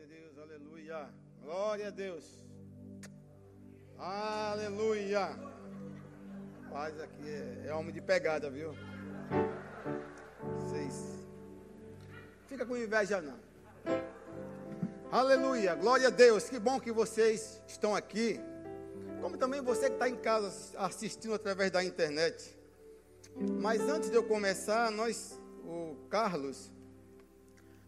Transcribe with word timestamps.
Glória 0.00 0.04
a 0.04 0.06
Deus, 0.06 0.38
aleluia. 0.38 1.08
Glória 1.42 1.86
a 1.88 1.90
Deus. 1.90 2.24
Aleluia. 3.98 5.28
Paz 6.70 6.98
aqui 7.00 7.28
é, 7.28 7.66
é 7.66 7.74
homem 7.74 7.92
de 7.92 8.00
pegada, 8.00 8.48
viu? 8.48 8.72
Vocês. 10.54 11.26
Fica 12.46 12.64
com 12.64 12.76
inveja 12.78 13.20
não. 13.20 13.38
Aleluia. 15.12 15.74
Glória 15.74 16.08
a 16.08 16.10
Deus. 16.10 16.48
Que 16.48 16.58
bom 16.58 16.80
que 16.80 16.92
vocês 16.92 17.60
estão 17.66 17.94
aqui. 17.94 18.40
Como 19.20 19.36
também 19.36 19.60
você 19.60 19.88
que 19.88 19.94
está 19.94 20.08
em 20.08 20.16
casa 20.16 20.78
assistindo 20.78 21.34
através 21.34 21.70
da 21.70 21.84
internet. 21.84 22.56
Mas 23.36 23.82
antes 23.82 24.08
de 24.08 24.16
eu 24.16 24.24
começar, 24.24 24.90
nós, 24.90 25.38
o 25.62 25.96
Carlos, 26.08 26.72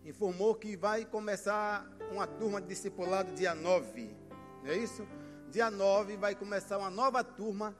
informou 0.04 0.54
que 0.54 0.76
vai 0.76 1.04
começar 1.04 1.86
uma 2.10 2.26
turma 2.26 2.60
de 2.60 2.68
discipulado 2.68 3.32
dia 3.34 3.54
9. 3.54 4.10
Não 4.62 4.70
é 4.70 4.76
isso? 4.76 5.06
Dia 5.50 5.70
9 5.70 6.16
vai 6.16 6.34
começar 6.34 6.78
uma 6.78 6.90
nova 6.90 7.22
turma 7.22 7.76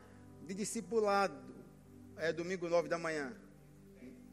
de 0.47 0.55
discipulado. 0.55 1.35
É 2.16 2.33
domingo 2.33 2.69
9 2.69 2.89
da 2.89 2.99
manhã. 2.99 3.35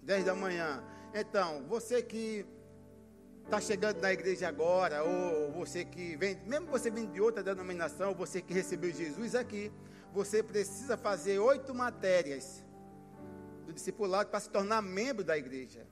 10 0.04 0.26
da 0.26 0.36
manhã. 0.36 0.84
Então, 1.14 1.64
você 1.68 2.02
que 2.04 2.46
está 3.46 3.60
chegando 3.60 4.00
na 4.00 4.14
igreja 4.14 4.48
agora, 4.48 5.04
ou 5.04 5.52
você 5.52 5.84
que 5.84 6.16
vem, 6.16 6.40
mesmo 6.46 6.68
você 6.68 6.92
vem 6.92 7.10
de 7.10 7.20
outra 7.20 7.42
denominação, 7.42 8.14
você 8.14 8.42
que 8.42 8.54
recebeu 8.54 8.92
Jesus 8.92 9.34
aqui, 9.34 9.72
você 10.14 10.44
precisa 10.44 10.96
fazer 10.96 11.40
oito 11.40 11.74
matérias 11.74 12.64
do 13.66 13.74
discipulado 13.74 14.30
para 14.30 14.40
se 14.40 14.50
tornar 14.50 14.82
membro 14.82 15.24
da 15.24 15.36
igreja. 15.36 15.86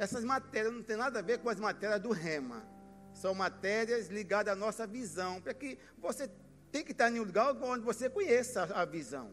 Essas 0.00 0.24
matérias 0.24 0.72
não 0.72 0.82
tem 0.82 0.96
nada 0.96 1.18
a 1.18 1.22
ver 1.22 1.40
com 1.40 1.50
as 1.50 1.60
matérias 1.60 2.00
do 2.00 2.10
rema. 2.10 2.64
São 3.12 3.34
matérias 3.34 4.08
ligadas 4.08 4.54
à 4.54 4.56
nossa 4.56 4.86
visão, 4.86 5.42
para 5.42 5.52
que 5.52 5.78
você 5.98 6.30
tem 6.72 6.82
que 6.82 6.92
estar 6.92 7.10
em 7.10 7.20
um 7.20 7.24
lugar 7.24 7.54
onde 7.62 7.84
você 7.84 8.08
conheça 8.08 8.62
a 8.74 8.86
visão. 8.86 9.30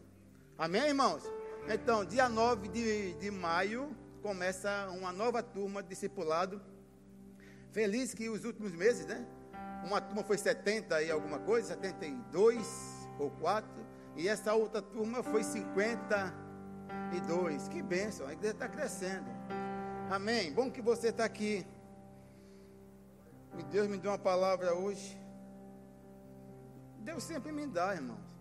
Amém, 0.58 0.88
irmãos? 0.88 1.22
Então, 1.66 2.04
dia 2.04 2.28
9 2.28 2.68
de, 2.68 3.14
de 3.14 3.30
maio, 3.30 3.96
começa 4.20 4.90
uma 4.90 5.10
nova 5.10 5.42
turma 5.42 5.82
de 5.82 5.88
discipulado. 5.88 6.60
Feliz 7.72 8.12
que 8.12 8.28
os 8.28 8.44
últimos 8.44 8.72
meses, 8.72 9.06
né? 9.06 9.26
Uma 9.86 10.02
turma 10.02 10.22
foi 10.22 10.36
70 10.36 11.02
e 11.02 11.10
alguma 11.10 11.38
coisa, 11.38 11.68
72 11.68 13.08
ou 13.18 13.30
4, 13.30 13.66
e 14.16 14.28
essa 14.28 14.52
outra 14.52 14.82
turma 14.82 15.22
foi 15.22 15.42
52. 15.42 17.68
Que 17.68 17.82
bênção, 17.82 18.26
a 18.26 18.34
igreja 18.34 18.52
está 18.52 18.68
crescendo. 18.68 19.30
Amém. 20.10 20.50
Bom 20.50 20.70
que 20.70 20.80
você 20.80 21.08
está 21.08 21.26
aqui. 21.26 21.66
E 23.58 23.62
Deus 23.64 23.86
me 23.88 23.98
deu 23.98 24.10
uma 24.10 24.18
palavra 24.18 24.74
hoje. 24.74 25.20
Deus 27.00 27.22
sempre 27.22 27.52
me 27.52 27.66
dá, 27.66 27.94
irmãos. 27.94 28.38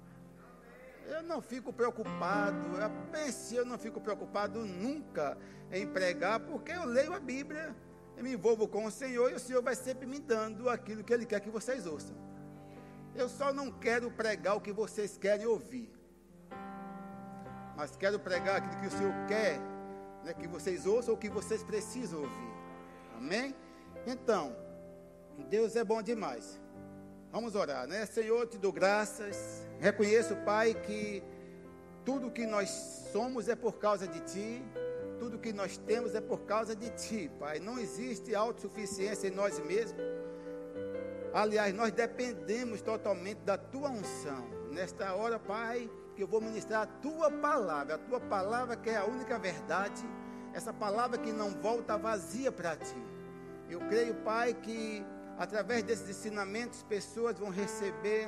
Eu 1.08 1.24
não 1.24 1.42
fico 1.42 1.74
preocupado, 1.74 2.58
eu 2.78 2.90
pense, 3.12 3.56
eu 3.56 3.66
não 3.66 3.78
fico 3.78 4.00
preocupado 4.00 4.66
nunca 4.66 5.38
em 5.72 5.86
pregar, 5.86 6.40
porque 6.40 6.72
eu 6.72 6.86
leio 6.86 7.14
a 7.14 7.20
Bíblia, 7.20 7.76
eu 8.16 8.24
me 8.24 8.34
envolvo 8.34 8.68
com 8.68 8.86
o 8.86 8.92
Senhor 8.92 9.32
e 9.32 9.36
o 9.36 9.40
Senhor 9.40 9.62
vai 9.62 9.76
sempre 9.76 10.06
me 10.06 10.20
dando 10.20 10.70
aquilo 10.70 11.04
que 11.04 11.14
Ele 11.14 11.26
quer 11.26 11.40
que 11.42 11.50
vocês 11.50 11.86
ouçam. 11.86 12.16
Eu 13.16 13.28
só 13.28 13.54
não 13.54 13.72
quero 13.72 14.12
pregar 14.12 14.56
o 14.56 14.62
que 14.62 14.72
vocês 14.72 15.18
querem 15.18 15.46
ouvir, 15.46 15.90
mas 17.76 17.96
quero 17.96 18.20
pregar 18.20 18.58
aquilo 18.58 18.82
que 18.82 18.88
o 18.88 18.98
Senhor 18.98 19.14
quer 19.28 19.77
né, 20.28 20.34
que 20.34 20.46
vocês 20.46 20.86
ouçam 20.86 21.14
o 21.14 21.18
que 21.18 21.30
vocês 21.30 21.64
precisam 21.64 22.20
ouvir. 22.20 22.54
Amém? 23.16 23.56
Então, 24.06 24.54
Deus 25.50 25.76
é 25.78 25.84
bom 25.84 26.02
demais. 26.02 26.60
Vamos 27.32 27.56
orar, 27.56 27.88
né? 27.88 28.06
Senhor, 28.06 28.46
te 28.46 28.58
dou 28.58 28.74
graças. 28.74 29.66
Reconheço, 29.80 30.36
Pai, 30.38 30.74
que 30.74 31.24
tudo 32.04 32.30
que 32.30 32.46
nós 32.46 32.70
somos 33.14 33.48
é 33.48 33.56
por 33.56 33.80
causa 33.80 34.06
de 34.06 34.20
Ti. 34.20 34.62
Tudo 35.18 35.40
que 35.40 35.54
nós 35.54 35.78
temos 35.78 36.14
é 36.14 36.20
por 36.20 36.42
causa 36.42 36.76
de 36.76 36.90
Ti, 36.90 37.32
Pai. 37.40 37.60
Não 37.60 37.80
existe 37.80 38.36
autossuficiência 38.36 39.30
em 39.30 39.32
nós 39.32 39.58
mesmos. 39.60 40.02
Aliás, 41.34 41.74
nós 41.74 41.92
dependemos 41.94 42.82
totalmente 42.82 43.40
da 43.40 43.58
Tua 43.58 43.90
unção. 43.90 44.46
Nesta 44.72 45.14
hora, 45.16 45.40
Pai, 45.40 45.90
que 46.18 46.24
eu 46.24 46.28
vou 46.28 46.42
ministrar 46.42 46.82
a 46.82 46.86
tua 46.88 47.30
palavra, 47.30 47.94
a 47.94 47.98
tua 48.00 48.20
palavra 48.20 48.76
que 48.76 48.90
é 48.90 48.98
a 48.98 49.06
única 49.06 49.38
verdade, 49.38 50.04
essa 50.52 50.74
palavra 50.74 51.20
que 51.20 51.32
não 51.32 51.52
volta 51.52 51.96
vazia 51.96 52.52
para 52.52 52.76
ti. 52.76 52.98
Eu 53.70 53.80
creio, 53.82 54.16
Pai, 54.24 54.56
que 54.56 55.06
através 55.38 55.84
desses 55.84 56.10
ensinamentos 56.10 56.82
pessoas 56.82 57.38
vão 57.38 57.52
receber 57.52 58.28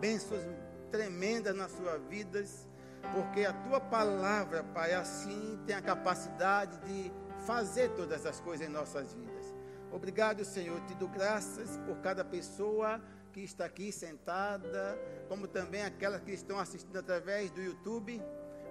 bênçãos 0.00 0.42
tremendas 0.90 1.54
nas 1.54 1.72
suas 1.72 2.00
vidas, 2.08 2.66
porque 3.12 3.44
a 3.44 3.52
tua 3.52 3.80
palavra, 3.80 4.64
Pai, 4.64 4.94
assim 4.94 5.60
tem 5.66 5.76
a 5.76 5.82
capacidade 5.82 6.78
de 6.86 7.12
fazer 7.44 7.90
todas 7.90 8.24
as 8.24 8.40
coisas 8.40 8.66
em 8.66 8.70
nossas 8.70 9.12
vidas. 9.12 9.54
Obrigado, 9.92 10.42
Senhor. 10.42 10.80
Te 10.86 10.94
dou 10.94 11.10
graças 11.10 11.76
por 11.86 11.98
cada 11.98 12.24
pessoa 12.24 12.98
que 13.34 13.40
está 13.40 13.64
aqui 13.64 13.90
sentada, 13.90 14.96
como 15.28 15.48
também 15.48 15.82
aquelas 15.82 16.22
que 16.22 16.30
estão 16.30 16.56
assistindo 16.56 16.96
através 16.96 17.50
do 17.50 17.60
YouTube. 17.60 18.22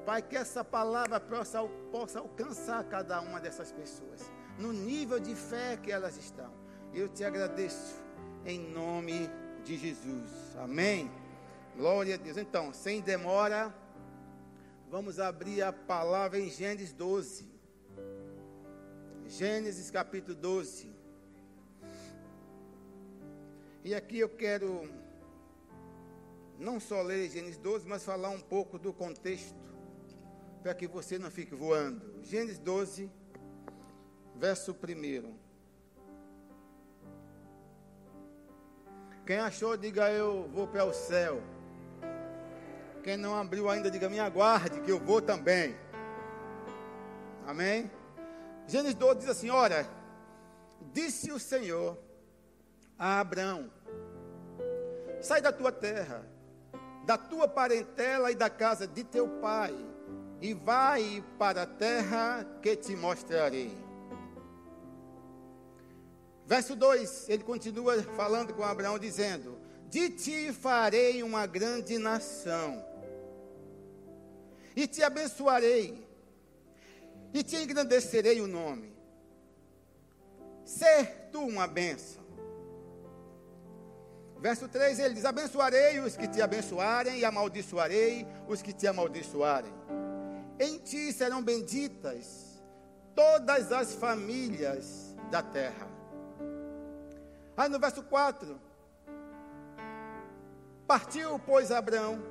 Pai, 0.05 0.21
que 0.21 0.37
essa 0.37 0.63
palavra 0.63 1.19
possa, 1.19 1.61
possa 1.91 2.19
alcançar 2.19 2.81
cada 2.85 3.19
uma 3.19 3.41
dessas 3.41 3.73
pessoas, 3.73 4.31
no 4.57 4.71
nível 4.71 5.19
de 5.19 5.35
fé 5.35 5.75
que 5.75 5.91
elas 5.91 6.15
estão. 6.15 6.49
Eu 6.93 7.09
te 7.09 7.25
agradeço 7.25 8.01
em 8.45 8.57
nome 8.57 9.29
de 9.65 9.77
Jesus. 9.77 10.55
Amém. 10.57 11.11
Glória 11.75 12.15
a 12.15 12.17
Deus. 12.17 12.37
Então, 12.37 12.71
sem 12.71 13.01
demora, 13.01 13.73
vamos 14.89 15.19
abrir 15.19 15.61
a 15.61 15.73
palavra 15.73 16.39
em 16.39 16.49
Gênesis 16.49 16.93
12. 16.93 17.51
Gênesis 19.27 19.91
capítulo 19.91 20.35
12. 20.35 20.92
E 23.85 23.93
aqui 23.93 24.19
eu 24.19 24.29
quero 24.29 24.89
não 26.57 26.79
só 26.79 27.01
ler 27.01 27.29
Gênesis 27.29 27.57
12, 27.57 27.85
mas 27.85 28.05
falar 28.05 28.29
um 28.29 28.39
pouco 28.39 28.79
do 28.79 28.93
contexto, 28.93 29.59
para 30.61 30.73
que 30.73 30.87
você 30.87 31.19
não 31.19 31.29
fique 31.29 31.53
voando. 31.53 32.23
Gênesis 32.23 32.57
12, 32.59 33.11
verso 34.37 34.71
1. 34.71 35.33
Quem 39.25 39.37
achou, 39.39 39.75
diga 39.75 40.09
eu 40.09 40.47
vou 40.53 40.65
para 40.65 40.85
o 40.85 40.93
céu. 40.93 41.41
Quem 43.03 43.17
não 43.17 43.35
abriu 43.35 43.69
ainda, 43.69 43.91
diga 43.91 44.09
me 44.09 44.19
aguarde, 44.19 44.79
que 44.79 44.91
eu 44.91 44.99
vou 44.99 45.21
também. 45.21 45.75
Amém? 47.45 47.91
Gênesis 48.65 48.95
12 48.95 49.19
diz 49.19 49.29
assim: 49.29 49.49
Ora, 49.49 49.85
disse 50.93 51.33
o 51.33 51.39
Senhor 51.39 51.97
a 53.03 53.19
Abraão: 53.19 53.69
Sai 55.19 55.41
da 55.41 55.51
tua 55.51 55.73
terra, 55.73 56.25
da 57.05 57.17
tua 57.17 57.49
parentela 57.49 58.31
e 58.31 58.35
da 58.35 58.49
casa 58.49 58.87
de 58.87 59.03
teu 59.03 59.27
pai, 59.41 59.75
e 60.39 60.53
vai 60.53 61.21
para 61.37 61.63
a 61.63 61.67
terra 61.67 62.45
que 62.61 62.77
te 62.77 62.95
mostrarei. 62.95 63.75
Verso 66.45 66.77
2, 66.77 67.27
ele 67.27 67.43
continua 67.43 68.01
falando 68.03 68.53
com 68.53 68.63
Abraão, 68.63 68.97
dizendo: 68.97 69.57
De 69.89 70.09
ti 70.09 70.53
farei 70.53 71.23
uma 71.23 71.45
grande 71.45 71.97
nação, 71.97 72.81
e 74.73 74.87
te 74.87 75.03
abençoarei, 75.03 76.07
e 77.33 77.43
te 77.43 77.57
engrandecerei 77.57 78.39
o 78.39 78.47
nome. 78.47 78.93
Ser 80.63 81.27
tu 81.33 81.41
uma 81.41 81.67
bênção 81.67 82.22
Verso 84.43 84.67
3 84.67 84.99
ele 84.99 85.13
diz: 85.13 85.23
Abençoarei 85.23 86.01
os 86.01 86.17
que 86.17 86.27
te 86.27 86.41
abençoarem, 86.41 87.19
e 87.19 87.23
amaldiçoarei 87.23 88.27
os 88.45 88.61
que 88.61 88.73
te 88.73 88.85
amaldiçoarem. 88.85 89.73
Em 90.59 90.79
ti 90.79 91.13
serão 91.13 91.41
benditas 91.41 92.61
todas 93.15 93.71
as 93.71 93.95
famílias 93.95 95.15
da 95.31 95.41
terra. 95.41 95.87
Aí 97.55 97.69
no 97.69 97.79
verso 97.79 98.03
4: 98.03 98.59
Partiu, 100.85 101.39
pois, 101.39 101.71
Abraão, 101.71 102.21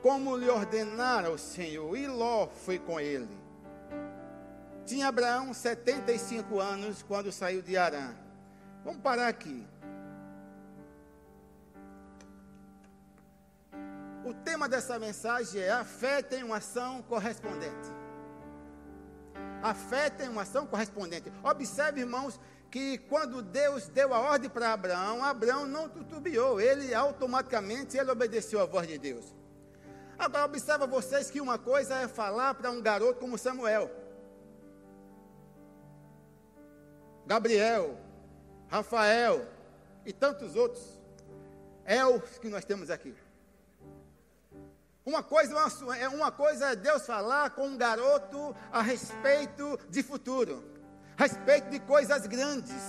como 0.00 0.38
lhe 0.38 0.48
ordenara 0.48 1.30
o 1.30 1.36
Senhor, 1.36 1.94
e 1.98 2.06
Ló 2.06 2.46
foi 2.46 2.78
com 2.78 2.98
ele. 2.98 3.28
Tinha 4.86 5.08
Abraão 5.08 5.52
75 5.52 6.58
anos 6.58 7.02
quando 7.02 7.30
saiu 7.30 7.60
de 7.60 7.76
Arã. 7.76 8.14
Vamos 8.82 9.02
parar 9.02 9.28
aqui. 9.28 9.75
Tema 14.46 14.68
dessa 14.68 14.96
mensagem 14.96 15.60
é: 15.60 15.72
a 15.72 15.84
fé 15.84 16.22
tem 16.22 16.44
uma 16.44 16.58
ação 16.58 17.02
correspondente. 17.02 17.88
A 19.60 19.74
fé 19.74 20.08
tem 20.08 20.28
uma 20.28 20.42
ação 20.42 20.64
correspondente. 20.66 21.32
Observe, 21.42 22.00
irmãos, 22.00 22.38
que 22.70 22.98
quando 23.10 23.42
Deus 23.42 23.88
deu 23.88 24.14
a 24.14 24.20
ordem 24.20 24.48
para 24.48 24.72
Abraão, 24.72 25.24
Abraão 25.24 25.66
não 25.66 25.88
tutubiou, 25.88 26.60
ele 26.60 26.94
automaticamente 26.94 27.98
ele 27.98 28.10
obedeceu 28.10 28.60
a 28.60 28.66
voz 28.66 28.86
de 28.86 28.96
Deus. 28.96 29.34
Agora 30.16 30.44
observa 30.44 30.86
vocês 30.86 31.28
que 31.30 31.40
uma 31.40 31.58
coisa 31.58 31.96
é 31.96 32.08
falar 32.08 32.54
para 32.54 32.70
um 32.70 32.80
garoto 32.80 33.18
como 33.18 33.36
Samuel. 33.36 33.90
Gabriel, 37.26 37.98
Rafael 38.68 39.44
e 40.04 40.12
tantos 40.12 40.54
outros. 40.54 40.84
É 41.84 42.04
os 42.04 42.38
que 42.38 42.48
nós 42.48 42.64
temos 42.64 42.90
aqui. 42.90 43.14
Uma 45.06 45.22
coisa, 45.22 45.54
é 45.98 46.08
uma 46.08 46.32
coisa 46.32 46.72
é 46.72 46.76
Deus 46.76 47.06
falar 47.06 47.50
com 47.50 47.68
um 47.68 47.76
garoto 47.76 48.54
a 48.72 48.82
respeito 48.82 49.78
de 49.88 50.02
futuro 50.02 50.76
a 51.16 51.22
respeito 51.22 51.70
de 51.70 51.80
coisas 51.80 52.26
grandes. 52.26 52.82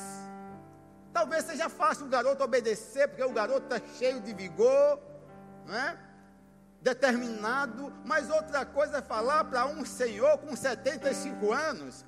Talvez 1.13 1.45
seja 1.45 1.69
fácil 1.69 2.05
o 2.05 2.09
garoto 2.09 2.43
obedecer, 2.43 3.07
porque 3.07 3.23
o 3.23 3.31
garoto 3.31 3.73
está 3.73 3.81
cheio 3.97 4.19
de 4.19 4.33
vigor, 4.33 4.99
né? 5.65 5.97
determinado, 6.81 7.91
mas 8.05 8.29
outra 8.29 8.65
coisa 8.65 8.97
é 8.97 9.01
falar 9.01 9.43
para 9.45 9.65
um 9.65 9.83
senhor 9.83 10.37
com 10.37 10.55
75 10.55 11.51
anos. 11.51 12.05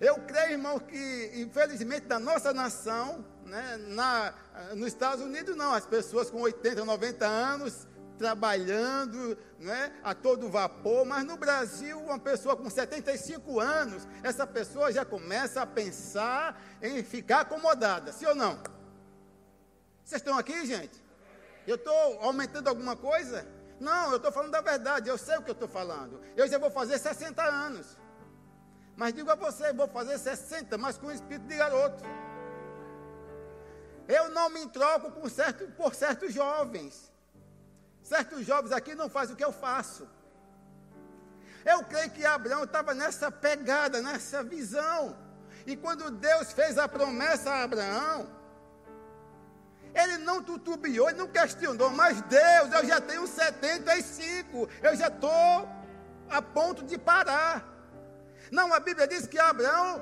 Eu 0.00 0.16
creio, 0.20 0.52
irmão, 0.52 0.78
que 0.78 1.32
infelizmente 1.34 2.06
na 2.06 2.18
nossa 2.18 2.52
nação, 2.52 3.24
né, 3.44 3.76
na, 3.88 4.32
nos 4.74 4.88
Estados 4.88 5.22
Unidos 5.22 5.54
não, 5.54 5.74
as 5.74 5.86
pessoas 5.86 6.30
com 6.30 6.40
80, 6.40 6.84
90 6.84 7.26
anos 7.26 7.86
trabalhando 8.18 9.36
né, 9.58 9.92
a 10.02 10.14
todo 10.14 10.48
vapor, 10.48 11.04
mas 11.04 11.24
no 11.24 11.36
Brasil, 11.36 11.98
uma 12.00 12.18
pessoa 12.18 12.56
com 12.56 12.68
75 12.68 13.60
anos, 13.60 14.06
essa 14.22 14.46
pessoa 14.46 14.92
já 14.92 15.04
começa 15.04 15.62
a 15.62 15.66
pensar 15.66 16.60
em 16.80 17.02
ficar 17.02 17.40
acomodada, 17.40 18.12
sim 18.12 18.26
ou 18.26 18.34
não? 18.34 18.58
Vocês 20.04 20.20
estão 20.20 20.36
aqui, 20.36 20.66
gente? 20.66 21.02
Eu 21.66 21.76
estou 21.76 22.20
aumentando 22.20 22.68
alguma 22.68 22.96
coisa? 22.96 23.46
Não, 23.78 24.10
eu 24.10 24.16
estou 24.16 24.32
falando 24.32 24.52
da 24.52 24.60
verdade, 24.60 25.08
eu 25.08 25.18
sei 25.18 25.36
o 25.36 25.42
que 25.42 25.50
eu 25.50 25.54
estou 25.54 25.68
falando. 25.68 26.20
Eu 26.36 26.48
já 26.48 26.58
vou 26.58 26.70
fazer 26.70 26.98
60 26.98 27.42
anos. 27.42 27.98
Mas 28.96 29.14
digo 29.14 29.30
a 29.30 29.34
você, 29.34 29.72
vou 29.72 29.88
fazer 29.88 30.18
60, 30.18 30.76
mas 30.78 30.98
com 30.98 31.10
espírito 31.10 31.46
de 31.46 31.56
garoto. 31.56 32.02
Eu 34.06 34.28
não 34.30 34.50
me 34.50 34.66
troco 34.68 35.28
certo, 35.30 35.66
por 35.72 35.94
certos 35.94 36.32
jovens. 36.32 37.11
Certos 38.02 38.44
jovens 38.44 38.72
aqui 38.72 38.94
não 38.94 39.08
fazem 39.08 39.34
o 39.34 39.36
que 39.36 39.44
eu 39.44 39.52
faço. 39.52 40.08
Eu 41.64 41.84
creio 41.84 42.10
que 42.10 42.24
Abraão 42.24 42.64
estava 42.64 42.92
nessa 42.92 43.30
pegada, 43.30 44.02
nessa 44.02 44.42
visão. 44.42 45.16
E 45.66 45.76
quando 45.76 46.10
Deus 46.10 46.52
fez 46.52 46.76
a 46.76 46.88
promessa 46.88 47.50
a 47.50 47.62
Abraão, 47.62 48.28
ele 49.94 50.18
não 50.18 50.42
tutubiou, 50.42 51.08
ele 51.08 51.18
não 51.18 51.28
questionou, 51.28 51.90
mas 51.90 52.20
Deus, 52.22 52.72
eu 52.72 52.84
já 52.86 53.00
tenho 53.00 53.26
75, 53.26 54.68
eu 54.82 54.96
já 54.96 55.08
estou 55.08 55.68
a 56.28 56.42
ponto 56.42 56.84
de 56.84 56.98
parar. 56.98 57.68
Não, 58.50 58.72
a 58.72 58.80
Bíblia 58.80 59.06
diz 59.06 59.26
que 59.26 59.38
Abraão, 59.38 60.00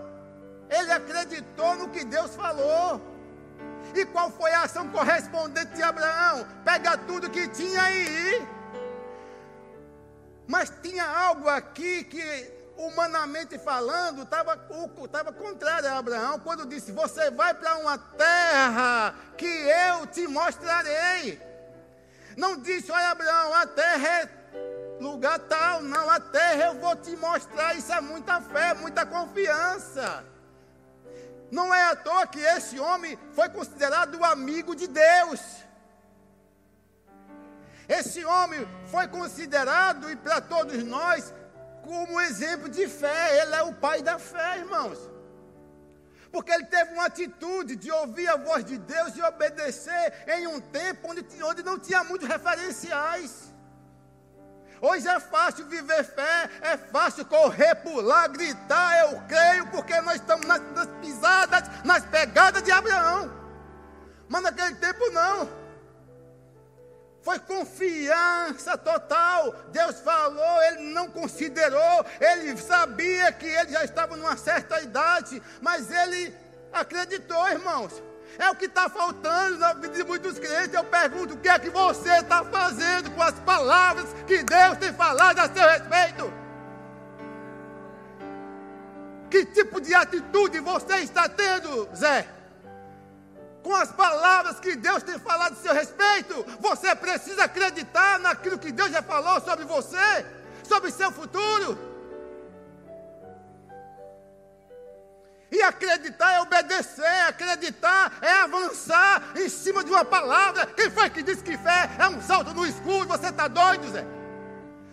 ele 0.71 0.93
acreditou 0.93 1.75
no 1.77 1.91
que 1.91 2.05
Deus 2.05 2.35
falou. 2.35 3.10
E 3.95 4.05
qual 4.07 4.31
foi 4.31 4.53
a 4.53 4.63
ação 4.63 4.89
correspondente 4.89 5.75
de 5.75 5.83
Abraão? 5.83 6.47
Pega 6.65 6.97
tudo 6.97 7.31
que 7.31 7.49
tinha 7.49 7.91
e 7.91 8.09
ir. 8.09 8.49
Mas 10.47 10.73
tinha 10.83 11.05
algo 11.05 11.49
aqui 11.49 12.05
que, 12.05 12.53
humanamente 12.77 13.59
falando, 13.59 14.23
estava 14.23 15.33
contrário 15.33 15.89
a 15.89 15.99
Abraão, 15.99 16.41
quando 16.41 16.67
disse: 16.67 16.93
Você 16.93 17.31
vai 17.31 17.55
para 17.55 17.77
uma 17.79 17.99
terra 17.99 19.15
que 19.37 19.47
eu 19.47 20.07
te 20.07 20.27
mostrarei. 20.27 21.51
Não 22.37 22.57
disse, 22.57 22.91
olha, 22.91 23.11
Abraão, 23.11 23.55
a 23.55 23.67
terra 23.67 24.09
é 24.09 24.29
lugar 25.01 25.39
tal, 25.41 25.83
não, 25.83 26.09
a 26.09 26.21
terra 26.21 26.67
eu 26.67 26.75
vou 26.81 26.97
te 26.97 27.17
mostrar. 27.17 27.75
Isso 27.75 27.93
é 27.93 28.01
muita 28.01 28.41
fé, 28.41 28.75
muita 28.75 29.05
confiança. 29.05 30.25
Não 31.51 31.75
é 31.75 31.91
à 31.91 31.97
toa 31.97 32.27
que 32.27 32.41
esse 32.41 32.79
homem 32.79 33.19
foi 33.33 33.49
considerado 33.49 34.15
o 34.17 34.25
amigo 34.25 34.75
de 34.75 34.87
Deus. 34.87 35.41
Esse 37.89 38.25
homem 38.25 38.67
foi 38.87 39.09
considerado, 39.09 40.11
e 40.11 40.15
para 40.15 40.41
todos 40.41 40.85
nós, 40.85 41.35
como 41.83 42.21
exemplo 42.21 42.69
de 42.69 42.87
fé. 42.87 43.43
Ele 43.43 43.55
é 43.55 43.63
o 43.63 43.75
pai 43.75 44.03
da 44.03 44.19
fé, 44.19 44.59
irmãos. 44.59 44.99
Porque 46.31 46.53
ele 46.53 46.67
teve 46.67 46.93
uma 46.93 47.07
atitude 47.07 47.75
de 47.75 47.91
ouvir 47.91 48.29
a 48.29 48.37
voz 48.37 48.65
de 48.65 48.79
Deus 48.79 49.17
e 49.17 49.23
obedecer 49.23 50.25
em 50.29 50.47
um 50.47 50.61
tempo 50.61 51.11
onde, 51.11 51.25
onde 51.43 51.63
não 51.65 51.79
tinha 51.79 52.05
muitos 52.05 52.29
referenciais. 52.29 53.51
Hoje 54.81 55.07
é 55.09 55.21
fácil 55.21 55.67
viver 55.67 56.05
fé, 56.05 56.49
é 56.63 56.77
fácil 56.77 57.27
correr, 57.27 57.75
pular, 57.77 58.29
gritar, 58.29 59.01
eu 59.01 59.21
creio, 59.29 59.67
porque 59.67 60.01
nós 60.01 60.20
naquele 64.61 64.75
tempo 64.75 65.11
não. 65.11 65.49
Foi 67.23 67.39
confiança 67.39 68.79
total. 68.79 69.53
Deus 69.71 70.01
falou, 70.01 70.63
ele 70.65 70.93
não 70.93 71.11
considerou, 71.11 72.07
ele 72.21 72.57
sabia 72.57 73.31
que 73.33 73.47
ele 73.47 73.73
já 73.73 73.85
estava 73.85 74.17
numa 74.17 74.37
certa 74.37 74.81
idade, 74.81 75.43
mas 75.61 75.91
ele 75.91 76.35
acreditou, 76.73 77.49
irmãos. 77.49 78.03
É 78.39 78.49
o 78.49 78.55
que 78.55 78.67
está 78.67 78.89
faltando 78.89 79.59
na 79.59 79.73
vida 79.73 79.89
de 79.89 80.05
muitos 80.05 80.39
crentes. 80.39 80.73
Eu 80.73 80.85
pergunto: 80.85 81.35
o 81.35 81.37
que 81.37 81.49
é 81.49 81.59
que 81.59 81.69
você 81.69 82.11
está 82.19 82.45
fazendo 82.45 83.11
com 83.11 83.21
as 83.21 83.35
palavras 83.41 84.07
que 84.27 84.43
Deus 84.45 84.79
tem 84.79 84.93
falado 84.95 85.41
a 85.41 85.53
seu 85.53 85.69
respeito? 85.69 86.33
Que 89.29 89.45
tipo 89.45 89.81
de 89.81 89.95
atitude 89.95 90.61
você 90.61 90.99
está 90.99 91.29
tendo, 91.29 91.89
Zé? 91.95 92.40
Com 93.63 93.75
as 93.75 93.93
palavras 93.93 94.59
que 94.59 94.75
Deus 94.77 95.03
tem 95.03 95.19
falado 95.19 95.53
a 95.53 95.57
seu 95.57 95.75
respeito, 95.75 96.45
você 96.59 96.95
precisa 96.95 97.45
acreditar 97.45 98.19
naquilo 98.19 98.59
que 98.59 98.73
Deus 98.73 98.91
já 98.91 99.03
falou 99.03 99.41
sobre 99.41 99.65
você, 99.65 100.27
sobre 100.67 100.91
seu 100.91 101.13
futuro. 101.13 101.91
E 105.53 105.61
acreditar 105.63 106.33
é 106.35 106.41
obedecer, 106.41 107.27
acreditar 107.27 108.19
é 108.23 108.33
avançar 108.43 109.33
em 109.37 109.49
cima 109.49 109.83
de 109.83 109.91
uma 109.91 110.05
palavra. 110.05 110.67
Quem 110.67 110.91
foi 110.91 111.11
que 111.11 111.23
disse 111.23 111.43
que 111.43 111.59
fé 111.59 111.91
é 111.99 112.09
um 112.09 112.23
salto 112.23 112.55
no 112.55 112.65
escuro? 112.65 113.09
Você 113.09 113.27
está 113.27 113.49
doido, 113.49 113.91
Zé? 113.91 114.20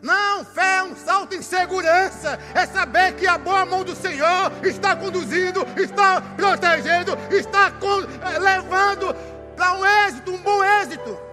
Não, 0.01 0.45
fé 0.45 0.77
é 0.77 0.83
um 0.83 0.95
salto 0.95 1.33
em 1.35 1.41
segurança, 1.41 2.39
é 2.53 2.65
saber 2.67 3.15
que 3.15 3.25
a 3.25 3.37
boa 3.37 3.65
mão 3.65 3.83
do 3.83 3.95
Senhor 3.95 4.51
está 4.63 4.95
conduzindo, 4.95 5.65
está 5.75 6.21
protegendo, 6.21 7.17
está 7.31 7.67
eh, 7.67 8.39
levando 8.39 9.15
para 9.55 9.73
um 9.73 9.85
êxito, 9.85 10.31
um 10.31 10.37
bom 10.37 10.63
êxito. 10.63 11.27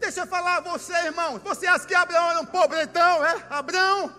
Deixa 0.00 0.20
eu 0.20 0.26
falar 0.26 0.56
a 0.56 0.60
você, 0.60 0.92
irmão. 1.06 1.40
Você 1.44 1.66
acha 1.66 1.86
que 1.86 1.94
Abraão 1.94 2.30
era 2.30 2.40
um 2.40 2.46
pobretão, 2.46 3.24
é? 3.24 3.36
Abraão 3.48 4.12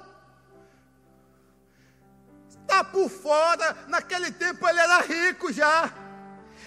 está 2.49 2.83
por 2.83 3.09
fora. 3.09 3.75
Naquele 3.87 4.31
tempo 4.31 4.67
ele 4.67 4.79
era 4.79 5.01
rico 5.01 5.53
já. 5.53 5.91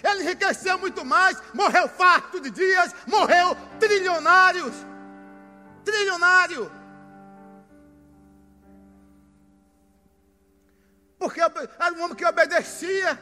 Ele 0.03 0.23
enriqueceu 0.23 0.77
muito 0.77 1.03
mais, 1.03 1.41
morreu 1.53 1.87
farto 1.87 2.39
de 2.39 2.49
dias, 2.49 2.93
morreu 3.07 3.55
trilionários. 3.79 4.73
Trilionário. 5.83 6.71
Porque 11.17 11.41
era 11.41 11.93
um 11.95 12.03
homem 12.03 12.15
que 12.15 12.25
obedecia 12.25 13.19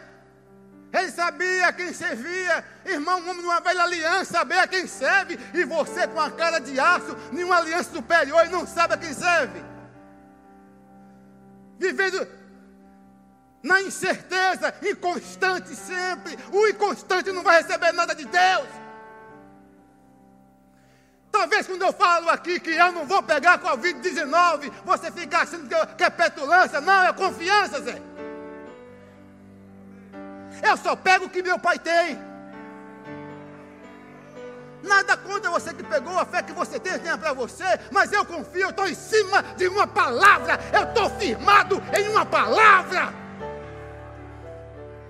ele 0.91 1.11
sabia 1.11 1.73
quem 1.73 1.93
servia. 1.93 2.63
Irmão, 2.85 3.19
um 3.19 3.29
homem 3.29 3.41
de 3.41 3.47
uma 3.47 3.59
velha 3.59 3.83
aliança, 3.83 4.33
saber 4.33 4.59
a 4.59 4.67
quem 4.67 4.87
serve. 4.87 5.37
E 5.53 5.63
você 5.65 6.07
com 6.07 6.19
a 6.19 6.31
cara 6.31 6.59
de 6.59 6.79
aço, 6.79 7.15
nenhuma 7.31 7.57
aliança 7.57 7.91
superior 7.91 8.45
e 8.45 8.49
não 8.49 8.65
sabe 8.65 8.93
a 8.93 8.97
quem 8.97 9.13
serve. 9.13 9.63
Vivendo 11.77 12.27
na 13.67 13.81
incerteza, 13.81 14.73
inconstante 14.81 15.75
sempre. 15.75 16.37
O 16.51 16.67
inconstante 16.67 17.31
não 17.31 17.43
vai 17.43 17.61
receber 17.61 17.91
nada 17.91 18.15
de 18.15 18.25
Deus. 18.25 18.67
Talvez 21.31 21.67
quando 21.67 21.81
eu 21.83 21.93
falo 21.93 22.29
aqui 22.29 22.59
que 22.59 22.71
eu 22.71 22.91
não 22.93 23.05
vou 23.05 23.21
pegar 23.21 23.59
Covid-19, 23.59 24.71
você 24.85 25.11
fica 25.11 25.39
achando 25.39 25.67
que 25.95 26.03
é 26.03 26.09
petulância. 26.09 26.81
Não, 26.81 27.03
é 27.03 27.13
confiança, 27.13 27.81
Zé. 27.81 28.01
Eu 30.63 30.77
só 30.77 30.95
pego 30.95 31.25
o 31.25 31.29
que 31.29 31.43
meu 31.43 31.59
pai 31.59 31.77
tem. 31.77 32.17
Nada 34.81 35.17
contra 35.17 35.51
você 35.51 35.73
que 35.73 35.83
pegou 35.83 36.17
a 36.17 36.25
fé 36.25 36.41
que 36.41 36.53
você 36.53 36.79
tem, 36.79 36.97
tenha 36.99 37.17
para 37.17 37.33
você, 37.33 37.65
mas 37.91 38.11
eu 38.11 38.23
confio, 38.23 38.61
eu 38.61 38.69
estou 38.69 38.87
em 38.87 38.95
cima 38.95 39.43
de 39.57 39.67
uma 39.67 39.85
palavra, 39.85 40.57
eu 40.71 40.83
estou 40.83 41.09
firmado 41.19 41.83
em 41.97 42.07
uma 42.07 42.25
palavra. 42.25 43.26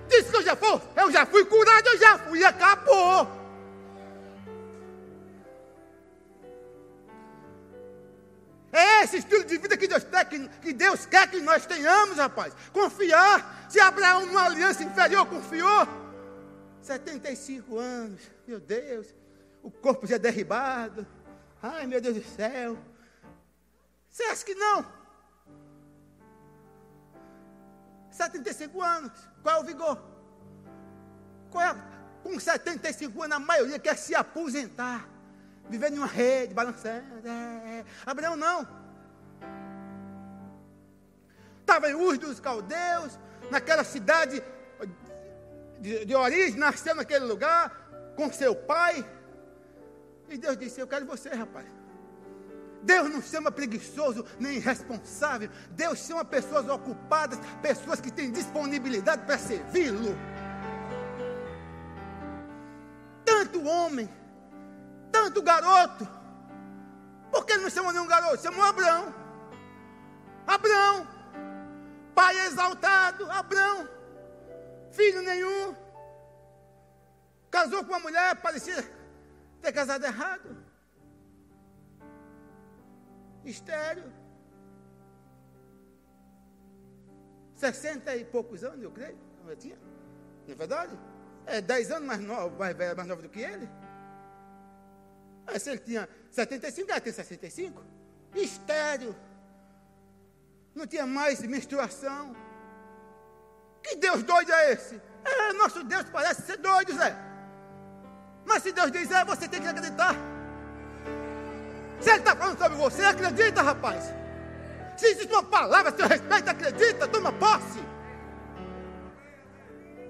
Diz 0.08 0.30
que 0.30 0.36
eu 0.36 0.42
já 0.42 0.56
fui, 0.56 0.80
eu 0.96 1.10
já 1.10 1.26
fui 1.26 1.44
curado, 1.44 1.86
eu 1.88 1.98
já 1.98 2.18
fui 2.18 2.44
acabou. 2.44 3.38
É 8.72 9.04
esse 9.04 9.18
estilo 9.18 9.44
de 9.44 9.58
vida 9.58 9.76
que 9.76 9.88
Deus, 9.88 10.04
quer, 10.04 10.24
que 10.26 10.72
Deus 10.72 11.06
quer 11.06 11.30
que 11.30 11.40
nós 11.40 11.64
tenhamos, 11.66 12.16
rapaz. 12.16 12.54
Confiar. 12.72 13.66
Se 13.68 13.80
Abraão, 13.80 14.26
numa 14.26 14.44
aliança 14.44 14.82
inferior, 14.82 15.26
confiou. 15.26 15.86
75 16.82 17.78
anos, 17.78 18.20
meu 18.46 18.60
Deus 18.60 19.06
o 19.62 19.70
corpo 19.70 20.06
já 20.06 20.16
derribado. 20.16 21.06
Ai, 21.62 21.86
meu 21.86 22.00
Deus 22.00 22.16
do 22.16 22.24
céu. 22.24 22.78
Você 24.08 24.22
acha 24.24 24.44
que 24.44 24.54
não? 24.54 24.84
75 28.10 28.82
anos, 28.82 29.12
qual 29.48 29.56
é 29.56 29.60
o 29.60 29.64
vigor? 29.64 29.98
Qual 31.50 31.64
é? 31.64 31.74
Com 32.22 32.38
75 32.38 33.22
anos, 33.22 33.36
a 33.38 33.40
maioria 33.40 33.78
quer 33.78 33.96
se 33.96 34.14
aposentar, 34.14 35.08
viver 35.70 35.90
em 35.90 35.96
uma 35.96 36.06
rede, 36.06 36.52
balançando. 36.52 37.26
É, 37.26 37.78
é. 37.78 37.84
Abraão 38.04 38.36
não. 38.36 38.68
Estava 41.60 41.88
em 41.88 41.94
Ur 41.94 42.18
dos 42.18 42.38
Caldeus, 42.40 43.18
naquela 43.50 43.84
cidade 43.84 44.42
de, 45.80 46.04
de 46.04 46.14
origem, 46.14 46.58
nasceu 46.58 46.94
naquele 46.94 47.24
lugar, 47.24 48.14
com 48.16 48.30
seu 48.30 48.54
pai. 48.54 49.02
E 50.28 50.36
Deus 50.36 50.58
disse: 50.58 50.78
Eu 50.78 50.86
quero 50.86 51.06
você, 51.06 51.30
rapaz. 51.30 51.77
Deus 52.82 53.10
não 53.10 53.20
chama 53.20 53.50
preguiçoso 53.50 54.24
nem 54.38 54.56
irresponsável. 54.56 55.50
Deus 55.70 55.98
chama 56.00 56.24
pessoas 56.24 56.68
ocupadas, 56.68 57.38
pessoas 57.60 58.00
que 58.00 58.10
têm 58.10 58.30
disponibilidade 58.30 59.24
para 59.24 59.38
servi-lo. 59.38 60.16
Tanto 63.24 63.64
homem, 63.64 64.08
tanto 65.10 65.42
garoto. 65.42 66.08
Por 67.30 67.44
que 67.44 67.52
ele 67.52 67.62
não 67.62 67.70
chamou 67.70 67.92
nenhum 67.92 68.06
garoto? 68.06 68.42
Chamou 68.42 68.64
Abraão. 68.64 69.14
Abraão, 70.46 71.06
pai 72.14 72.46
exaltado, 72.46 73.30
Abraão, 73.30 73.86
filho 74.90 75.20
nenhum. 75.20 75.76
Casou 77.50 77.84
com 77.84 77.92
uma 77.92 77.98
mulher, 77.98 78.34
parecia 78.36 78.82
ter 79.60 79.72
casado 79.72 80.04
errado. 80.06 80.67
Estéreo. 83.44 84.12
Sessenta 87.54 88.14
e 88.16 88.24
poucos 88.24 88.62
anos, 88.62 88.82
eu 88.82 88.90
creio. 88.90 89.18
Eu 89.46 89.56
tinha. 89.56 89.76
Não 90.46 90.52
é 90.52 90.56
verdade? 90.56 90.98
É 91.46 91.60
dez 91.60 91.90
anos 91.90 92.06
mais 92.06 92.20
novo, 92.20 92.56
mais 92.58 92.76
velho, 92.76 92.96
mais 92.96 93.08
novo 93.08 93.22
do 93.22 93.28
que 93.28 93.40
ele. 93.40 93.68
Mas 95.46 95.62
se 95.62 95.70
ele 95.70 95.78
tinha 95.78 96.08
75, 96.30 96.90
ela 96.90 97.00
tem 97.00 97.12
65. 97.12 97.82
Estéreo. 98.34 99.16
Não 100.74 100.86
tinha 100.86 101.06
mais 101.06 101.40
menstruação. 101.40 102.36
Que 103.82 103.96
Deus 103.96 104.22
doido 104.22 104.52
é 104.52 104.72
esse? 104.72 105.00
É, 105.24 105.52
nosso 105.54 105.82
Deus 105.82 106.04
parece 106.10 106.42
ser 106.42 106.58
doido, 106.58 106.94
Zé. 106.94 107.16
Mas 108.44 108.62
se 108.62 108.72
Deus 108.72 108.92
diz, 108.92 109.10
é, 109.10 109.24
você 109.24 109.48
tem 109.48 109.60
que 109.60 109.68
acreditar. 109.68 110.14
Se 112.00 112.10
Ele 112.10 112.18
está 112.18 112.36
falando 112.36 112.58
sobre 112.58 112.78
você, 112.78 113.04
acredita, 113.04 113.62
rapaz. 113.62 114.12
Se 114.96 115.06
existe 115.06 115.32
uma 115.32 115.42
palavra 115.42 115.90
a 115.92 115.96
seu 115.96 116.06
respeito, 116.06 116.50
acredita, 116.50 117.06
toma 117.08 117.32
posse. 117.32 117.80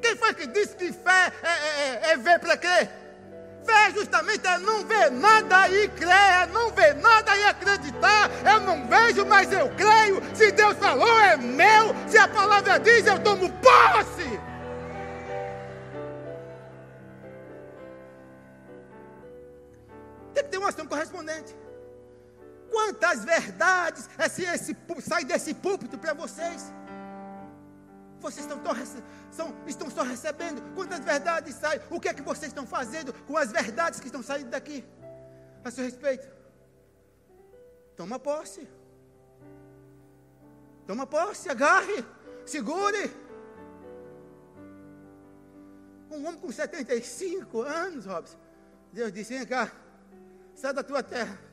Quem 0.00 0.16
foi 0.16 0.34
que 0.34 0.46
disse 0.46 0.74
que 0.76 0.92
fé 0.92 1.32
é, 1.42 1.48
é, 1.48 2.10
é, 2.10 2.12
é 2.12 2.16
ver 2.16 2.38
para 2.38 2.56
crer? 2.56 2.90
Fé 3.64 3.90
justamente 3.92 4.46
é 4.46 4.58
não 4.58 4.84
ver 4.86 5.10
nada 5.10 5.68
e 5.68 5.88
crer, 5.88 6.08
é 6.08 6.46
não 6.46 6.70
ver 6.70 6.94
nada 6.94 7.36
e 7.36 7.44
acreditar. 7.44 8.30
Eu 8.50 8.60
não 8.60 8.86
vejo, 8.86 9.26
mas 9.26 9.52
eu 9.52 9.68
creio. 9.76 10.22
Se 10.34 10.50
Deus 10.52 10.76
falou, 10.78 11.20
é 11.20 11.36
meu. 11.36 11.94
Se 12.06 12.16
a 12.16 12.28
palavra 12.28 12.78
diz, 12.78 13.06
eu 13.06 13.18
tomo 13.18 13.50
posse. 13.52 14.40
Tem 20.32 20.44
que 20.44 20.50
ter 20.50 20.58
uma 20.58 20.68
ação 20.68 20.86
correspondente. 20.86 21.54
Quantas 22.78 23.24
verdades 23.24 24.08
esse, 24.20 24.44
esse, 24.44 24.76
sai 25.00 25.24
desse 25.24 25.52
púlpito 25.52 25.98
para 25.98 26.14
vocês? 26.14 26.72
Vocês 28.20 28.46
estão, 28.46 28.60
tão, 28.60 28.72
são, 29.32 29.54
estão 29.66 29.90
só 29.90 30.02
recebendo. 30.02 30.62
Quantas 30.76 31.00
verdades 31.00 31.56
saem? 31.56 31.80
O 31.90 31.98
que 31.98 32.08
é 32.08 32.14
que 32.14 32.22
vocês 32.22 32.50
estão 32.52 32.64
fazendo 32.64 33.12
com 33.26 33.36
as 33.36 33.50
verdades 33.50 33.98
que 33.98 34.06
estão 34.06 34.22
saindo 34.22 34.50
daqui? 34.50 34.84
A 35.64 35.72
seu 35.72 35.82
respeito. 35.82 36.28
Toma 37.96 38.16
posse. 38.20 38.68
Toma 40.86 41.04
posse, 41.04 41.50
agarre, 41.50 42.04
segure. 42.46 43.10
Um 46.12 46.24
homem 46.26 46.40
com 46.40 46.52
75 46.52 47.60
anos, 47.62 48.06
Robson. 48.06 48.38
Deus 48.92 49.12
disse: 49.12 49.36
vem 49.36 49.44
cá. 49.44 49.72
Sai 50.54 50.72
da 50.72 50.84
tua 50.84 51.02
terra. 51.02 51.47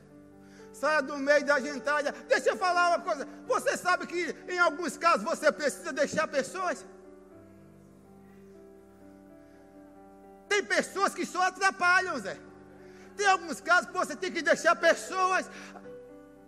Saia 0.80 1.00
do 1.00 1.16
meio 1.16 1.44
da 1.50 1.58
gentalha. 1.58 2.12
Deixa 2.28 2.50
eu 2.50 2.56
falar 2.56 2.88
uma 2.90 3.00
coisa. 3.00 3.26
Você 3.46 3.76
sabe 3.76 4.06
que 4.06 4.22
em 4.54 4.58
alguns 4.58 4.96
casos 5.04 5.22
você 5.22 5.50
precisa 5.50 5.92
deixar 5.92 6.26
pessoas? 6.28 6.84
Tem 10.48 10.62
pessoas 10.62 11.14
que 11.14 11.24
só 11.24 11.42
atrapalham, 11.42 12.18
Zé. 12.18 12.36
Tem 13.16 13.26
alguns 13.26 13.60
casos 13.60 13.86
que 13.86 13.96
você 13.96 14.14
tem 14.14 14.30
que 14.30 14.42
deixar 14.42 14.76
pessoas. 14.76 15.48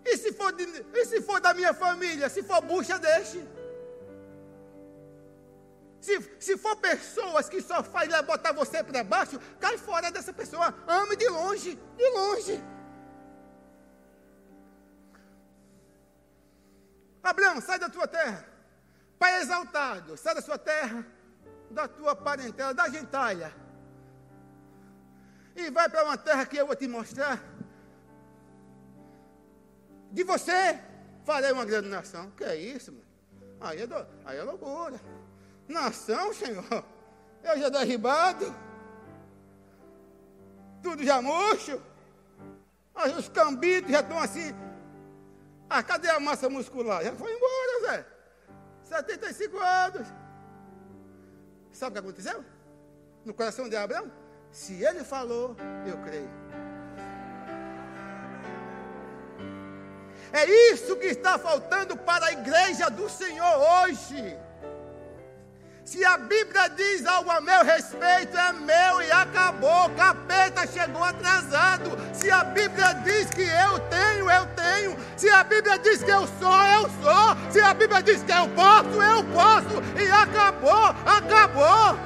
E 0.04 0.16
se 0.16 0.32
for, 0.32 0.52
de, 0.52 0.64
e 0.92 1.04
se 1.06 1.22
for 1.22 1.40
da 1.40 1.54
minha 1.54 1.72
família? 1.72 2.28
Se 2.28 2.42
for 2.42 2.60
bucha, 2.60 2.98
deixe. 2.98 3.42
Se, 6.00 6.14
se 6.38 6.56
for 6.58 6.76
pessoas 6.76 7.48
que 7.48 7.60
só 7.62 7.82
faz 7.82 8.08
botar 8.22 8.52
você 8.52 8.84
para 8.84 9.02
baixo, 9.02 9.40
cai 9.58 9.78
fora 9.78 10.10
dessa 10.10 10.32
pessoa. 10.32 10.74
Ame 10.86 11.16
de 11.16 11.28
longe, 11.28 11.78
de 11.96 12.10
longe. 12.10 12.62
Abraão, 17.30 17.60
sai 17.60 17.78
da 17.78 17.88
tua 17.88 18.06
terra. 18.06 18.44
Pai 19.18 19.40
exaltado, 19.40 20.16
sai 20.16 20.34
da 20.34 20.40
sua 20.40 20.58
terra, 20.58 21.04
da 21.70 21.88
tua 21.88 22.14
parentela, 22.14 22.72
da 22.72 22.88
gentalha. 22.88 23.52
E 25.56 25.70
vai 25.70 25.88
para 25.88 26.04
uma 26.04 26.16
terra 26.16 26.46
que 26.46 26.56
eu 26.56 26.66
vou 26.66 26.76
te 26.76 26.86
mostrar. 26.86 27.42
De 30.12 30.22
você 30.22 30.80
farei 31.24 31.52
uma 31.52 31.64
grande 31.64 31.88
nação. 31.88 32.30
Que 32.30 32.44
é 32.44 32.56
isso, 32.56 32.92
mano? 32.92 33.04
Aí 33.60 33.82
é, 33.82 33.86
do, 33.86 34.06
aí 34.24 34.38
é 34.38 34.42
loucura. 34.42 35.00
Nação, 35.66 36.32
Senhor, 36.32 36.84
eu 37.42 37.58
já 37.58 37.68
derribado, 37.68 38.54
tudo 40.82 41.04
já 41.04 41.20
murcho, 41.20 41.80
os 43.18 43.28
cambitos 43.28 43.90
já 43.90 44.00
estão 44.00 44.18
assim. 44.18 44.54
Ah, 45.70 45.82
cadê 45.82 46.08
a 46.08 46.18
massa 46.18 46.48
muscular? 46.48 47.02
Já 47.04 47.12
foi 47.12 47.32
embora, 47.32 47.80
Zé. 47.82 48.06
75 48.84 49.58
anos. 49.58 50.06
Sabe 51.72 51.90
o 51.90 51.92
que 51.92 51.98
aconteceu? 51.98 52.44
No 53.24 53.34
coração 53.34 53.68
de 53.68 53.76
Abraão? 53.76 54.10
Se 54.50 54.82
ele 54.82 55.04
falou, 55.04 55.54
eu 55.86 55.98
creio. 55.98 56.30
É 60.32 60.44
isso 60.72 60.96
que 60.96 61.06
está 61.06 61.38
faltando 61.38 61.96
para 61.96 62.26
a 62.26 62.32
igreja 62.32 62.90
do 62.90 63.08
Senhor 63.08 63.56
hoje. 63.56 64.38
Se 65.88 66.04
a 66.04 66.18
Bíblia 66.18 66.68
diz 66.68 67.06
algo 67.06 67.30
a 67.30 67.40
meu 67.40 67.64
respeito, 67.64 68.36
é 68.36 68.52
meu 68.52 69.00
e 69.00 69.10
acabou. 69.10 69.88
Capeta 69.96 70.66
chegou 70.66 71.02
atrasado. 71.02 71.96
Se 72.12 72.30
a 72.30 72.44
Bíblia 72.44 72.92
diz 73.02 73.30
que 73.30 73.40
eu 73.40 73.78
tenho, 73.88 74.30
eu 74.30 74.46
tenho. 74.54 74.98
Se 75.16 75.30
a 75.30 75.42
Bíblia 75.42 75.78
diz 75.78 76.02
que 76.02 76.10
eu 76.10 76.26
sou, 76.38 76.62
eu 76.76 76.82
sou. 77.02 77.50
Se 77.50 77.60
a 77.60 77.72
Bíblia 77.72 78.02
diz 78.02 78.22
que 78.22 78.30
eu 78.30 78.46
posso, 78.50 79.02
eu 79.02 79.24
posso. 79.32 79.82
E 79.98 80.10
acabou, 80.10 80.88
acabou. 81.06 81.98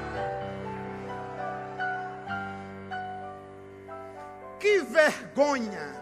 Que 4.60 4.78
vergonha 4.82 6.00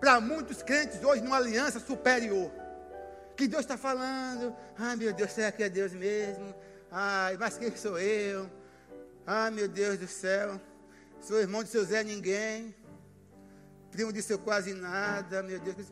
para 0.00 0.18
muitos 0.18 0.62
crentes 0.62 1.04
hoje 1.04 1.20
numa 1.20 1.36
aliança 1.36 1.78
superior. 1.78 2.50
Que 3.36 3.46
Deus 3.46 3.60
está 3.60 3.76
falando. 3.76 4.56
Ai 4.78 4.96
meu 4.96 5.12
Deus, 5.12 5.30
será 5.30 5.52
que 5.52 5.62
é 5.62 5.68
Deus 5.68 5.92
mesmo? 5.92 6.54
Ai, 6.94 7.38
mas 7.38 7.56
quem 7.56 7.74
sou 7.74 7.98
eu? 7.98 8.50
Ai, 9.26 9.50
meu 9.50 9.66
Deus 9.66 9.98
do 9.98 10.06
céu. 10.06 10.60
Sou 11.22 11.40
irmão 11.40 11.64
de 11.64 11.70
seu 11.70 11.82
Zé 11.84 12.04
Ninguém. 12.04 12.74
Primo 13.90 14.12
de 14.12 14.20
seu 14.20 14.38
quase 14.38 14.74
nada. 14.74 15.42
Meu 15.42 15.58
Deus. 15.58 15.90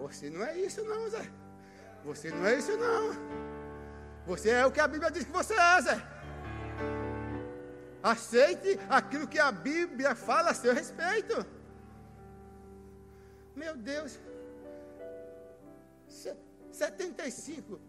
Você 0.00 0.28
não 0.28 0.42
é 0.44 0.58
isso 0.58 0.82
não, 0.82 1.08
Zé. 1.08 1.30
Você 2.04 2.30
não 2.30 2.44
é 2.44 2.56
isso 2.56 2.76
não. 2.76 3.12
Você 4.26 4.50
é 4.50 4.66
o 4.66 4.72
que 4.72 4.80
a 4.80 4.88
Bíblia 4.88 5.12
diz 5.12 5.24
que 5.24 5.30
você 5.30 5.54
é, 5.54 5.82
Zé. 5.82 6.02
Aceite 8.02 8.80
aquilo 8.88 9.28
que 9.28 9.38
a 9.38 9.52
Bíblia 9.52 10.16
fala 10.16 10.50
a 10.50 10.54
seu 10.54 10.74
respeito. 10.74 11.46
Meu 13.54 13.76
Deus. 13.76 14.18
75. 16.72 17.80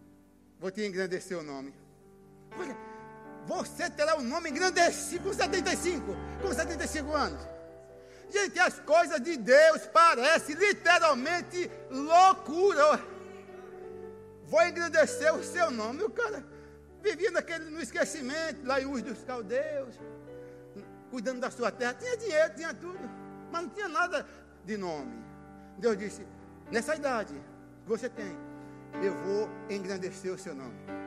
Vou 0.60 0.70
te 0.70 0.86
engrandecer 0.86 1.36
o 1.36 1.42
nome. 1.42 1.81
Você 3.46 3.90
terá 3.90 4.16
um 4.16 4.22
nome 4.22 4.50
engrandecido 4.50 5.24
com 5.24 5.32
75. 5.32 6.16
Com 6.40 6.52
75 6.52 7.12
anos. 7.12 7.40
Gente, 8.30 8.58
as 8.58 8.78
coisas 8.80 9.20
de 9.20 9.36
Deus 9.36 9.86
parecem 9.86 10.54
literalmente 10.54 11.70
loucura. 11.90 12.98
Vou 14.44 14.62
engrandecer 14.62 15.34
o 15.34 15.42
seu 15.42 15.70
nome. 15.70 16.02
O 16.02 16.10
cara 16.10 16.44
vivia 17.02 17.30
naquele, 17.30 17.66
no 17.66 17.80
esquecimento, 17.80 18.64
lá 18.64 18.80
em 18.80 18.86
Ur 18.86 19.02
dos 19.02 19.22
Caldeus, 19.24 19.98
cuidando 21.10 21.40
da 21.40 21.50
sua 21.50 21.70
terra. 21.70 21.94
Tinha 21.94 22.16
dinheiro, 22.16 22.54
tinha 22.54 22.72
tudo, 22.72 23.00
mas 23.50 23.62
não 23.62 23.70
tinha 23.70 23.88
nada 23.88 24.26
de 24.64 24.76
nome. 24.76 25.12
Deus 25.78 25.98
disse: 25.98 26.26
nessa 26.70 26.94
idade 26.96 27.34
que 27.34 27.88
você 27.88 28.08
tem, 28.08 28.34
eu 29.02 29.14
vou 29.14 29.48
engrandecer 29.68 30.32
o 30.32 30.38
seu 30.38 30.54
nome. 30.54 31.01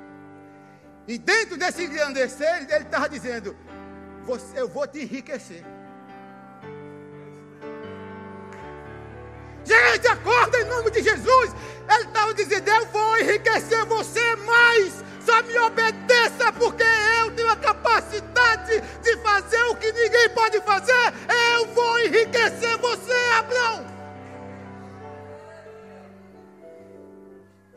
E 1.07 1.17
dentro 1.17 1.57
desse 1.57 1.83
engrandecer, 1.83 2.67
ele 2.69 2.83
estava 2.83 3.07
dizendo: 3.07 3.55
eu 4.55 4.67
vou 4.67 4.87
te 4.87 5.03
enriquecer. 5.03 5.63
Gente, 9.63 10.07
acorda 10.07 10.61
em 10.61 10.65
nome 10.65 10.91
de 10.91 11.03
Jesus. 11.03 11.51
Ele 11.89 12.03
estava 12.05 12.33
dizendo: 12.33 12.67
Eu 12.67 12.85
vou 12.87 13.17
enriquecer 13.17 13.85
você 13.85 14.35
mais. 14.37 15.03
Só 15.23 15.41
me 15.41 15.57
obedeça, 15.57 16.51
porque 16.53 16.83
eu 17.19 17.31
tenho 17.31 17.49
a 17.49 17.55
capacidade 17.55 18.79
de 19.01 19.17
fazer 19.17 19.63
o 19.63 19.75
que 19.75 19.91
ninguém 19.91 20.29
pode 20.29 20.61
fazer. 20.61 21.13
Eu 21.55 21.65
vou 21.73 21.99
enriquecer 21.99 22.77
você, 22.77 23.13
Abraão. 23.35 23.94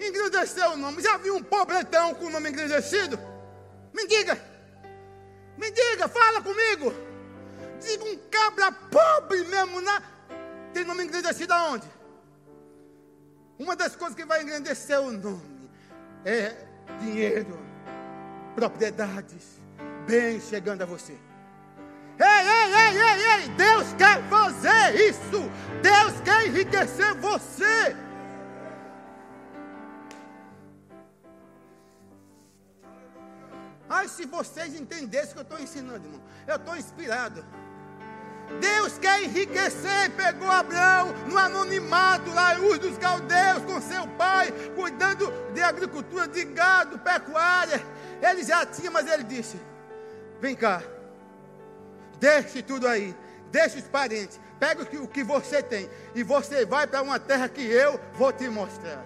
Engrandeceu 0.09 0.73
o 0.73 0.77
nome. 0.77 1.03
Já 1.03 1.17
viu 1.17 1.37
um 1.37 1.43
pobretão 1.43 2.15
com 2.15 2.27
o 2.27 2.31
nome 2.31 2.51
engrandecido? 2.51 3.19
Me 3.93 4.07
diga. 4.07 4.39
Me 5.57 5.71
diga, 5.71 6.09
fala 6.09 6.41
comigo. 6.43 6.93
Diga 7.81 8.05
um 8.05 8.17
cabra 8.31 8.73
pobre 8.73 9.45
mesmo, 9.45 9.81
na, 9.81 10.03
tem 10.73 10.85
nome 10.85 11.05
engrandecido 11.05 11.53
aonde? 11.53 11.89
Uma 13.59 13.77
das 13.77 13.95
coisas 13.95 14.17
que 14.17 14.25
vai 14.25 14.43
engrandecer 14.43 15.01
o 15.01 15.13
nome 15.13 15.71
é 16.25 16.55
dinheiro, 17.01 17.59
propriedades, 18.55 19.61
bens 20.07 20.49
chegando 20.49 20.83
a 20.83 20.87
você. 20.87 21.17
Ei, 22.21 22.27
ei, 22.27 22.75
ei, 22.75 23.01
ei, 23.01 23.43
ei, 23.43 23.49
Deus 23.51 23.93
quer 23.97 24.21
fazer 24.29 25.09
isso. 25.09 25.49
Deus 25.83 26.21
quer 26.25 26.47
enriquecer 26.47 27.15
você. 27.15 27.97
Ai, 33.89 34.07
se 34.07 34.27
vocês 34.27 34.75
entendessem 34.75 35.31
o 35.31 35.35
que 35.35 35.39
eu 35.39 35.43
estou 35.43 35.61
ensinando, 35.61 36.07
irmão. 36.07 36.21
Eu 36.47 36.57
estou 36.57 36.77
inspirado. 36.77 37.45
Deus 38.61 38.99
quer 38.99 39.23
enriquecer, 39.23 40.11
pegou 40.17 40.51
Abraão 40.51 41.13
no 41.29 41.37
anonimato 41.37 42.31
lá 42.33 42.55
em 42.55 42.61
Ur 42.61 42.79
dos 42.79 42.97
Caldeus 42.97 43.65
com 43.67 43.81
seu 43.81 44.07
pai, 44.09 44.51
cuidando 44.75 45.31
de 45.53 45.61
agricultura, 45.61 46.27
de 46.27 46.45
gado, 46.45 46.99
pecuária. 46.99 47.85
Ele 48.23 48.43
já 48.43 48.65
tinha, 48.65 48.91
mas 48.91 49.07
ele 49.07 49.23
disse: 49.23 49.61
Vem 50.41 50.57
cá, 50.57 50.83
deixe 52.19 52.63
tudo 52.63 52.89
aí, 52.89 53.15
deixe 53.51 53.79
os 53.79 53.89
parentes, 53.89 54.41
pega 54.59 54.83
o 54.83 54.87
que, 54.87 54.97
o 54.97 55.07
que 55.07 55.23
você 55.23 55.63
tem 55.63 55.89
e 56.15 56.23
você 56.23 56.65
vai 56.65 56.87
para 56.87 57.03
uma 57.03 57.21
terra 57.21 57.49
que 57.49 57.63
eu 57.63 58.01
vou 58.15 58.33
te 58.33 58.49
mostrar. 58.49 59.05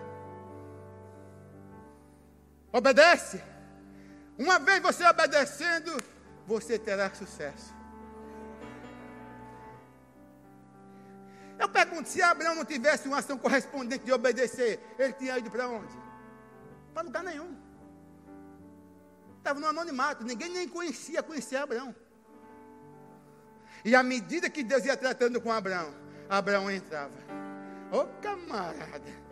Obedece. 2.72 3.51
Uma 4.38 4.58
vez 4.58 4.80
você 4.80 5.04
obedecendo, 5.06 5.96
você 6.46 6.78
terá 6.78 7.12
sucesso. 7.14 7.74
Eu 11.58 11.68
pergunto, 11.68 12.08
se 12.08 12.20
Abraão 12.20 12.56
não 12.56 12.64
tivesse 12.64 13.06
uma 13.06 13.18
ação 13.18 13.38
correspondente 13.38 14.04
de 14.04 14.12
obedecer, 14.12 14.80
ele 14.98 15.12
tinha 15.12 15.38
ido 15.38 15.50
para 15.50 15.68
onde? 15.68 15.96
Para 16.92 17.02
lugar 17.02 17.22
nenhum. 17.22 17.56
Estava 19.38 19.60
no 19.60 19.66
anonimato, 19.66 20.24
ninguém 20.24 20.48
nem 20.48 20.68
conhecia, 20.68 21.22
conhecia 21.22 21.62
Abraão. 21.62 21.94
E 23.84 23.94
à 23.94 24.02
medida 24.02 24.48
que 24.48 24.62
Deus 24.62 24.84
ia 24.84 24.96
tratando 24.96 25.40
com 25.40 25.52
Abraão, 25.52 25.92
Abraão 26.28 26.70
entrava. 26.70 27.14
Ô 27.92 27.98
oh, 27.98 28.06
camarada. 28.20 29.22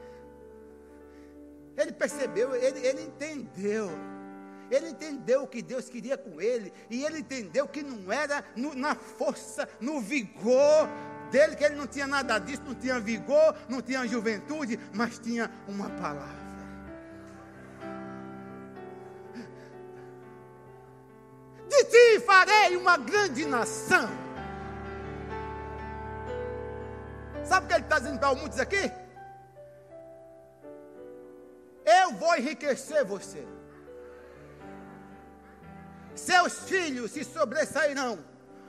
Ele 1.77 1.93
percebeu, 1.93 2.55
ele, 2.55 2.81
ele 2.87 3.03
entendeu. 3.03 3.89
Ele 4.71 4.91
entendeu 4.91 5.43
o 5.43 5.49
que 5.49 5.61
Deus 5.61 5.89
queria 5.89 6.17
com 6.17 6.41
ele. 6.41 6.73
E 6.89 7.05
ele 7.05 7.19
entendeu 7.19 7.67
que 7.67 7.83
não 7.83 8.13
era 8.13 8.45
no, 8.55 8.75
na 8.75 8.95
força, 8.95 9.69
no 9.81 10.01
vigor 10.01 10.89
dele, 11.31 11.57
que 11.57 11.65
ele 11.65 11.75
não 11.75 11.87
tinha 11.87 12.07
nada 12.07 12.39
disso, 12.39 12.63
não 12.65 12.75
tinha 12.75 13.01
vigor, 13.01 13.57
não 13.69 13.83
tinha 13.83 14.07
juventude, 14.07 14.79
mas 14.93 15.19
tinha 15.19 15.51
uma 15.67 15.91
palavra. 15.91 16.51
De 21.69 21.85
ti 21.85 22.21
farei 22.27 22.77
uma 22.77 22.97
grande 22.97 23.45
nação. 23.45 24.09
Sabe 27.45 27.65
o 27.65 27.69
que 27.69 27.75
ele 27.75 27.83
está 27.83 27.99
dizendo 27.99 28.19
para 28.19 28.35
muitos 28.35 28.61
aqui? 28.61 28.93
Eu 31.85 32.13
vou 32.15 32.37
enriquecer 32.37 33.05
você. 33.05 33.45
Seus 36.21 36.59
filhos 36.69 37.13
se 37.13 37.25
sobressairão 37.25 38.19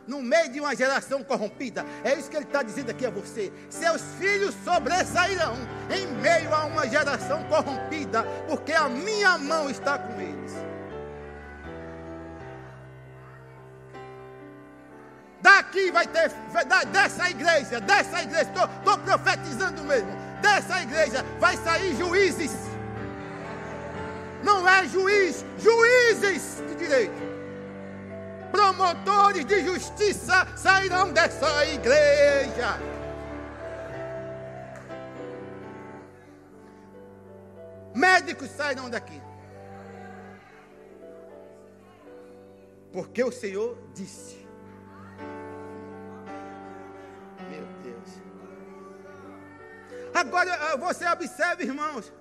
no 0.08 0.22
meio 0.22 0.50
de 0.54 0.60
uma 0.62 0.74
geração 0.74 1.22
corrompida. 1.22 1.86
É 2.02 2.14
isso 2.14 2.30
que 2.30 2.38
ele 2.38 2.46
está 2.46 2.64
dizendo 2.64 2.92
aqui 2.92 3.06
a 3.06 3.10
você. 3.10 3.52
Seus 3.70 4.02
filhos 4.18 4.56
sobressairão 4.64 5.56
em 5.94 6.08
meio 6.22 6.54
a 6.56 6.64
uma 6.64 6.88
geração 6.88 7.44
corrompida, 7.50 8.24
porque 8.48 8.72
a 8.72 8.88
minha 8.88 9.38
mão 9.38 9.70
está 9.70 10.00
com 10.00 10.22
eles. 10.22 10.54
Daqui 15.42 15.92
vai 15.92 16.08
ter, 16.08 16.32
dessa 16.90 17.30
igreja, 17.30 17.82
dessa 17.82 18.24
igreja, 18.24 18.50
estou 18.50 18.98
profetizando 19.00 19.84
mesmo, 19.84 20.10
dessa 20.42 20.82
igreja 20.82 21.26
vai 21.38 21.58
sair 21.58 21.98
juízes. 21.98 22.54
Não 24.42 24.68
é 24.68 24.88
juiz, 24.88 25.44
juízes 25.60 26.64
de 26.70 26.76
direito 26.76 27.41
promotores 28.72 29.46
de 29.46 29.64
justiça 29.66 30.48
sairão 30.56 31.12
dessa 31.12 31.66
igreja. 31.66 32.80
Médicos 37.94 38.50
sairão 38.52 38.90
daqui. 38.90 39.22
Porque 42.94 43.24
o 43.24 43.32
Senhor 43.32 43.78
disse. 43.94 44.48
Meu 47.50 47.66
Deus. 47.84 48.10
Agora 50.14 50.78
você 50.78 51.08
observe, 51.08 51.66
irmãos. 51.66 52.12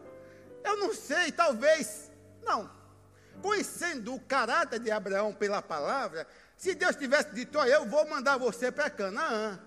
Eu 0.65 0.77
não 0.79 0.93
sei, 0.93 1.33
talvez. 1.33 2.11
Não 2.43 2.80
conhecendo 3.41 4.15
o 4.15 4.21
caráter 4.21 4.79
de 4.79 4.91
Abraão 4.91 5.33
pela 5.33 5.61
palavra, 5.61 6.27
se 6.57 6.75
Deus 6.75 6.97
tivesse 6.97 7.35
dito, 7.35 7.59
olha, 7.59 7.73
eu 7.73 7.87
vou 7.87 8.09
mandar 8.09 8.37
você 8.37 8.71
para 8.71 8.91
Canaã, 8.91 9.59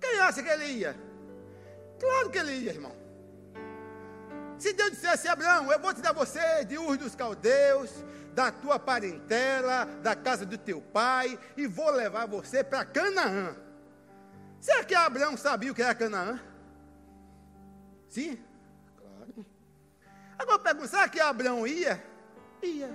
quem 0.00 0.20
acha 0.20 0.42
que 0.42 0.48
ele 0.48 0.66
ia? 0.66 0.96
Claro 1.98 2.30
que 2.30 2.38
ele 2.38 2.52
ia, 2.52 2.72
irmão. 2.72 2.96
Se 4.58 4.72
Deus 4.72 4.90
dissesse, 4.90 5.28
Abraão, 5.28 5.70
eu 5.70 5.78
vou 5.78 5.94
te 5.94 6.00
dar 6.00 6.12
você 6.12 6.64
de 6.64 6.76
Ur 6.76 6.96
dos 6.96 7.14
Caldeus, 7.14 7.90
da 8.34 8.50
tua 8.50 8.78
parentela, 8.78 9.84
da 10.02 10.16
casa 10.16 10.44
do 10.44 10.58
teu 10.58 10.80
pai, 10.80 11.38
e 11.56 11.66
vou 11.66 11.90
levar 11.90 12.26
você 12.26 12.62
para 12.64 12.84
Canaã. 12.84 13.56
Será 14.60 14.84
que 14.84 14.94
Abraão 14.94 15.36
sabia 15.36 15.70
o 15.70 15.74
que 15.74 15.82
era 15.82 15.94
Canaã? 15.94 16.40
Sim? 18.08 18.42
Claro. 18.96 19.46
Agora 20.38 20.58
pergunta, 20.58 20.88
será 20.88 21.08
que 21.08 21.20
Abraão 21.20 21.66
ia? 21.66 22.04
ia. 22.62 22.90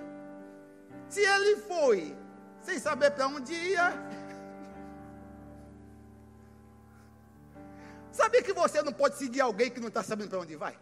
Se 1.08 1.22
ele 1.22 1.58
foi, 1.58 2.16
sem 2.62 2.80
saber 2.80 3.12
para 3.12 3.28
onde 3.28 3.54
ia. 3.54 3.94
Sabia 8.12 8.44
que 8.44 8.54
você 8.54 8.82
não 8.82 8.94
pode 8.94 9.18
seguir 9.18 9.42
alguém 9.42 9.72
que 9.72 9.80
não 9.80 9.88
está 9.88 10.04
sabendo 10.04 10.30
para 10.30 10.40
onde 10.40 10.56
vai? 10.56 10.78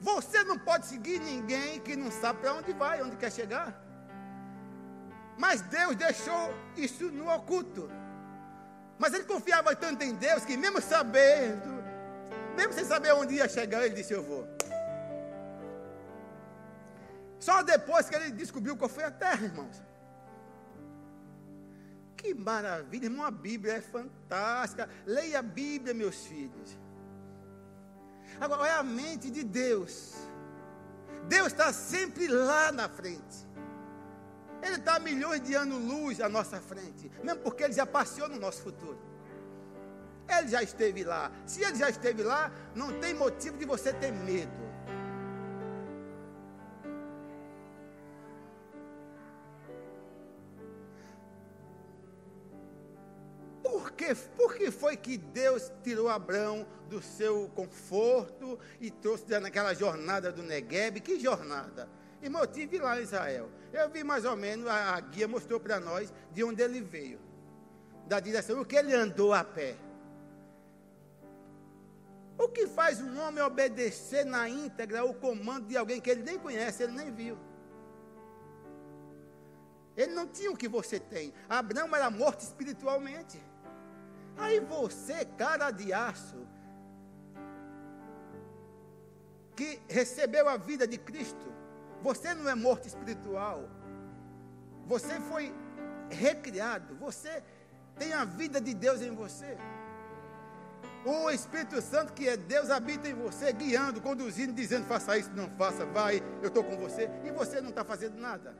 Você 0.00 0.42
não 0.44 0.58
pode 0.58 0.86
seguir 0.86 1.20
ninguém 1.20 1.78
que 1.80 1.94
não 1.94 2.10
sabe 2.10 2.40
para 2.40 2.54
onde 2.54 2.72
vai, 2.72 3.02
onde 3.02 3.16
quer 3.16 3.30
chegar. 3.30 3.78
Mas 5.36 5.60
Deus 5.62 5.94
deixou 5.94 6.54
isso 6.76 7.10
no 7.10 7.28
oculto. 7.28 7.90
Mas 8.98 9.14
ele 9.14 9.24
confiava 9.24 9.74
tanto 9.76 10.02
em 10.02 10.14
Deus 10.14 10.44
que, 10.44 10.56
mesmo 10.56 10.80
sabendo, 10.80 11.79
mesmo 12.60 12.74
sem 12.74 12.84
saber 12.84 13.12
onde 13.14 13.34
ia 13.34 13.48
chegar, 13.48 13.84
ele 13.84 13.94
disse: 13.94 14.12
Eu 14.12 14.22
vou. 14.22 14.46
Só 17.38 17.62
depois 17.62 18.08
que 18.08 18.14
ele 18.14 18.30
descobriu 18.42 18.76
qual 18.76 18.90
foi 18.96 19.04
a 19.04 19.10
terra, 19.10 19.44
irmãos. 19.50 19.82
Que 22.18 22.34
maravilha, 22.34 23.06
irmão, 23.06 23.24
a 23.24 23.30
Bíblia 23.30 23.74
é 23.74 23.80
fantástica. 23.80 24.88
Leia 25.06 25.38
a 25.38 25.42
Bíblia, 25.42 25.94
meus 25.94 26.18
filhos. 26.26 26.78
Agora, 28.38 28.68
é 28.68 28.74
a 28.74 28.82
mente 28.82 29.30
de 29.30 29.42
Deus. 29.42 30.14
Deus 31.28 31.48
está 31.48 31.72
sempre 31.72 32.28
lá 32.28 32.70
na 32.70 32.88
frente. 32.90 33.38
Ele 34.62 34.76
está 34.76 34.98
milhões 34.98 35.42
de 35.42 35.54
anos-luz 35.54 36.20
à 36.20 36.28
nossa 36.28 36.60
frente, 36.60 37.10
mesmo 37.24 37.40
porque 37.40 37.62
ele 37.64 37.72
já 37.72 37.86
passou 37.86 38.28
no 38.28 38.38
nosso 38.38 38.60
futuro. 38.62 39.09
Ele 40.38 40.48
já 40.48 40.62
esteve 40.62 41.04
lá. 41.04 41.30
Se 41.44 41.62
ele 41.62 41.76
já 41.76 41.90
esteve 41.90 42.22
lá, 42.22 42.52
não 42.74 42.98
tem 43.00 43.12
motivo 43.12 43.58
de 43.58 43.64
você 43.64 43.92
ter 43.92 44.12
medo. 44.12 44.70
Por, 53.62 53.92
que, 53.92 54.14
por 54.14 54.54
que 54.54 54.70
foi 54.70 54.96
que 54.96 55.18
Deus 55.18 55.70
tirou 55.82 56.08
Abraão 56.08 56.66
do 56.88 57.02
seu 57.02 57.48
conforto 57.54 58.58
e 58.80 58.90
trouxe 58.90 59.38
naquela 59.38 59.74
jornada 59.74 60.32
do 60.32 60.42
Negueb? 60.42 61.00
Que 61.00 61.18
jornada? 61.18 61.88
Irmão, 62.22 62.42
eu 62.42 62.50
estive 62.50 62.78
lá 62.78 62.98
em 62.98 63.02
Israel. 63.02 63.50
Eu 63.72 63.88
vi 63.88 64.04
mais 64.04 64.24
ou 64.24 64.36
menos, 64.36 64.66
a, 64.66 64.96
a 64.96 65.00
guia 65.00 65.26
mostrou 65.26 65.58
para 65.58 65.80
nós 65.80 66.12
de 66.32 66.44
onde 66.44 66.62
ele 66.62 66.80
veio. 66.80 67.18
Da 68.06 68.20
direção, 68.20 68.60
o 68.60 68.64
que 68.64 68.76
ele 68.76 68.94
andou 68.94 69.32
a 69.32 69.44
pé. 69.44 69.76
O 72.42 72.48
que 72.48 72.66
faz 72.66 73.02
um 73.02 73.20
homem 73.20 73.44
obedecer 73.44 74.24
na 74.24 74.48
íntegra 74.48 75.04
o 75.04 75.12
comando 75.12 75.66
de 75.66 75.76
alguém 75.76 76.00
que 76.00 76.08
ele 76.08 76.22
nem 76.22 76.38
conhece, 76.38 76.82
ele 76.82 76.92
nem 76.92 77.12
viu? 77.12 77.36
Ele 79.94 80.14
não 80.14 80.26
tinha 80.26 80.50
o 80.50 80.56
que 80.56 80.66
você 80.66 80.98
tem. 80.98 81.34
Abraão 81.46 81.94
era 81.94 82.08
morto 82.10 82.40
espiritualmente. 82.40 83.38
Aí 84.38 84.58
você, 84.58 85.26
cara 85.26 85.70
de 85.70 85.92
aço, 85.92 86.46
que 89.54 89.78
recebeu 89.86 90.48
a 90.48 90.56
vida 90.56 90.86
de 90.86 90.96
Cristo, 90.96 91.52
você 92.00 92.32
não 92.32 92.48
é 92.48 92.54
morto 92.54 92.88
espiritual. 92.88 93.68
Você 94.86 95.20
foi 95.20 95.54
recriado. 96.08 96.96
Você 96.96 97.42
tem 97.98 98.14
a 98.14 98.24
vida 98.24 98.62
de 98.62 98.72
Deus 98.72 99.02
em 99.02 99.14
você. 99.14 99.58
O 101.04 101.30
Espírito 101.30 101.80
Santo, 101.80 102.12
que 102.12 102.28
é 102.28 102.36
Deus, 102.36 102.70
habita 102.70 103.08
em 103.08 103.14
você, 103.14 103.52
guiando, 103.52 104.00
conduzindo, 104.00 104.52
dizendo: 104.52 104.86
faça 104.86 105.16
isso, 105.16 105.30
não 105.34 105.48
faça, 105.56 105.84
vai, 105.86 106.22
eu 106.42 106.48
estou 106.48 106.62
com 106.62 106.76
você. 106.76 107.10
E 107.24 107.30
você 107.30 107.60
não 107.60 107.70
está 107.70 107.84
fazendo 107.84 108.18
nada. 108.18 108.54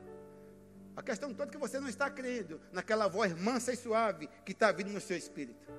A 0.95 1.01
questão 1.01 1.33
toda 1.33 1.49
é 1.49 1.51
que 1.51 1.57
você 1.57 1.79
não 1.79 1.87
está 1.87 2.09
crendo 2.09 2.59
naquela 2.71 3.07
voz 3.07 3.33
mansa 3.39 3.71
e 3.71 3.77
suave 3.77 4.27
que 4.45 4.51
está 4.51 4.71
vindo 4.71 4.91
no 4.91 4.99
seu 4.99 5.15
espírito. 5.15 5.71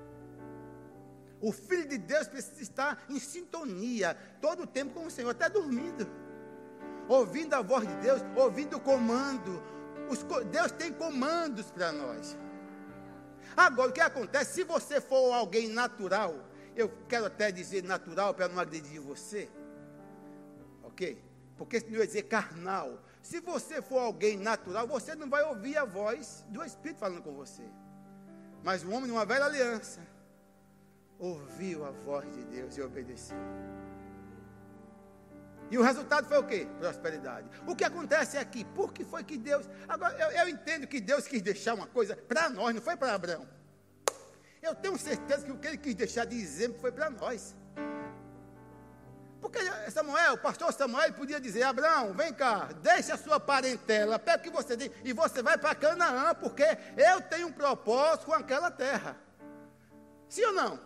O 1.39 1.51
Filho 1.51 1.87
de 1.87 1.97
Deus 1.97 2.27
precisa 2.27 2.61
estar 2.61 3.03
em 3.09 3.19
sintonia 3.19 4.17
todo 4.41 4.63
o 4.63 4.67
tempo 4.67 4.93
com 4.93 5.05
o 5.05 5.11
Senhor, 5.11 5.29
até 5.29 5.49
dormindo 5.49 6.09
ouvindo 7.07 7.53
a 7.53 7.61
voz 7.61 7.87
de 7.87 7.95
Deus, 7.95 8.21
ouvindo 8.35 8.77
o 8.77 8.79
comando. 8.79 9.61
Os, 10.09 10.23
Deus 10.45 10.71
tem 10.71 10.91
comandos 10.91 11.71
para 11.71 11.91
nós. 11.91 12.37
Agora, 13.55 13.89
o 13.89 13.93
que 13.93 14.01
acontece? 14.01 14.53
Se 14.53 14.63
você 14.63 14.99
for 14.99 15.33
alguém 15.33 15.67
natural, 15.69 16.35
eu 16.75 16.91
quero 17.07 17.25
até 17.25 17.51
dizer 17.51 17.83
natural 17.83 18.33
para 18.33 18.47
não 18.47 18.59
agredir 18.59 19.01
você, 19.01 19.49
ok? 20.83 21.21
Porque 21.57 21.79
senão 21.79 21.93
eu 21.95 21.99
ia 22.01 22.07
dizer 22.07 22.23
carnal. 22.23 22.99
Se 23.21 23.39
você 23.39 23.81
for 23.81 23.99
alguém 23.99 24.37
natural, 24.37 24.87
você 24.87 25.15
não 25.15 25.29
vai 25.29 25.43
ouvir 25.43 25.77
a 25.77 25.85
voz 25.85 26.45
do 26.49 26.63
Espírito 26.63 26.99
falando 26.99 27.21
com 27.21 27.33
você. 27.33 27.63
Mas 28.63 28.83
o 28.83 28.91
homem, 28.91 29.09
numa 29.09 29.25
velha 29.25 29.45
aliança, 29.45 30.01
ouviu 31.19 31.85
a 31.85 31.91
voz 31.91 32.29
de 32.33 32.43
Deus 32.45 32.77
e 32.77 32.81
obedeceu. 32.81 33.37
E 35.69 35.77
o 35.77 35.81
resultado 35.81 36.27
foi 36.27 36.37
o 36.37 36.43
quê? 36.43 36.67
Prosperidade. 36.79 37.47
O 37.65 37.75
que 37.75 37.83
acontece 37.83 38.37
aqui? 38.37 38.63
Por 38.63 38.93
que 38.93 39.03
foi 39.03 39.23
que 39.23 39.37
Deus. 39.37 39.67
Agora, 39.87 40.15
eu, 40.19 40.31
eu 40.41 40.49
entendo 40.49 40.85
que 40.85 40.99
Deus 40.99 41.27
quis 41.27 41.41
deixar 41.41 41.73
uma 41.73 41.87
coisa 41.87 42.15
para 42.15 42.49
nós, 42.49 42.75
não 42.75 42.81
foi 42.81 42.95
para 42.95 43.13
Abraão. 43.13 43.47
Eu 44.63 44.73
tenho 44.73 44.97
certeza 44.97 45.45
que 45.45 45.51
o 45.51 45.57
que 45.57 45.67
ele 45.67 45.77
quis 45.77 45.93
deixar 45.93 46.25
de 46.25 46.37
exemplo 46.39 46.79
foi 46.79 46.91
para 46.91 47.09
nós. 47.09 47.53
Porque 49.41 49.59
Samuel, 49.91 50.35
o 50.35 50.37
pastor 50.37 50.71
Samuel, 50.71 51.11
podia 51.11 51.37
dizer: 51.37 51.63
Abraão, 51.63 52.13
vem 52.13 52.33
cá, 52.33 52.69
deixe 52.81 53.11
a 53.11 53.17
sua 53.17 53.41
parentela, 53.41 54.17
pega 54.17 54.37
o 54.37 54.41
que 54.41 54.49
você 54.49 54.77
tem, 54.77 54.89
e 55.03 55.11
você 55.11 55.43
vai 55.43 55.57
para 55.57 55.75
Canaã, 55.75 56.33
porque 56.33 56.63
eu 56.95 57.19
tenho 57.23 57.47
um 57.47 57.51
propósito 57.51 58.27
com 58.27 58.33
aquela 58.33 58.71
terra. 58.71 59.17
Sim 60.29 60.45
ou 60.45 60.53
não? 60.53 60.79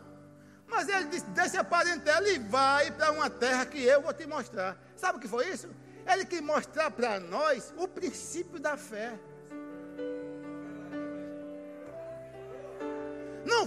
Mas 0.66 0.90
ele 0.90 1.06
disse: 1.06 1.28
deixa 1.28 1.62
a 1.62 1.64
parentela 1.64 2.28
e 2.28 2.40
vai 2.40 2.90
para 2.90 3.12
uma 3.12 3.30
terra 3.30 3.64
que 3.68 3.80
eu 3.84 4.02
vou 4.02 4.12
te 4.12 4.26
mostrar. 4.26 4.76
Sabe 4.96 5.20
o 5.20 5.22
que 5.22 5.28
foi 5.28 5.48
isso? 5.50 5.70
Ele 6.08 6.26
quis 6.26 6.42
mostrar 6.42 6.90
para 6.90 7.20
nós 7.20 7.72
o 7.78 7.88
princípio 7.88 8.60
da 8.60 8.76
fé. 8.76 9.20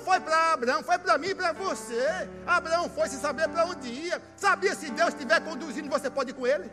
Foi 0.01 0.21
para 0.21 0.53
Abraão, 0.53 0.83
foi 0.83 0.99
para 0.99 1.19
mim 1.19 1.29
e 1.29 1.35
para 1.35 1.53
você. 1.53 2.29
Abraão 2.47 2.89
foi 2.89 3.09
sem 3.09 3.19
saber 3.19 3.49
para 3.49 3.65
onde 3.65 3.89
ia. 3.89 4.21
Sabia 4.37 4.75
se 4.75 4.91
Deus 4.91 5.11
estiver 5.11 5.41
conduzindo, 5.41 5.89
você 5.89 6.11
pode 6.11 6.31
ir 6.31 6.35
com 6.35 6.47
ele? 6.47 6.71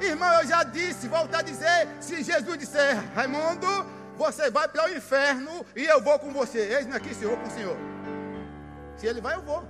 Irmão, 0.00 0.32
eu 0.40 0.46
já 0.46 0.62
disse, 0.62 1.06
volto 1.08 1.34
a 1.34 1.42
dizer: 1.42 1.88
se 2.00 2.22
Jesus 2.22 2.58
disser, 2.58 2.96
Raimundo, 3.14 3.68
você 4.16 4.50
vai 4.50 4.68
para 4.68 4.86
o 4.86 4.96
inferno 4.96 5.64
e 5.76 5.84
eu 5.84 6.00
vou 6.00 6.18
com 6.18 6.32
você. 6.32 6.58
Eis-me 6.58 6.94
aqui, 6.94 7.14
Senhor, 7.14 7.36
com 7.38 7.48
o 7.48 7.50
Senhor. 7.50 7.76
Se 8.96 9.06
ele 9.06 9.20
vai, 9.20 9.34
eu 9.36 9.42
vou. 9.42 9.62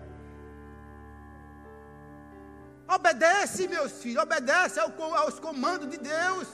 Obedece, 2.89 3.69
meus 3.69 3.93
filhos, 4.03 4.23
obedece 4.23 4.79
aos 4.81 5.39
comandos 5.41 5.89
de 5.89 5.99
Deus. 5.99 6.49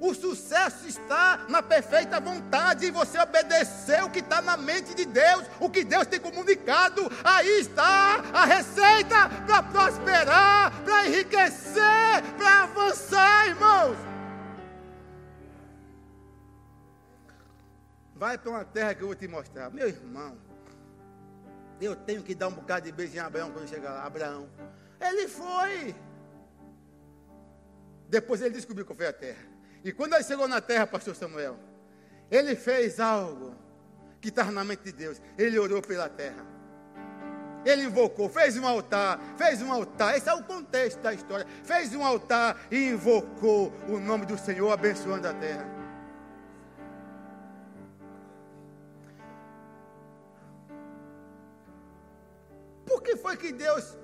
O 0.00 0.14
sucesso 0.14 0.86
está 0.86 1.44
na 1.48 1.60
perfeita 1.60 2.20
vontade 2.20 2.86
e 2.86 2.90
você 2.90 3.18
obedecer 3.18 4.04
o 4.04 4.10
que 4.10 4.20
está 4.20 4.40
na 4.40 4.56
mente 4.56 4.94
de 4.94 5.04
Deus, 5.04 5.44
o 5.58 5.68
que 5.68 5.82
Deus 5.82 6.06
tem 6.06 6.20
comunicado. 6.20 7.02
Aí 7.24 7.60
está 7.60 8.22
a 8.32 8.44
receita 8.44 9.28
para 9.44 9.62
prosperar, 9.64 10.82
para 10.84 11.08
enriquecer, 11.08 12.22
para 12.36 12.62
avançar, 12.62 13.48
irmãos. 13.48 13.96
Vai 18.14 18.38
para 18.38 18.50
uma 18.50 18.64
terra 18.64 18.94
que 18.94 19.02
eu 19.02 19.08
vou 19.08 19.16
te 19.16 19.26
mostrar. 19.26 19.68
Meu 19.70 19.88
irmão, 19.88 20.38
eu 21.80 21.96
tenho 21.96 22.22
que 22.22 22.36
dar 22.36 22.48
um 22.48 22.52
bocado 22.52 22.86
de 22.86 22.92
beijo 22.92 23.16
em 23.16 23.20
Abraão 23.20 23.50
quando 23.50 23.68
chegar 23.68 23.92
lá. 23.92 24.04
Abraão. 24.04 24.48
Ele 25.00 25.26
foi. 25.26 25.94
Depois 28.08 28.40
ele 28.40 28.54
descobriu 28.54 28.86
qual 28.86 28.96
foi 28.96 29.06
a 29.08 29.12
terra. 29.12 29.57
E 29.84 29.92
quando 29.92 30.14
ele 30.14 30.24
chegou 30.24 30.48
na 30.48 30.60
terra, 30.60 30.86
pastor 30.86 31.14
Samuel, 31.14 31.56
ele 32.30 32.56
fez 32.56 33.00
algo 33.00 33.54
que 34.20 34.28
estava 34.28 34.50
na 34.50 34.64
mente 34.64 34.84
de 34.84 34.92
Deus. 34.92 35.20
Ele 35.36 35.58
orou 35.58 35.80
pela 35.80 36.08
terra. 36.08 36.44
Ele 37.64 37.84
invocou, 37.84 38.28
fez 38.28 38.56
um 38.56 38.66
altar, 38.66 39.20
fez 39.36 39.60
um 39.62 39.72
altar. 39.72 40.16
Esse 40.16 40.28
é 40.28 40.34
o 40.34 40.42
contexto 40.42 41.00
da 41.00 41.12
história. 41.12 41.46
Fez 41.64 41.94
um 41.94 42.04
altar 42.04 42.58
e 42.70 42.90
invocou 42.90 43.72
o 43.88 43.98
nome 43.98 44.26
do 44.26 44.38
Senhor, 44.38 44.70
abençoando 44.70 45.28
a 45.28 45.34
terra. 45.34 45.66
Por 52.86 53.02
que 53.02 53.16
foi 53.16 53.36
que 53.36 53.52
Deus 53.52 53.96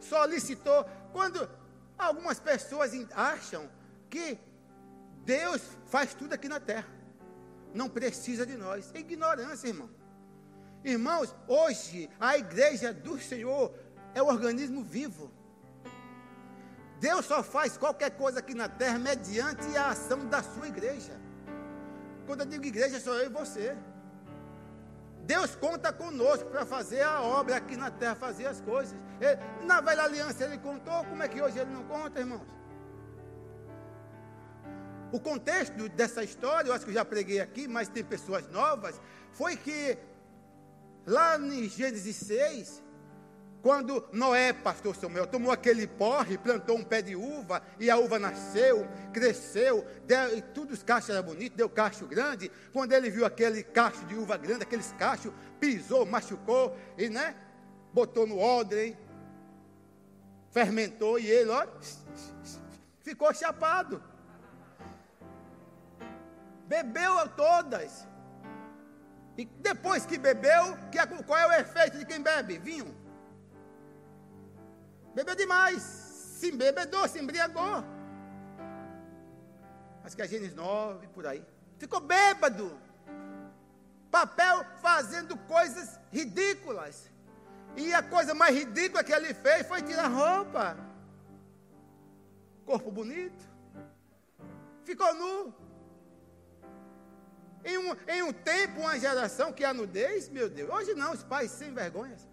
solicitou? 0.00 0.86
Quando 1.12 1.48
algumas 1.98 2.40
pessoas 2.40 2.92
acham 3.14 3.68
que 4.08 4.38
Deus 5.24 5.62
faz 5.86 6.14
tudo 6.14 6.32
aqui 6.32 6.48
na 6.48 6.58
terra, 6.58 6.88
não 7.74 7.88
precisa 7.88 8.44
de 8.44 8.56
nós. 8.56 8.90
É 8.94 8.98
ignorância, 8.98 9.68
irmão. 9.68 9.90
Irmãos, 10.84 11.34
hoje 11.46 12.10
a 12.18 12.36
igreja 12.36 12.92
do 12.92 13.18
Senhor 13.18 13.72
é 14.14 14.22
o 14.22 14.26
organismo 14.26 14.82
vivo. 14.82 15.30
Deus 16.98 17.24
só 17.26 17.42
faz 17.42 17.76
qualquer 17.76 18.10
coisa 18.10 18.38
aqui 18.40 18.54
na 18.54 18.68
terra 18.68 18.98
mediante 18.98 19.76
a 19.76 19.88
ação 19.88 20.26
da 20.28 20.42
sua 20.42 20.68
igreja. 20.68 21.18
Quando 22.26 22.40
eu 22.40 22.46
digo 22.46 22.64
igreja, 22.64 23.00
sou 23.00 23.14
eu 23.14 23.26
e 23.26 23.28
você. 23.28 23.76
Deus 25.24 25.54
conta 25.54 25.92
conosco 25.92 26.48
para 26.50 26.66
fazer 26.66 27.02
a 27.02 27.20
obra 27.20 27.56
aqui 27.56 27.76
na 27.76 27.90
terra, 27.90 28.14
fazer 28.14 28.46
as 28.46 28.60
coisas. 28.60 28.96
Ele, 29.20 29.38
na 29.64 29.80
velha 29.80 30.02
aliança 30.02 30.44
ele 30.44 30.58
contou, 30.58 31.04
como 31.04 31.22
é 31.22 31.28
que 31.28 31.40
hoje 31.40 31.58
ele 31.58 31.70
não 31.70 31.84
conta, 31.84 32.20
irmãos? 32.20 32.46
O 35.12 35.20
contexto 35.20 35.90
dessa 35.90 36.24
história, 36.24 36.70
eu 36.70 36.72
acho 36.72 36.86
que 36.86 36.90
eu 36.90 36.94
já 36.94 37.04
preguei 37.04 37.38
aqui, 37.38 37.68
mas 37.68 37.86
tem 37.86 38.02
pessoas 38.02 38.48
novas, 38.50 38.98
foi 39.32 39.58
que 39.58 39.98
lá 41.06 41.38
em 41.38 41.68
Gênesis 41.68 42.16
6, 42.16 42.82
quando 43.60 44.08
Noé, 44.10 44.54
pastor 44.54 44.96
Samuel, 44.96 45.26
tomou 45.26 45.52
aquele 45.52 45.86
porre, 45.86 46.38
plantou 46.38 46.78
um 46.78 46.82
pé 46.82 47.02
de 47.02 47.14
uva, 47.14 47.62
e 47.78 47.90
a 47.90 47.96
uva 47.98 48.18
nasceu, 48.18 48.88
cresceu, 49.12 49.86
deu, 50.06 50.38
e 50.38 50.40
tudo 50.40 50.72
os 50.72 50.82
cachos 50.82 51.10
eram 51.10 51.22
bonitos, 51.22 51.58
deu 51.58 51.68
cacho 51.68 52.06
grande. 52.06 52.50
Quando 52.72 52.92
ele 52.92 53.10
viu 53.10 53.26
aquele 53.26 53.62
cacho 53.62 54.06
de 54.06 54.16
uva 54.16 54.38
grande, 54.38 54.62
aqueles 54.62 54.92
cachos, 54.92 55.32
pisou, 55.60 56.06
machucou, 56.06 56.74
e 56.96 57.10
né, 57.10 57.36
botou 57.92 58.26
no 58.26 58.40
odre, 58.40 58.96
fermentou, 60.50 61.18
e 61.18 61.26
ele, 61.26 61.50
ó, 61.50 61.66
ficou 63.02 63.32
chapado. 63.34 64.02
Bebeu 66.72 67.28
todas. 67.44 68.08
E 69.36 69.44
depois 69.68 70.06
que 70.06 70.16
bebeu, 70.16 70.64
qual 71.26 71.38
é 71.38 71.46
o 71.46 71.60
efeito 71.60 71.98
de 71.98 72.06
quem 72.06 72.22
bebe? 72.22 72.56
Vinho. 72.56 72.90
Bebeu 75.14 75.34
demais. 75.34 75.82
Se 75.82 76.48
embebedou, 76.50 77.06
se 77.06 77.18
embriagou. 77.22 77.84
Acho 80.02 80.16
que 80.16 80.22
é 80.22 80.26
Gênesis 80.26 80.54
9, 80.54 81.08
por 81.08 81.26
aí. 81.26 81.44
Ficou 81.78 82.00
bêbado. 82.00 82.78
Papel 84.10 84.64
fazendo 84.80 85.36
coisas 85.36 86.00
ridículas. 86.10 87.10
E 87.76 87.92
a 87.92 88.02
coisa 88.02 88.32
mais 88.34 88.56
ridícula 88.56 89.04
que 89.04 89.12
ele 89.12 89.34
fez 89.34 89.66
foi 89.66 89.82
tirar 89.82 90.08
roupa. 90.08 90.76
Corpo 92.64 92.90
bonito. 92.90 93.44
Ficou 94.84 95.14
nu. 95.14 95.61
Em 97.64 97.78
um, 97.78 97.96
em 98.08 98.22
um 98.22 98.32
tempo, 98.32 98.80
uma 98.80 98.98
geração 98.98 99.52
que 99.52 99.64
a 99.64 99.72
nudez, 99.72 100.28
meu 100.28 100.48
Deus. 100.50 100.68
Hoje 100.70 100.94
não, 100.94 101.12
os 101.12 101.22
pais 101.22 101.50
sem 101.50 101.72
vergonhas. 101.72 102.28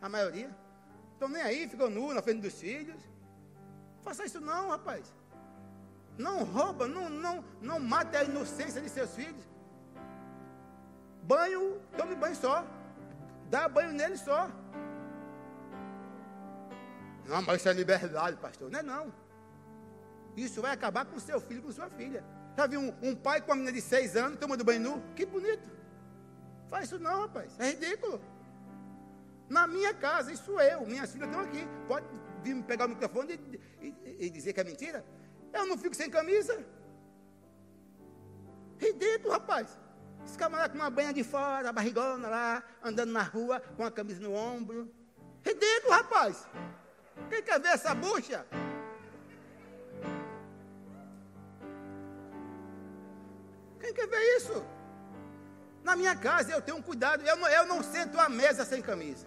A 0.00 0.08
maioria. 0.08 0.50
Estão 1.12 1.28
nem 1.28 1.42
aí, 1.42 1.68
ficam 1.68 1.90
nu 1.90 2.14
na 2.14 2.22
frente 2.22 2.40
dos 2.40 2.54
filhos. 2.54 3.00
Faça 4.02 4.24
isso 4.24 4.40
não, 4.40 4.70
rapaz. 4.70 5.12
Não 6.16 6.44
rouba, 6.44 6.86
não, 6.88 7.08
não, 7.10 7.44
não 7.60 7.78
mate 7.78 8.16
a 8.16 8.24
inocência 8.24 8.80
de 8.80 8.88
seus 8.88 9.14
filhos. 9.14 9.44
Banho, 11.22 11.80
tome 11.96 12.14
banho 12.14 12.34
só. 12.34 12.64
Dá 13.50 13.68
banho 13.68 13.92
nele 13.92 14.16
só. 14.16 14.50
Não, 17.26 17.42
mas 17.42 17.60
isso 17.60 17.68
é 17.68 17.72
liberdade, 17.72 18.36
pastor. 18.38 18.70
Não 18.70 18.78
é 18.78 18.82
não. 18.82 19.12
Isso 20.36 20.62
vai 20.62 20.72
acabar 20.72 21.04
com 21.04 21.18
seu 21.18 21.40
filho, 21.40 21.62
com 21.62 21.70
sua 21.70 21.88
filha. 21.90 22.24
Já 22.60 22.66
viu 22.66 22.78
um, 22.78 22.92
um 23.00 23.16
pai 23.16 23.40
com 23.40 23.52
uma 23.52 23.56
menina 23.56 23.72
de 23.72 23.80
seis 23.80 24.14
anos 24.14 24.38
tomando 24.38 24.62
banho 24.62 24.80
nu? 24.80 25.02
Que 25.16 25.24
bonito. 25.24 25.66
Faz 26.68 26.84
isso 26.84 26.98
não, 26.98 27.22
rapaz. 27.22 27.58
É 27.58 27.70
ridículo. 27.70 28.20
Na 29.48 29.66
minha 29.66 29.94
casa, 29.94 30.30
isso 30.30 30.60
eu, 30.60 30.84
minhas 30.84 31.10
filhas 31.10 31.28
estão 31.28 31.42
aqui. 31.42 31.66
Pode 31.88 32.04
vir 32.42 32.54
me 32.54 32.62
pegar 32.62 32.84
o 32.84 32.90
microfone 32.90 33.40
e, 33.80 33.86
e, 34.04 34.26
e 34.26 34.30
dizer 34.30 34.52
que 34.52 34.60
é 34.60 34.64
mentira? 34.64 35.02
Eu 35.54 35.64
não 35.64 35.78
fico 35.78 35.96
sem 35.96 36.10
camisa. 36.10 36.62
Ridículo, 38.78 39.32
rapaz. 39.32 39.78
Esse 40.26 40.36
camarada 40.36 40.68
com 40.68 40.78
uma 40.78 40.90
banha 40.90 41.14
de 41.14 41.24
fora, 41.24 41.72
barrigona 41.72 42.28
lá, 42.28 42.62
andando 42.84 43.10
na 43.10 43.22
rua, 43.22 43.58
com 43.74 43.84
a 43.86 43.90
camisa 43.90 44.20
no 44.20 44.34
ombro. 44.34 44.92
Ridículo, 45.42 45.94
rapaz. 45.94 46.46
Quem 47.30 47.42
quer 47.42 47.58
ver 47.58 47.68
essa 47.68 47.94
bucha? 47.94 48.44
Quer 53.92 54.06
ver 54.08 54.36
isso? 54.36 54.64
Na 55.82 55.96
minha 55.96 56.14
casa 56.14 56.52
eu 56.52 56.62
tenho 56.62 56.78
um 56.78 56.82
cuidado. 56.82 57.22
Eu 57.22 57.36
não, 57.36 57.48
eu 57.48 57.66
não 57.66 57.82
sento 57.82 58.18
à 58.18 58.28
mesa 58.28 58.64
sem 58.64 58.82
camisa. 58.82 59.26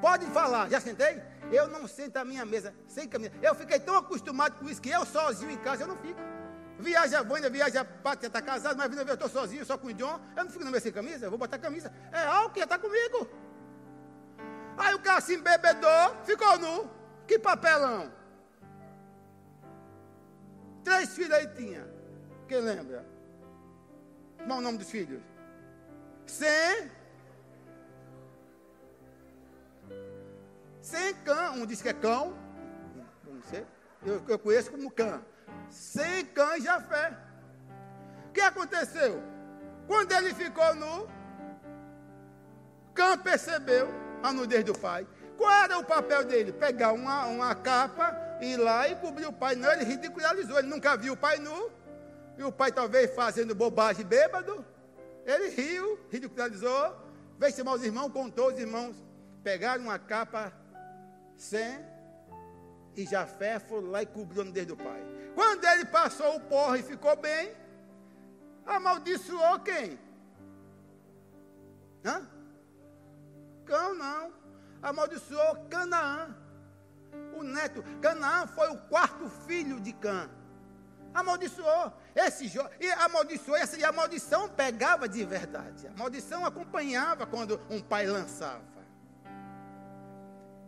Pode 0.00 0.26
falar, 0.26 0.68
já 0.68 0.80
sentei? 0.80 1.22
Eu 1.50 1.68
não 1.68 1.86
sento 1.88 2.16
à 2.18 2.24
minha 2.24 2.44
mesa 2.44 2.74
sem 2.86 3.08
camisa. 3.08 3.32
Eu 3.42 3.54
fiquei 3.54 3.80
tão 3.80 3.96
acostumado 3.96 4.58
com 4.58 4.68
isso 4.68 4.80
que 4.80 4.90
eu 4.90 5.04
sozinho 5.06 5.50
em 5.50 5.58
casa 5.58 5.84
eu 5.84 5.88
não 5.88 5.96
fico. 5.96 6.20
Viaja 6.78 7.20
a 7.20 7.22
Vânia, 7.22 7.48
viaja 7.48 7.80
a 7.80 7.84
Pátria, 7.84 8.26
está 8.26 8.42
casado, 8.42 8.76
mas 8.76 8.94
eu 8.94 9.14
estou 9.14 9.28
sozinho, 9.28 9.64
só 9.64 9.78
com 9.78 9.86
o 9.86 9.94
John. 9.94 10.20
Eu 10.36 10.44
não 10.44 10.50
fico 10.50 10.64
na 10.64 10.70
mesa 10.70 10.82
sem 10.82 10.92
camisa, 10.92 11.26
eu 11.26 11.30
vou 11.30 11.38
botar 11.38 11.58
camisa. 11.58 11.90
É 12.12 12.26
algo 12.26 12.52
que 12.52 12.60
está 12.60 12.78
comigo. 12.78 13.28
Aí 14.76 14.94
o 14.94 14.98
cara 14.98 15.22
se 15.22 15.34
embebedou, 15.34 16.16
ficou 16.24 16.58
nu. 16.58 16.90
Que 17.26 17.38
papelão. 17.38 18.12
Três 20.84 21.14
filhos 21.14 21.32
aí 21.32 21.48
tinha. 21.48 21.88
Quem 22.46 22.60
lembra? 22.60 23.15
Qual 24.44 24.58
é 24.58 24.60
o 24.60 24.60
nome 24.60 24.78
dos 24.78 24.90
filhos? 24.90 25.22
Sem 26.26 26.90
Sem 30.80 31.14
cã, 31.24 31.50
um 31.52 31.66
diz 31.66 31.82
que 31.82 31.88
é 31.88 31.92
cão, 31.92 32.32
não 33.24 33.42
sei, 33.42 33.66
eu, 34.04 34.22
eu 34.28 34.38
conheço 34.38 34.70
como 34.70 34.88
cã. 34.90 35.20
Sem 35.68 36.24
cã 36.26 36.56
e 36.56 36.60
Jafé. 36.60 37.12
O 38.28 38.32
que 38.32 38.40
aconteceu? 38.40 39.20
Quando 39.88 40.12
ele 40.12 40.32
ficou 40.32 40.74
nu, 40.76 41.08
Cã 42.96 43.18
percebeu 43.18 43.88
a 44.22 44.32
nudez 44.32 44.64
do 44.64 44.76
pai. 44.76 45.06
Qual 45.36 45.52
era 45.52 45.78
o 45.78 45.84
papel 45.84 46.24
dele? 46.24 46.50
Pegar 46.50 46.92
uma, 46.92 47.26
uma 47.26 47.54
capa, 47.54 48.16
ir 48.40 48.56
lá 48.56 48.88
e 48.88 48.96
cobrir 48.96 49.26
o 49.26 49.32
pai. 49.32 49.54
Não, 49.54 49.70
ele 49.70 49.84
ridicularizou. 49.84 50.58
Ele 50.58 50.68
nunca 50.68 50.96
viu 50.96 51.12
o 51.12 51.16
pai 51.16 51.38
nu. 51.38 51.70
E 52.36 52.42
o 52.42 52.52
pai 52.52 52.72
talvez 52.72 53.14
fazendo 53.14 53.54
bobagem 53.54 54.04
bêbado. 54.04 54.64
Ele 55.24 55.48
riu, 55.48 55.98
ridicularizou. 56.10 56.96
Veio 57.38 57.54
chamar 57.54 57.74
os 57.74 57.84
irmãos, 57.84 58.12
contou 58.12 58.48
os 58.52 58.58
irmãos. 58.58 58.96
Pegaram 59.42 59.84
uma 59.84 59.98
capa 59.98 60.52
sem 61.36 61.78
e 62.96 63.04
Jafé 63.04 63.58
foi 63.58 63.82
lá 63.82 64.02
e 64.02 64.06
cobriu 64.06 64.42
no 64.42 64.50
dedo 64.50 64.74
do 64.74 64.82
pai. 64.82 65.02
Quando 65.34 65.64
ele 65.64 65.84
passou 65.84 66.36
o 66.36 66.40
porre 66.40 66.80
e 66.80 66.82
ficou 66.82 67.14
bem, 67.16 67.52
amaldiçoou 68.64 69.60
quem? 69.60 69.98
Hã? 72.02 72.26
Cão 73.66 73.94
não. 73.94 74.32
Amaldiçoou 74.80 75.66
Canaã. 75.68 76.34
O 77.34 77.42
neto. 77.42 77.84
Canaã 78.00 78.46
foi 78.46 78.70
o 78.70 78.78
quarto 78.88 79.28
filho 79.46 79.78
de 79.78 79.92
Cã. 79.92 80.30
Amaldiçoou. 81.12 81.92
Esse 82.16 82.48
jo... 82.48 82.66
E 82.80 82.90
amaldiçoou. 82.92 83.58
E 83.78 83.84
a 83.84 83.92
maldição 83.92 84.48
pegava 84.48 85.06
de 85.06 85.22
verdade. 85.22 85.86
A 85.86 85.98
maldição 85.98 86.46
acompanhava 86.46 87.26
quando 87.26 87.60
um 87.68 87.78
pai 87.80 88.06
lançava. 88.06 88.64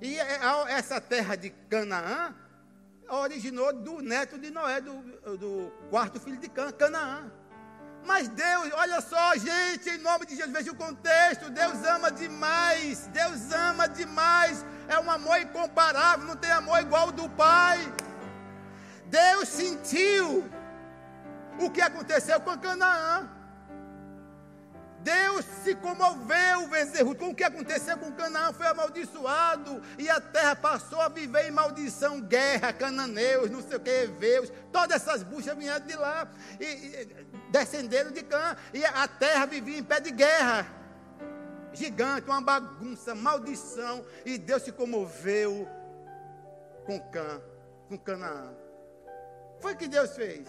E 0.03 0.21
é, 0.21 0.41
essa 0.69 1.01
terra 1.01 1.35
de 1.37 1.49
Canaã 1.71 2.35
originou 3.09 3.73
do 3.73 4.03
neto 4.03 4.39
de 4.39 4.51
Noé, 4.51 4.81
do, 4.83 4.93
do 5.39 5.73
quarto 5.91 6.21
filho 6.21 6.37
de 6.37 6.51
Canaã. 6.51 7.33
Mas 8.05 8.29
Deus, 8.29 8.71
olha 8.75 9.01
só, 9.01 9.35
gente, 9.37 9.89
em 9.89 9.99
nome 9.99 10.27
de 10.27 10.37
Jesus, 10.37 10.53
veja 10.53 10.71
o 10.71 10.77
contexto. 10.77 11.51
Deus 11.51 11.83
ama 11.85 12.11
demais, 12.11 13.07
Deus 13.09 13.51
ama 13.53 13.89
demais. 13.89 14.65
É 14.87 14.99
um 15.01 15.11
amor 15.11 15.41
incomparável, 15.41 16.27
não 16.27 16.37
tem 16.37 16.51
amor 16.51 16.79
igual 16.81 17.07
ao 17.07 17.13
do 17.13 17.29
Pai. 17.31 17.81
Deus 19.07 19.49
sentiu 19.49 20.49
o 21.59 21.71
que 21.71 21.81
aconteceu 21.81 22.41
com 22.41 22.57
Canaã. 22.59 23.29
Deus 25.01 25.45
se 25.63 25.75
comoveu, 25.77 26.67
Bezerro, 26.69 27.15
com 27.15 27.31
o 27.31 27.35
que 27.35 27.45
aconteceu 27.45 27.97
com 27.97 28.13
Canaã, 28.13 28.53
foi 28.53 28.67
amaldiçoado, 28.67 29.81
e 29.97 30.11
a 30.11 30.21
terra 30.21 30.57
passou 30.57 31.01
a 31.01 31.09
viver 31.09 31.49
em 31.49 31.53
maldição, 31.53 32.21
guerra, 32.21 32.73
cananeus, 32.73 33.49
não 33.49 33.63
sei 33.63 33.77
o 33.77 33.81
que, 33.81 33.91
heveus, 33.91 34.53
todas 34.73 34.97
essas 34.97 35.23
buchas 35.23 35.57
vieram 35.57 35.87
de 35.87 35.95
lá, 35.95 36.29
e, 36.61 36.65
e 36.65 37.27
descenderam 37.51 38.11
de 38.11 38.23
Cã, 38.23 38.57
e 38.75 38.85
a 38.85 39.07
terra 39.07 39.47
vivia 39.47 39.79
em 39.79 39.85
pé 39.85 40.01
de 40.01 40.11
guerra, 40.11 40.67
gigante, 41.73 42.29
uma 42.29 42.43
bagunça, 42.43 43.15
maldição, 43.15 44.05
e 44.27 44.37
Deus 44.37 44.63
se 44.63 44.73
comoveu 44.73 45.69
com 46.85 46.99
Cã, 47.09 47.41
com 47.89 47.97
Canaã. 47.97 48.53
Foi 49.61 49.75
o 49.75 49.77
que 49.77 49.87
Deus 49.87 50.15
fez. 50.15 50.47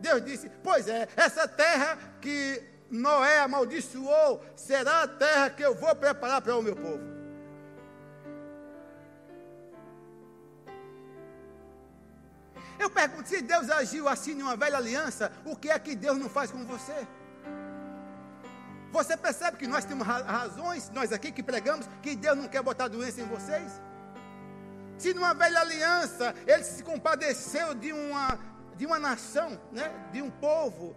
Deus 0.00 0.24
disse: 0.24 0.50
Pois 0.62 0.88
é, 0.88 1.08
essa 1.16 1.46
terra 1.46 1.98
que 2.20 2.62
Noé 2.90 3.40
amaldiçoou, 3.40 4.42
será 4.56 5.02
a 5.02 5.08
terra 5.08 5.50
que 5.50 5.62
eu 5.62 5.74
vou 5.74 5.94
preparar 5.94 6.40
para 6.40 6.56
o 6.56 6.62
meu 6.62 6.74
povo. 6.74 7.18
Eu 12.78 12.88
pergunto, 12.88 13.28
se 13.28 13.42
Deus 13.42 13.68
agiu 13.70 14.08
assim 14.08 14.32
em 14.32 14.42
uma 14.42 14.56
velha 14.56 14.76
aliança, 14.76 15.32
o 15.44 15.56
que 15.56 15.68
é 15.68 15.78
que 15.78 15.96
Deus 15.96 16.16
não 16.16 16.28
faz 16.28 16.50
com 16.50 16.64
você? 16.64 17.06
Você 18.92 19.16
percebe 19.16 19.58
que 19.58 19.66
nós 19.66 19.84
temos 19.84 20.06
razões, 20.06 20.88
nós 20.90 21.12
aqui 21.12 21.30
que 21.30 21.42
pregamos, 21.42 21.86
que 22.02 22.14
Deus 22.14 22.38
não 22.38 22.48
quer 22.48 22.62
botar 22.62 22.88
doença 22.88 23.20
em 23.20 23.26
vocês? 23.26 23.80
Se 24.96 25.12
numa 25.12 25.34
velha 25.34 25.60
aliança 25.60 26.34
ele 26.46 26.64
se 26.64 26.82
compadeceu 26.82 27.74
de 27.74 27.92
uma, 27.92 28.38
de 28.78 28.86
uma 28.86 28.98
nação, 28.98 29.60
né, 29.72 30.08
de 30.12 30.22
um 30.22 30.30
povo 30.30 30.96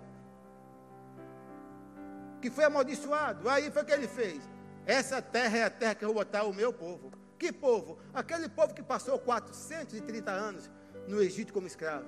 que 2.39 2.49
foi 2.49 2.63
amaldiçoado, 2.63 3.49
aí 3.49 3.71
foi 3.71 3.81
o 3.81 3.85
que 3.85 3.91
ele 3.91 4.07
fez. 4.07 4.41
Essa 4.85 5.21
terra 5.21 5.57
é 5.57 5.63
a 5.63 5.69
terra 5.69 5.95
que 5.95 6.05
eu 6.05 6.09
vou 6.09 6.23
botar 6.23 6.43
o 6.43 6.53
meu 6.53 6.71
povo. 6.71 7.11
Que 7.37 7.51
povo? 7.51 7.97
Aquele 8.13 8.47
povo 8.47 8.73
que 8.73 8.83
passou 8.83 9.17
430 9.17 10.31
anos 10.31 10.69
no 11.07 11.21
Egito 11.21 11.51
como 11.51 11.65
escravo. 11.65 12.05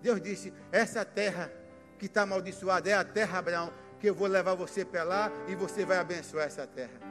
Deus 0.00 0.20
disse: 0.20 0.52
Essa 0.70 1.04
terra 1.04 1.52
que 1.98 2.06
está 2.06 2.22
amaldiçoada 2.22 2.88
é 2.88 2.94
a 2.94 3.04
terra, 3.04 3.38
Abraão, 3.38 3.72
que 4.00 4.08
eu 4.08 4.14
vou 4.14 4.26
levar 4.28 4.54
você 4.54 4.84
para 4.84 5.04
lá 5.04 5.30
e 5.46 5.54
você 5.54 5.84
vai 5.84 5.98
abençoar 5.98 6.46
essa 6.46 6.66
terra. 6.66 7.01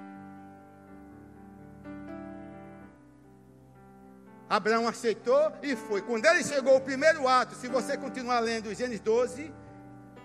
Abraão 4.52 4.86
aceitou 4.86 5.50
e 5.64 5.78
foi. 5.78 6.02
Quando 6.02 6.26
ele 6.26 6.44
chegou, 6.44 6.76
o 6.76 6.82
primeiro 6.82 7.26
ato, 7.26 7.56
se 7.56 7.70
você 7.70 7.98
continuar 7.98 8.42
lendo 8.42 8.76
Gênesis 8.76 9.00
12, 9.00 9.44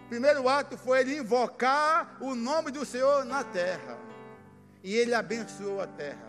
o 0.05 0.09
primeiro 0.09 0.49
ato 0.49 0.77
foi 0.77 0.99
ele 0.99 1.17
invocar 1.17 2.17
o 2.21 2.35
nome 2.35 2.73
do 2.73 2.85
Senhor 2.85 3.25
na 3.25 3.45
terra. 3.45 3.97
E 4.83 4.97
ele 4.97 5.15
abençoou 5.15 5.81
a 5.81 5.87
terra. 5.87 6.27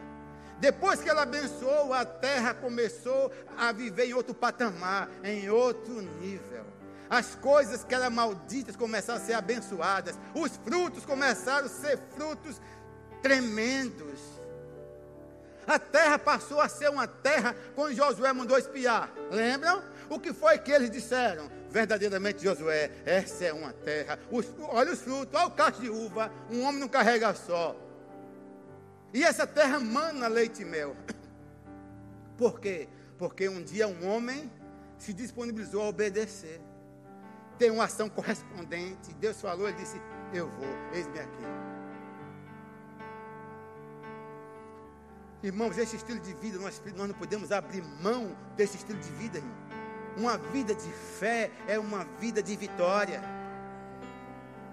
Depois 0.59 1.01
que 1.01 1.09
ele 1.09 1.19
abençoou, 1.19 1.91
a 1.91 2.05
terra 2.05 2.53
começou 2.53 3.31
a 3.57 3.71
viver 3.71 4.05
em 4.05 4.13
outro 4.13 4.35
patamar, 4.35 5.09
em 5.23 5.49
outro 5.49 5.99
nível. 6.21 6.65
As 7.09 7.33
coisas 7.33 7.83
que 7.83 7.95
eram 7.95 8.11
malditas 8.11 8.75
começaram 8.75 9.19
a 9.19 9.25
ser 9.25 9.33
abençoadas. 9.33 10.19
Os 10.35 10.55
frutos 10.57 11.03
começaram 11.03 11.65
a 11.65 11.69
ser 11.69 11.97
frutos 12.15 12.61
tremendos. 13.23 14.36
A 15.67 15.77
terra 15.77 16.17
passou 16.17 16.61
a 16.61 16.69
ser 16.69 16.89
uma 16.89 17.05
terra 17.05 17.53
quando 17.75 17.93
Josué 17.93 18.31
mandou 18.31 18.57
espiar. 18.57 19.11
Lembram? 19.29 19.83
O 20.09 20.17
que 20.17 20.31
foi 20.31 20.57
que 20.57 20.71
eles 20.71 20.89
disseram? 20.89 21.51
Verdadeiramente, 21.69 22.41
Josué, 22.41 22.89
essa 23.05 23.43
é 23.43 23.53
uma 23.53 23.73
terra. 23.73 24.17
Os, 24.31 24.45
olha 24.59 24.93
os 24.93 25.01
frutos, 25.01 25.37
olha 25.37 25.47
o 25.47 25.51
cacho 25.51 25.81
de 25.81 25.89
uva. 25.89 26.31
Um 26.49 26.63
homem 26.63 26.79
não 26.79 26.87
carrega 26.87 27.33
só. 27.33 27.75
E 29.13 29.23
essa 29.25 29.45
terra 29.45 29.77
mana 29.77 30.29
leite 30.29 30.61
e 30.61 30.65
mel. 30.65 30.95
Por 32.37 32.61
quê? 32.61 32.87
Porque 33.17 33.49
um 33.49 33.61
dia 33.61 33.89
um 33.89 34.07
homem 34.07 34.49
se 34.97 35.11
disponibilizou 35.11 35.81
a 35.81 35.89
obedecer. 35.89 36.61
Tem 37.57 37.71
uma 37.71 37.85
ação 37.85 38.07
correspondente. 38.09 39.13
Deus 39.15 39.41
falou, 39.41 39.67
ele 39.67 39.77
disse: 39.77 39.99
Eu 40.33 40.49
vou, 40.49 40.67
eis-me 40.93 41.19
aqui. 41.19 41.76
Irmãos, 45.47 45.77
esse 45.77 45.95
estilo 45.95 46.19
de 46.19 46.33
vida, 46.33 46.59
nós, 46.59 46.81
nós 46.97 47.07
não 47.07 47.15
podemos 47.15 47.53
abrir 47.53 47.81
mão 48.03 48.35
desse 48.57 48.75
estilo 48.75 48.99
de 48.99 49.09
vida, 49.11 49.37
irmão. 49.37 49.55
Uma 50.17 50.37
vida 50.37 50.75
de 50.75 50.89
fé 50.91 51.49
é 51.69 51.79
uma 51.79 52.03
vida 52.19 52.43
de 52.43 52.53
vitória. 52.57 53.23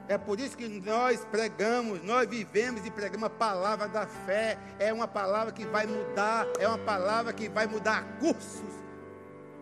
É 0.08 0.18
por 0.18 0.40
isso 0.40 0.56
que 0.56 0.66
nós 0.80 1.24
pregamos, 1.26 2.02
nós 2.02 2.28
vivemos 2.28 2.84
e 2.84 2.90
pregamos 2.90 3.24
a 3.24 3.30
palavra 3.30 3.87
da 3.87 4.04
fé. 4.04 4.58
É 4.80 4.92
uma 4.92 5.06
palavra 5.06 5.52
que 5.52 5.64
vai 5.64 5.87
mudar, 5.87 6.44
é 6.58 6.66
uma 6.66 6.78
palavra 6.78 7.32
que 7.32 7.48
vai 7.48 7.68
mudar 7.68 8.02
cursos 8.18 8.74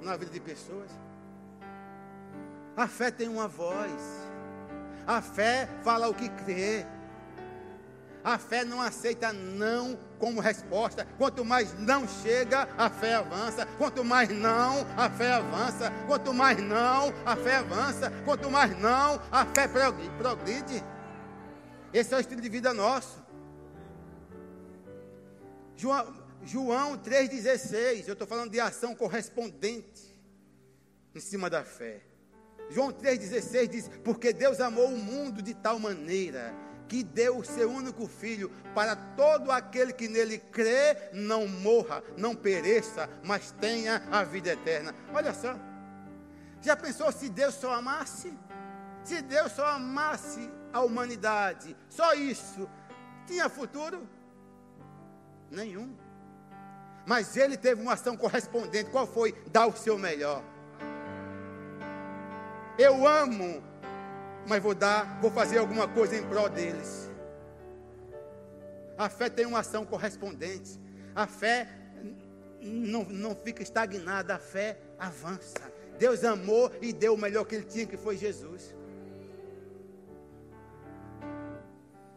na 0.01 0.17
vida 0.17 0.31
de 0.31 0.41
pessoas. 0.41 0.91
A 2.75 2.89
fé 2.89 3.11
tem 3.11 3.29
uma 3.29 3.47
voz. 3.47 4.01
A 5.07 5.21
fé 5.21 5.69
fala 5.85 6.09
o 6.09 6.15
que 6.15 6.31
crê. 6.31 6.87
A 8.25 8.39
fé 8.39 8.65
não 8.65 8.81
aceita 8.81 9.31
não 9.31 9.99
como 10.23 10.41
resposta. 10.41 11.05
Quanto 11.19 11.45
mais 11.45 11.77
não 11.81 12.07
chega, 12.07 12.69
a 12.79 12.89
fé 12.89 13.15
avança. 13.15 13.67
Quanto 13.77 14.05
mais 14.05 14.29
não, 14.29 14.87
a 14.97 15.11
fé 15.11 15.33
avança. 15.33 15.91
Quanto 16.07 16.33
mais 16.33 16.63
não, 16.63 17.13
a 17.27 17.35
fé 17.35 17.57
avança. 17.57 18.09
Quanto 18.25 18.49
mais 18.49 18.79
não, 18.79 19.21
a 19.33 19.45
fé 19.47 19.67
progride. 20.17 20.81
Esse 21.93 22.15
é 22.15 22.17
o 22.17 22.21
estilo 22.21 22.41
de 22.41 22.49
vida 22.49 22.73
nosso. 22.73 23.21
João, 25.75 26.15
João 26.45 26.97
3,16. 26.99 28.07
Eu 28.07 28.13
estou 28.13 28.29
falando 28.29 28.53
de 28.53 28.61
ação 28.61 28.95
correspondente 28.95 30.17
em 31.13 31.19
cima 31.19 31.51
da 31.51 31.65
fé. 31.65 32.01
João 32.71 32.93
3,16 32.93 33.69
diz: 33.69 33.91
Porque 34.05 34.33
Deus 34.33 34.61
amou 34.61 34.87
o 34.87 34.97
mundo 34.97 35.43
de 35.43 35.53
tal 35.53 35.81
maneira 35.81 36.55
que 36.93 37.03
deu 37.03 37.39
o 37.39 37.45
seu 37.45 37.71
único 37.71 38.07
filho 38.07 38.51
para 38.75 38.95
todo 38.95 39.51
aquele 39.51 39.95
que 39.95 40.09
nele 40.09 40.37
crê, 40.37 41.09
não 41.15 41.49
morra, 41.49 42.05
não 42.19 42.37
pereça, 42.37 43.09
mas 43.25 43.51
tenha 43.51 44.07
a 44.13 44.23
vida 44.23 44.51
eterna. 44.51 44.95
Olha 45.11 45.33
só. 45.33 45.57
Já 46.61 46.77
pensou 46.77 47.11
se 47.11 47.31
Deus 47.31 47.55
só 47.55 47.73
amasse? 47.73 48.31
Se 49.03 49.23
Deus 49.23 49.53
só 49.53 49.69
amasse 49.69 50.51
a 50.71 50.83
humanidade, 50.83 51.75
só 51.89 52.13
isso, 52.13 52.69
tinha 53.27 53.49
futuro? 53.49 54.07
Nenhum. 55.51 55.97
Mas 57.07 57.39
ele 57.39 57.57
teve 57.57 57.81
uma 57.81 57.95
ação 57.95 58.19
correspondente. 58.19 58.91
Qual 58.91 59.07
foi? 59.07 59.33
Dar 59.51 59.67
o 59.67 59.75
seu 59.75 59.97
melhor. 59.97 60.45
Eu 62.79 63.07
amo 63.07 63.63
mas 64.47 64.63
vou 64.63 64.75
dar, 64.75 65.21
vou 65.21 65.31
fazer 65.31 65.59
alguma 65.59 65.87
coisa 65.89 66.17
em 66.17 66.27
prol 66.27 66.49
deles. 66.49 67.11
A 68.99 69.09
fé 69.09 69.29
tem 69.29 69.47
uma 69.47 69.61
ação 69.61 69.85
correspondente. 69.85 70.79
A 71.15 71.27
fé 71.27 71.69
não, 72.61 73.05
não 73.05 73.35
fica 73.35 73.63
estagnada, 73.63 74.35
a 74.35 74.39
fé 74.39 74.79
avança. 74.99 75.61
Deus 75.99 76.25
amou 76.25 76.71
e 76.81 76.93
deu 76.93 77.15
o 77.15 77.19
melhor 77.19 77.45
que 77.45 77.55
ele 77.55 77.65
tinha, 77.65 77.87
que 77.87 77.97
foi 77.97 78.17
Jesus. 78.17 78.75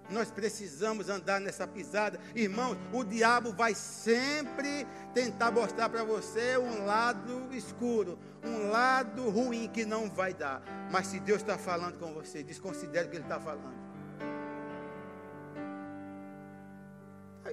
Nós 0.10 0.30
precisamos 0.30 1.10
andar 1.10 1.40
nessa 1.42 1.68
pisada. 1.68 2.20
Irmãos, 2.36 2.78
o 2.94 3.04
diabo 3.04 3.52
vai 3.52 3.74
sempre 3.74 4.86
tentar 5.14 5.52
mostrar 5.52 5.90
para 5.90 6.04
você 6.04 6.58
um 6.58 6.86
lado 6.86 7.54
escuro, 7.56 8.20
um 8.44 8.70
lado 8.70 9.30
ruim 9.30 9.68
que 9.68 9.84
não 9.84 10.10
vai 10.10 10.34
dar. 10.34 10.62
Mas 10.92 11.08
se 11.08 11.20
Deus 11.20 11.42
está 11.42 11.58
falando 11.58 11.98
com 11.98 12.14
você, 12.14 12.44
desconsidere 12.44 13.08
o 13.08 13.10
que 13.10 13.18
Ele 13.18 13.24
está 13.24 13.40
falando. 13.40 13.86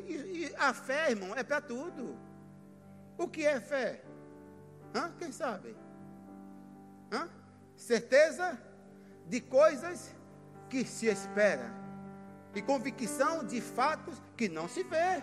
E, 0.07 0.13
e 0.13 0.55
a 0.59 0.75
fé, 0.75 1.11
irmão, 1.11 1.35
é 1.35 1.43
para 1.43 1.61
tudo. 1.61 2.19
O 3.17 3.29
que 3.29 3.47
é 3.47 3.61
fé? 3.61 4.03
Hã? 4.95 5.11
Quem 5.19 5.33
sabe? 5.33 5.75
Hã? 7.11 7.29
Certeza 7.77 8.59
de 9.27 9.41
coisas 9.41 10.15
que 10.69 10.85
se 10.85 11.07
espera 11.07 11.82
e 12.55 12.63
convicção 12.63 13.45
de 13.45 13.61
fatos 13.61 14.21
que 14.37 14.49
não 14.49 14.69
se 14.69 14.83
vê. 14.83 15.23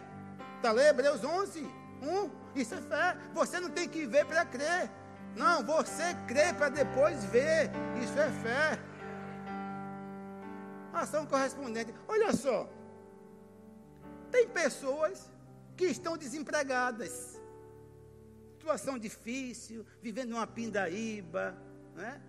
Está 0.58 0.72
lendo 0.72 0.90
Hebreus 0.90 1.24
11, 1.24 1.62
1. 2.02 2.32
Isso 2.56 2.74
é 2.76 2.82
fé. 2.82 3.18
Você 3.34 3.60
não 3.60 3.70
tem 3.70 3.88
que 3.88 4.06
ver 4.06 4.26
para 4.26 4.46
crer. 4.46 4.90
Não, 5.36 5.64
você 5.64 6.16
crê 6.28 6.54
para 6.54 6.70
depois 6.70 7.24
ver. 7.26 7.70
Isso 8.04 8.20
é 8.20 8.30
fé. 8.30 8.80
Ação 10.94 11.26
correspondente. 11.26 11.94
Olha 12.08 12.34
só. 12.34 12.70
Tem 14.32 14.48
pessoas 14.48 15.32
que 15.78 15.86
estão 15.86 16.18
desempregadas. 16.18 17.40
Situação 18.58 19.00
difícil, 19.00 19.86
vivendo 20.02 20.34
uma 20.34 20.46
pindaíba, 20.46 21.56
né? 21.96 22.22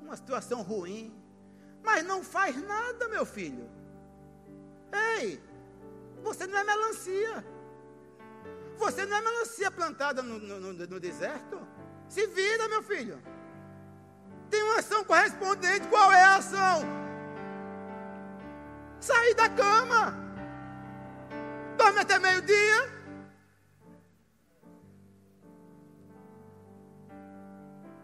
uma 0.00 0.16
situação 0.16 0.62
ruim. 0.62 1.14
Mas 1.82 2.04
não 2.04 2.22
faz 2.24 2.56
nada, 2.62 3.08
meu 3.08 3.26
filho. 3.26 3.68
Ei, 4.94 5.42
você 6.22 6.46
não 6.46 6.58
é 6.58 6.64
melancia. 6.64 7.44
Você 8.76 9.06
não 9.06 9.16
é 9.16 9.20
melancia 9.20 9.70
plantada 9.70 10.22
no, 10.22 10.38
no, 10.38 10.72
no, 10.72 11.00
deserto. 11.00 11.60
Se 12.08 12.26
vira, 12.26 12.68
meu 12.68 12.82
filho. 12.82 13.20
Tem 14.50 14.62
uma 14.62 14.78
ação 14.78 15.04
correspondente. 15.04 15.88
Qual 15.88 16.12
é 16.12 16.22
a 16.22 16.36
ação? 16.36 16.82
Sair 19.00 19.34
da 19.34 19.48
cama. 19.48 20.14
Dorme 21.76 22.00
até 22.00 22.18
meio-dia. 22.18 22.94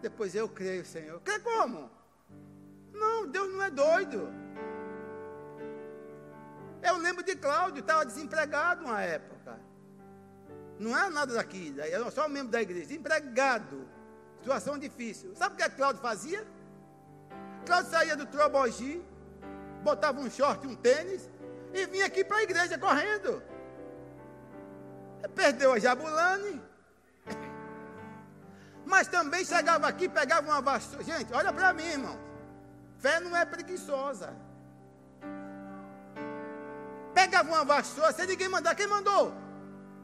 Depois 0.01 0.33
eu 0.35 0.49
creio, 0.49 0.85
Senhor. 0.85 1.21
Crê 1.21 1.39
como? 1.39 1.89
Não, 2.91 3.27
Deus 3.27 3.53
não 3.53 3.63
é 3.63 3.69
doido. 3.69 4.40
Eu 6.81 6.97
lembro 6.97 7.23
de 7.23 7.35
Cláudio, 7.35 7.81
estava 7.81 8.05
desempregado 8.05 8.85
uma 8.85 9.01
época. 9.01 9.59
Não 10.79 10.97
é 10.97 11.09
nada 11.09 11.35
daqui, 11.35 11.75
era 11.79 12.09
só 12.09 12.27
membro 12.27 12.51
da 12.51 12.61
igreja, 12.61 12.87
desempregado. 12.87 13.87
Situação 14.39 14.77
difícil. 14.77 15.35
Sabe 15.35 15.53
o 15.53 15.57
que, 15.57 15.63
é 15.63 15.69
Cláudio 15.69 16.01
fazia? 16.01 16.45
Cláudio 17.65 17.91
saía 17.91 18.15
do 18.15 18.25
Trobogi, 18.25 19.03
botava 19.83 20.19
um 20.19 20.29
short, 20.29 20.65
um 20.65 20.75
tênis, 20.75 21.29
e 21.71 21.85
vinha 21.85 22.07
aqui 22.07 22.23
para 22.23 22.37
a 22.37 22.43
igreja 22.43 22.77
correndo. 22.79 23.43
Perdeu 25.35 25.73
a 25.73 25.79
Jabulane. 25.79 26.59
Mas 28.85 29.07
também 29.07 29.45
chegava 29.45 29.87
aqui, 29.87 30.09
pegava 30.09 30.47
uma 30.47 30.61
vassoura. 30.61 31.03
Gente, 31.03 31.31
olha 31.31 31.53
para 31.53 31.71
mim, 31.73 31.85
irmão. 31.85 32.19
Fé 32.97 33.19
não 33.19 33.37
é 33.37 33.45
preguiçosa. 33.45 34.35
Pegava 37.13 37.49
uma 37.49 37.65
vassoura, 37.65 38.11
sem 38.11 38.27
ninguém 38.27 38.49
mandar. 38.49 38.75
Quem 38.75 38.87
mandou? 38.87 39.33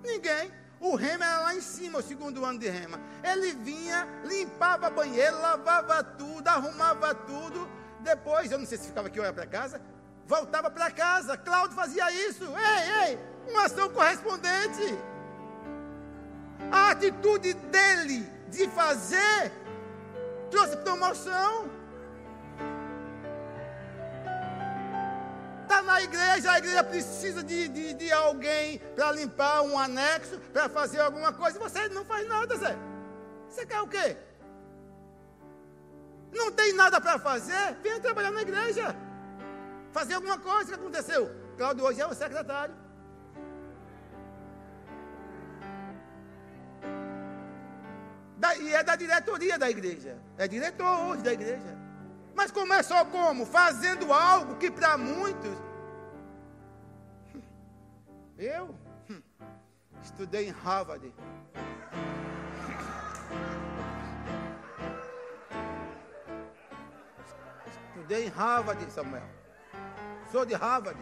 Ninguém. 0.04 0.52
O 0.80 0.96
rema 0.96 1.26
era 1.26 1.40
lá 1.42 1.56
em 1.56 1.62
cima, 1.62 2.00
o 2.00 2.04
segundo 2.04 2.46
ano 2.46 2.60
de 2.60 2.70
rema. 2.70 3.00
Ele 3.24 3.54
vinha, 3.54 4.08
limpava 4.26 4.90
banheiro, 4.90 5.42
lavava 5.42 6.04
tudo, 6.04 6.48
arrumava 6.48 7.16
tudo. 7.16 7.68
Depois, 8.02 8.52
eu 8.52 8.60
não 8.60 8.66
sei 8.66 8.78
se 8.78 8.88
ficava 8.88 9.08
aqui 9.08 9.20
ou 9.20 9.26
ia 9.26 9.34
para 9.34 9.48
casa, 9.48 9.82
voltava 10.26 10.70
para 10.70 10.92
casa. 10.92 11.36
Cláudio 11.36 11.76
fazia 11.76 12.12
isso. 12.12 12.44
Ei, 12.44 13.10
ei, 13.10 13.20
uma 13.50 13.66
ação 13.66 13.90
correspondente. 13.90 14.98
A 16.72 16.92
atitude 16.92 17.54
dele 17.54 18.30
de 18.50 18.68
fazer 18.70 19.52
trouxe 20.52 20.78
promoção. 20.78 21.77
Na 25.98 26.04
igreja, 26.04 26.52
a 26.52 26.58
igreja 26.60 26.84
precisa 26.84 27.44
de, 27.44 27.68
de, 27.70 27.94
de 27.96 28.12
alguém 28.12 28.78
para 28.96 29.12
limpar 29.14 29.64
um 29.64 29.80
anexo, 29.80 30.40
para 30.54 30.70
fazer 30.70 31.00
alguma 31.00 31.34
coisa, 31.34 31.58
você 31.58 31.90
não 31.90 32.06
faz 32.06 32.28
nada, 32.28 32.56
Zé. 32.56 32.78
Você 33.50 33.66
quer 33.66 33.82
o 33.82 33.88
quê? 33.88 34.16
Não 36.32 36.52
tem 36.52 36.72
nada 36.74 37.02
para 37.02 37.18
fazer? 37.18 37.76
Venha 37.82 38.00
trabalhar 38.00 38.30
na 38.30 38.44
igreja. 38.44 38.96
Fazer 39.92 40.14
alguma 40.14 40.38
coisa. 40.38 40.66
O 40.66 40.74
que 40.76 40.80
aconteceu? 40.82 41.32
Cláudio 41.58 41.84
hoje 41.84 42.00
é 42.00 42.06
o 42.06 42.14
secretário. 42.14 42.76
Da, 48.38 48.56
e 48.56 48.72
é 48.72 48.84
da 48.84 48.96
diretoria 48.96 49.58
da 49.58 49.68
igreja. 49.68 50.16
É 50.38 50.48
diretor 50.48 51.08
hoje 51.08 51.24
da 51.24 51.34
igreja. 51.34 51.76
Mas 52.36 52.52
começou 52.52 53.04
como? 53.08 53.48
Fazendo 53.48 54.14
algo 54.14 54.58
que 54.58 54.70
para 54.70 54.96
muitos. 54.96 55.66
Eu 58.38 58.76
hum, 59.10 59.22
estudei 60.04 60.48
em 60.48 60.52
Harvard. 60.52 61.12
Estudei 67.88 68.26
em 68.26 68.30
Harvard, 68.30 68.92
Samuel. 68.92 69.24
Sou 70.32 70.46
de 70.46 70.54
Harvard. 70.54 71.00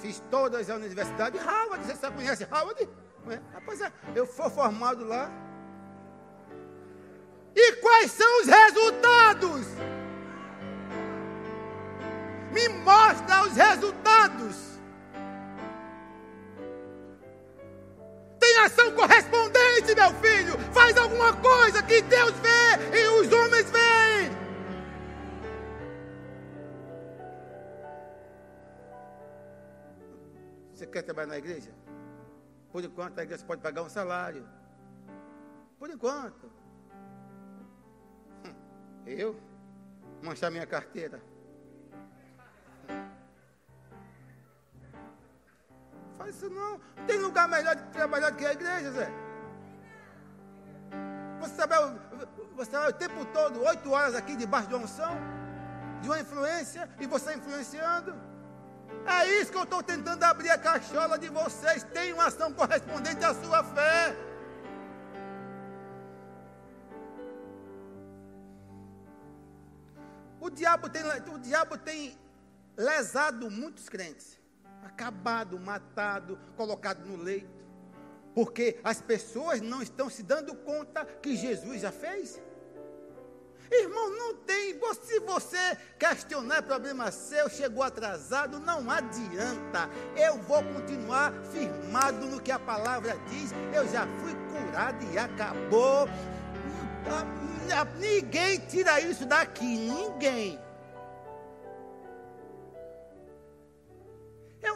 Fiz 0.00 0.20
todas 0.30 0.68
as 0.68 0.76
universidades 0.76 1.40
de 1.40 1.46
Harvard. 1.46 1.84
Você 1.86 2.10
conhece 2.10 2.44
Harvard? 2.44 2.88
Rapaz, 3.52 3.80
é, 3.82 3.92
eu 4.16 4.26
fui 4.26 4.50
formado 4.50 5.04
lá. 5.04 5.30
E 7.54 7.72
quais 7.76 8.10
são 8.10 8.40
os 8.40 8.48
resultados? 8.48 9.66
Me 12.52 12.68
mostra 12.68 13.44
os 13.44 13.54
resultados. 13.54 14.69
Ação 18.64 18.92
correspondente, 18.92 19.94
meu 19.94 20.12
filho. 20.20 20.58
Faz 20.72 20.96
alguma 20.96 21.34
coisa 21.36 21.82
que 21.82 22.02
Deus 22.02 22.32
vê 22.32 22.98
e 22.98 23.08
os 23.20 23.32
homens 23.32 23.70
veem. 23.70 24.30
Você 30.74 30.86
quer 30.86 31.02
trabalhar 31.02 31.28
na 31.28 31.38
igreja? 31.38 31.70
Por 32.70 32.84
enquanto, 32.84 33.18
a 33.18 33.22
igreja 33.22 33.44
pode 33.44 33.62
pagar 33.62 33.82
um 33.82 33.88
salário. 33.88 34.46
Por 35.78 35.88
enquanto. 35.90 36.50
Hum, 38.44 38.54
eu? 39.06 39.40
Manchar 40.22 40.50
minha 40.50 40.66
carteira. 40.66 41.22
Isso 46.30 46.48
não. 46.48 46.80
Tem 47.06 47.18
lugar 47.18 47.48
melhor 47.48 47.74
de 47.74 47.82
trabalhar 47.98 48.30
do 48.30 48.36
que 48.36 48.46
a 48.46 48.52
igreja, 48.52 48.92
Zé. 48.92 49.10
Você 51.40 51.54
trabalha, 51.54 51.98
você 52.54 52.70
trabalha 52.70 52.90
o 52.90 52.98
tempo 53.04 53.24
todo, 53.26 53.62
oito 53.64 53.90
horas 53.90 54.14
aqui 54.14 54.36
debaixo 54.36 54.68
de 54.68 54.74
uma 54.74 54.84
unção, 54.84 55.14
de 56.00 56.08
uma 56.08 56.20
influência, 56.20 56.88
e 57.00 57.06
você 57.06 57.34
influenciando. 57.34 58.14
É 59.06 59.26
isso 59.40 59.50
que 59.50 59.58
eu 59.58 59.64
estou 59.64 59.82
tentando 59.82 60.22
abrir 60.22 60.50
a 60.50 60.58
cachola 60.58 61.18
de 61.18 61.28
vocês. 61.28 61.82
Tem 61.84 62.12
uma 62.12 62.26
ação 62.26 62.52
correspondente 62.52 63.24
à 63.24 63.34
sua 63.34 63.64
fé. 63.64 64.14
O 70.40 70.48
diabo 70.48 70.88
tem, 70.88 71.02
o 71.34 71.38
diabo 71.38 71.76
tem 71.76 72.18
lesado 72.76 73.50
muitos 73.50 73.88
crentes. 73.88 74.39
Acabado, 74.84 75.58
matado, 75.58 76.38
colocado 76.56 77.04
no 77.06 77.16
leito. 77.16 77.60
Porque 78.34 78.78
as 78.84 79.00
pessoas 79.00 79.60
não 79.60 79.82
estão 79.82 80.08
se 80.08 80.22
dando 80.22 80.54
conta 80.54 81.04
que 81.04 81.36
Jesus 81.36 81.80
já 81.80 81.90
fez. 81.90 82.40
Irmão, 83.70 84.10
não 84.10 84.34
tem. 84.34 84.78
Se 85.02 85.20
você 85.20 85.76
questionar 85.98 86.62
problema 86.62 87.10
seu, 87.10 87.48
chegou 87.48 87.82
atrasado, 87.82 88.58
não 88.58 88.90
adianta. 88.90 89.88
Eu 90.16 90.38
vou 90.38 90.62
continuar 90.62 91.32
firmado 91.52 92.26
no 92.26 92.40
que 92.40 92.50
a 92.50 92.58
palavra 92.58 93.16
diz. 93.28 93.52
Eu 93.72 93.86
já 93.88 94.06
fui 94.20 94.34
curado 94.50 95.04
e 95.12 95.18
acabou. 95.18 96.08
Ninguém 97.98 98.58
tira 98.58 99.00
isso 99.00 99.24
daqui, 99.24 99.64
ninguém. 99.64 100.58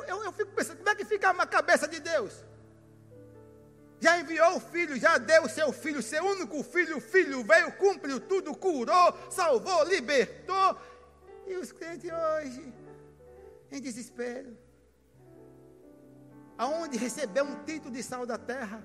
Eu, 0.06 0.24
eu, 0.24 0.32
fico 0.32 0.52
pensando, 0.52 0.78
como 0.78 0.88
é 0.88 0.94
que 0.94 1.04
fica 1.04 1.30
a 1.30 1.46
cabeça 1.46 1.86
de 1.88 2.00
Deus? 2.00 2.44
já 4.04 4.20
enviou 4.20 4.56
o 4.56 4.60
filho, 4.60 4.98
já 4.98 5.16
deu 5.16 5.44
o 5.44 5.48
seu 5.48 5.72
filho, 5.72 6.02
seu 6.02 6.22
único 6.22 6.62
filho, 6.62 6.98
o 6.98 7.00
filho 7.00 7.42
veio, 7.42 7.72
cumpriu 7.72 8.20
tudo, 8.20 8.54
curou, 8.54 9.16
salvou, 9.30 9.82
libertou. 9.84 10.78
E 11.46 11.56
os 11.56 11.72
crentes 11.72 12.10
hoje, 12.10 12.72
em 13.72 13.80
desespero. 13.80 14.56
Aonde 16.58 16.98
recebeu 16.98 17.44
um 17.44 17.64
título 17.64 17.94
de 17.94 18.02
sal 18.02 18.26
da 18.26 18.36
terra, 18.36 18.84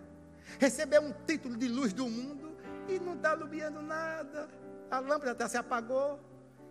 recebeu 0.58 1.02
um 1.02 1.14
título 1.28 1.58
de 1.58 1.68
luz 1.68 1.92
do 1.92 2.08
mundo 2.08 2.58
e 2.88 2.98
não 2.98 3.16
está 3.16 3.32
alumiando 3.32 3.82
nada. 3.82 4.50
A 4.90 5.00
lâmpada 5.00 5.36
tá, 5.36 5.50
se 5.50 5.58
apagou 5.58 6.18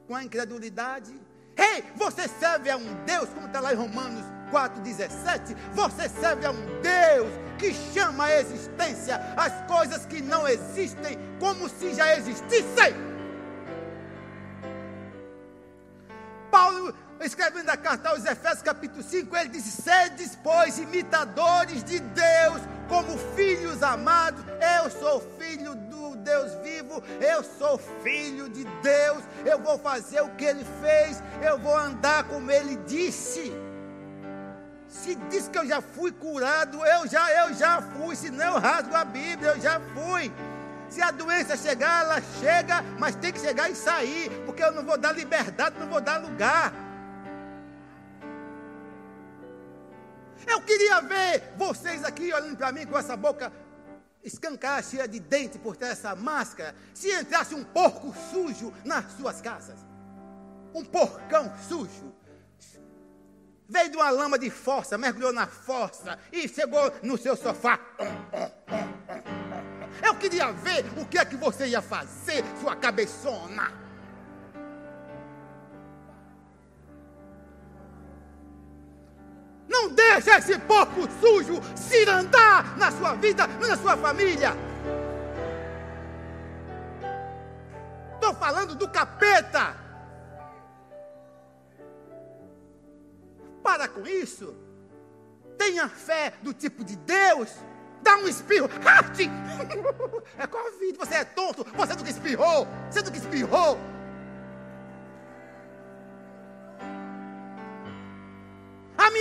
com 0.06 0.14
a 0.14 0.24
incredulidade. 0.24 1.14
Ei, 1.58 1.84
você 1.96 2.28
serve 2.28 2.70
a 2.70 2.76
um 2.76 3.04
Deus, 3.04 3.28
como 3.30 3.48
está 3.48 3.58
lá 3.58 3.72
em 3.72 3.76
Romanos 3.76 4.24
4,17. 4.52 5.56
Você 5.72 6.08
serve 6.08 6.46
a 6.46 6.52
um 6.52 6.80
Deus 6.80 7.32
que 7.58 7.74
chama 7.92 8.26
a 8.26 8.40
existência 8.40 9.16
as 9.36 9.66
coisas 9.66 10.06
que 10.06 10.22
não 10.22 10.46
existem 10.46 11.18
como 11.40 11.68
se 11.68 11.92
já 11.94 12.16
existissem. 12.16 12.94
Paulo, 16.50 16.94
escrevendo 17.20 17.68
a 17.70 17.76
carta 17.76 18.10
aos 18.10 18.24
Efésios, 18.24 18.62
capítulo 18.62 19.02
5, 19.02 19.36
ele 19.36 19.48
disse: 19.48 19.82
Sedes, 19.82 20.38
pois, 20.42 20.78
imitadores 20.78 21.82
de 21.82 21.98
Deus, 21.98 22.62
como 22.88 23.16
filhos 23.36 23.82
amados. 23.82 24.42
Eu 24.76 24.90
sou 24.90 25.20
filho 25.38 25.74
do 25.74 26.16
Deus 26.16 26.52
vivo, 26.62 27.02
eu 27.20 27.44
sou 27.44 27.78
filho 28.02 28.48
de 28.48 28.64
Deus. 28.82 29.22
Eu 29.44 29.58
vou 29.58 29.78
fazer 29.78 30.20
o 30.22 30.30
que 30.30 30.44
ele 30.44 30.64
fez, 30.80 31.22
eu 31.42 31.58
vou 31.58 31.76
andar 31.76 32.24
como 32.24 32.50
ele 32.50 32.76
disse. 32.86 33.52
Se 34.88 35.14
diz 35.14 35.48
que 35.48 35.58
eu 35.58 35.66
já 35.66 35.82
fui 35.82 36.10
curado, 36.10 36.84
eu 36.84 37.06
já, 37.06 37.30
eu 37.44 37.54
já 37.54 37.82
fui. 37.82 38.16
Se 38.16 38.30
não, 38.30 38.58
rasgo 38.58 38.94
a 38.94 39.04
Bíblia, 39.04 39.50
eu 39.50 39.60
já 39.60 39.80
fui. 39.94 40.32
Se 40.88 41.02
a 41.02 41.10
doença 41.10 41.56
chegar, 41.56 42.04
ela 42.04 42.22
chega, 42.40 42.82
mas 42.98 43.14
tem 43.14 43.30
que 43.30 43.38
chegar 43.38 43.70
e 43.70 43.74
sair, 43.74 44.30
porque 44.46 44.62
eu 44.62 44.72
não 44.72 44.82
vou 44.82 44.96
dar 44.96 45.12
liberdade, 45.12 45.76
não 45.78 45.86
vou 45.86 46.00
dar 46.00 46.16
lugar. 46.16 46.72
Eu 50.46 50.60
queria 50.62 51.00
ver 51.00 51.54
vocês 51.56 52.04
aqui 52.04 52.32
olhando 52.32 52.56
para 52.56 52.72
mim 52.72 52.86
com 52.86 52.96
essa 52.98 53.16
boca 53.16 53.52
escancar, 54.22 54.82
cheia 54.82 55.08
de 55.08 55.20
dente 55.20 55.58
por 55.58 55.76
ter 55.76 55.86
essa 55.86 56.14
máscara. 56.14 56.74
Se 56.94 57.10
entrasse 57.12 57.54
um 57.54 57.64
porco 57.64 58.14
sujo 58.30 58.72
nas 58.84 59.12
suas 59.12 59.40
casas, 59.40 59.78
um 60.74 60.84
porcão 60.84 61.52
sujo, 61.68 62.14
veio 63.68 63.90
de 63.90 63.96
uma 63.96 64.10
lama 64.10 64.38
de 64.38 64.50
força, 64.50 64.96
mergulhou 64.96 65.32
na 65.32 65.46
força 65.46 66.18
e 66.32 66.48
chegou 66.48 66.92
no 67.02 67.18
seu 67.18 67.36
sofá. 67.36 67.78
Eu 70.04 70.14
queria 70.16 70.52
ver 70.52 70.84
o 70.96 71.06
que 71.06 71.18
é 71.18 71.24
que 71.24 71.36
você 71.36 71.66
ia 71.66 71.82
fazer, 71.82 72.44
sua 72.60 72.76
cabeçona. 72.76 73.87
Deixa 80.18 80.38
esse 80.38 80.58
porco 80.58 81.08
sujo 81.20 81.60
se 81.76 82.08
andar 82.08 82.76
na 82.76 82.90
sua 82.90 83.14
vida, 83.14 83.46
na 83.46 83.76
sua 83.76 83.96
família. 83.96 84.52
Estou 88.14 88.34
falando 88.34 88.74
do 88.74 88.88
capeta. 88.88 89.76
Para 93.62 93.86
com 93.86 94.06
isso. 94.06 94.56
Tenha 95.56 95.88
fé 95.88 96.32
do 96.42 96.52
tipo 96.52 96.82
de 96.82 96.96
Deus. 96.96 97.54
Dá 98.02 98.16
um 98.16 98.26
espirro. 98.28 98.68
É 100.38 100.46
Covid. 100.46 100.98
Você 100.98 101.14
é 101.14 101.24
tonto. 101.24 101.64
Você 101.76 101.94
nunca 101.94 102.10
espirrou. 102.10 102.66
Você 102.90 103.02
nunca 103.02 103.16
espirrou. 103.16 103.78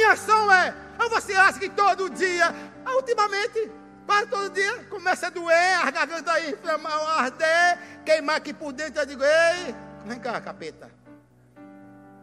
A 0.08 0.12
minha 0.12 0.14
ação 0.14 0.51
é. 0.51 0.74
Ou 0.99 1.10
você 1.10 1.34
acha 1.34 1.60
que 1.60 1.70
todo 1.70 2.10
dia, 2.10 2.53
ultimamente, 2.95 3.70
quase 4.05 4.28
todo 4.28 4.49
dia, 4.51 4.86
começa 4.86 5.28
a 5.28 5.30
doer, 5.30 5.86
a 5.86 5.91
garganta 5.91 6.39
inflamar, 6.49 7.20
arder, 7.20 7.78
queimar 8.05 8.38
aqui 8.38 8.53
por 8.53 8.72
dentro. 8.72 9.01
Eu 9.01 9.05
digo, 9.05 9.24
ei, 9.24 9.76
vem 10.05 10.20
cá, 10.20 10.39
capeta. 10.39 10.89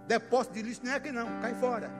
Depósito 0.07 0.55
de 0.55 0.63
lixo 0.63 0.81
não 0.83 0.93
é 0.93 0.97
aqui 0.97 1.13
não, 1.13 1.41
cai 1.41 1.55
fora. 1.55 1.91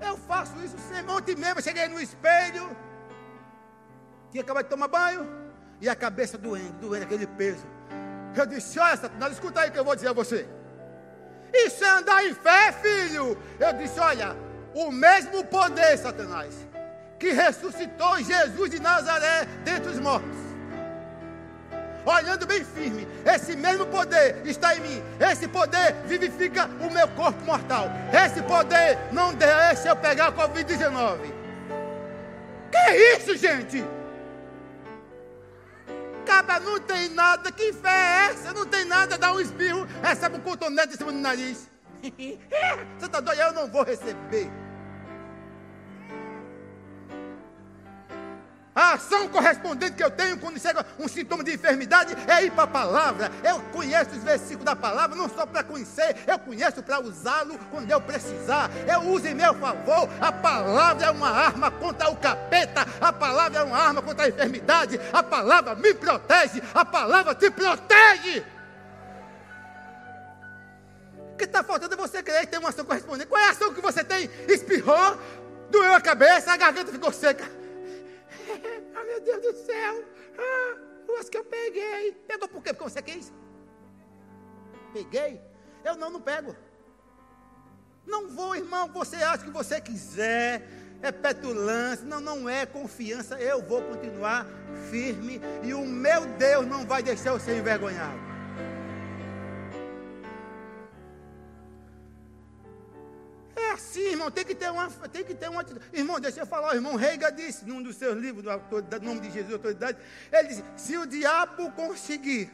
Eu 0.00 0.16
faço 0.18 0.54
isso 0.62 0.76
sempre. 0.78 1.10
Ontem 1.10 1.36
mesmo 1.36 1.62
cheguei 1.62 1.88
no 1.88 2.00
espelho, 2.00 2.76
tinha 4.30 4.42
acabado 4.42 4.64
de 4.64 4.70
tomar 4.70 4.88
banho, 4.88 5.26
e 5.80 5.88
a 5.88 5.96
cabeça 5.96 6.36
doendo, 6.36 6.72
doendo 6.74 7.04
aquele 7.04 7.26
peso. 7.26 7.66
Eu 8.36 8.44
disse, 8.46 8.78
olha, 8.78 8.96
Satanás, 8.96 9.32
escuta 9.32 9.60
aí 9.60 9.70
o 9.70 9.72
que 9.72 9.78
eu 9.78 9.84
vou 9.84 9.94
dizer 9.94 10.08
a 10.08 10.12
você. 10.12 10.59
Isso 11.52 11.84
é 11.84 11.90
andar 11.90 12.24
em 12.24 12.34
fé, 12.34 12.72
filho. 12.72 13.36
Eu 13.58 13.72
disse: 13.74 13.98
olha, 13.98 14.36
o 14.74 14.90
mesmo 14.90 15.44
poder, 15.44 15.98
Satanás, 15.98 16.54
que 17.18 17.32
ressuscitou 17.32 18.22
Jesus 18.22 18.70
de 18.70 18.80
Nazaré 18.80 19.46
dentre 19.64 19.90
os 19.90 19.98
mortos. 19.98 20.38
Olhando 22.04 22.46
bem 22.46 22.64
firme, 22.64 23.06
esse 23.26 23.54
mesmo 23.54 23.86
poder 23.86 24.40
está 24.44 24.74
em 24.74 24.80
mim. 24.80 25.02
Esse 25.20 25.46
poder 25.46 25.94
vivifica 26.06 26.66
o 26.80 26.90
meu 26.90 27.06
corpo 27.08 27.44
mortal. 27.44 27.88
Esse 28.12 28.42
poder 28.42 28.98
não 29.12 29.34
deixa 29.34 29.88
eu 29.88 29.96
pegar 29.96 30.28
a 30.28 30.32
Covid-19. 30.32 31.18
Que 32.72 33.16
isso, 33.16 33.36
gente? 33.36 33.84
Caba 36.24 36.60
não 36.60 36.80
tem 36.80 37.08
nada, 37.10 37.50
que 37.50 37.72
fé 37.72 37.88
é 37.88 38.30
essa? 38.32 38.52
Não 38.52 38.66
tem 38.66 38.84
nada, 38.84 39.18
dá 39.18 39.32
um 39.32 39.40
espirro, 39.40 39.86
recebe 40.02 40.36
um 40.36 40.40
cotonete 40.40 40.94
em 40.94 40.96
cima 40.96 41.12
do 41.12 41.18
nariz. 41.18 41.68
Você 42.02 43.06
está 43.06 43.20
doido? 43.20 43.40
Eu 43.40 43.52
não 43.52 43.68
vou 43.68 43.82
receber. 43.82 44.50
A 48.80 48.94
ação 48.94 49.28
correspondente 49.28 49.92
que 49.92 50.02
eu 50.02 50.10
tenho 50.10 50.38
quando 50.38 50.58
chega 50.58 50.86
um 50.98 51.06
sintoma 51.06 51.44
de 51.44 51.52
enfermidade 51.52 52.16
é 52.26 52.46
ir 52.46 52.50
para 52.50 52.64
a 52.64 52.66
palavra. 52.66 53.30
Eu 53.44 53.60
conheço 53.72 54.12
os 54.12 54.24
versículos 54.24 54.64
da 54.64 54.74
palavra, 54.74 55.14
não 55.14 55.28
só 55.28 55.44
para 55.44 55.62
conhecer, 55.62 56.16
eu 56.26 56.38
conheço 56.38 56.82
para 56.82 56.98
usá-lo 56.98 57.58
quando 57.70 57.90
eu 57.90 58.00
precisar. 58.00 58.70
Eu 58.90 59.02
uso 59.10 59.28
em 59.28 59.34
meu 59.34 59.52
favor. 59.56 60.08
A 60.18 60.32
palavra 60.32 61.08
é 61.08 61.10
uma 61.10 61.28
arma 61.28 61.70
contra 61.70 62.08
o 62.08 62.16
capeta, 62.16 62.86
a 62.98 63.12
palavra 63.12 63.58
é 63.58 63.62
uma 63.62 63.76
arma 63.76 64.00
contra 64.00 64.24
a 64.24 64.28
enfermidade, 64.30 64.98
a 65.12 65.22
palavra 65.22 65.74
me 65.74 65.92
protege, 65.92 66.62
a 66.72 66.82
palavra 66.82 67.34
te 67.34 67.50
protege. 67.50 68.42
O 71.34 71.36
que 71.36 71.44
está 71.44 71.62
faltando 71.62 71.92
é 71.92 71.96
você 71.98 72.22
crer 72.22 72.40
que 72.40 72.46
tem 72.46 72.58
uma 72.58 72.70
ação 72.70 72.86
correspondente. 72.86 73.28
Qual 73.28 73.42
é 73.42 73.48
a 73.48 73.50
ação 73.50 73.74
que 73.74 73.82
você 73.82 74.02
tem? 74.02 74.30
Espirrou, 74.48 75.20
doeu 75.68 75.92
a 75.92 76.00
cabeça, 76.00 76.50
a 76.50 76.56
garganta 76.56 76.90
ficou 76.90 77.12
seca. 77.12 77.59
Ah, 79.00 79.04
meu 79.04 79.20
Deus 79.20 79.42
do 79.42 79.54
céu. 79.54 80.04
Ah, 80.38 80.90
que 81.30 81.38
eu 81.38 81.44
peguei. 81.44 82.12
Pegou 82.26 82.48
por 82.48 82.62
quê? 82.62 82.72
Porque 82.72 82.90
você 82.90 83.02
quis? 83.02 83.32
Peguei? 84.92 85.40
Eu 85.84 85.96
não, 85.96 86.10
não 86.10 86.20
pego. 86.20 86.54
Não 88.06 88.28
vou, 88.28 88.54
irmão. 88.54 88.88
Você 88.92 89.16
acha 89.16 89.44
que 89.44 89.50
você 89.50 89.80
quiser. 89.80 90.68
É 91.02 91.10
petulância. 91.10 92.04
Não, 92.04 92.20
não 92.20 92.48
é 92.48 92.66
confiança. 92.66 93.40
Eu 93.40 93.62
vou 93.62 93.82
continuar 93.82 94.46
firme. 94.90 95.40
E 95.62 95.72
o 95.72 95.84
meu 95.84 96.26
Deus 96.26 96.66
não 96.66 96.86
vai 96.86 97.02
deixar 97.02 97.30
eu 97.30 97.40
ser 97.40 97.56
envergonhado. 97.56 98.29
É 103.60 103.72
assim, 103.72 104.00
irmão, 104.00 104.30
tem 104.30 104.44
que 104.44 104.54
ter 104.54 104.70
uma, 104.70 104.88
tem 105.12 105.24
que 105.24 105.34
ter 105.34 105.48
uma 105.48 105.64
Irmão, 105.92 106.18
deixa 106.18 106.40
eu 106.40 106.46
falar, 106.46 106.72
o 106.72 106.74
irmão 106.74 106.96
Reiga 106.96 107.30
disse, 107.30 107.64
num 107.64 107.82
dos 107.82 107.96
seus 107.96 108.16
livros, 108.16 108.42
do 108.44 109.00
nome 109.02 109.20
de 109.20 109.30
Jesus, 109.30 109.52
autoridade, 109.52 109.98
ele 110.32 110.48
disse, 110.48 110.64
se 110.76 110.96
o 110.96 111.06
diabo 111.06 111.70
conseguir, 111.72 112.50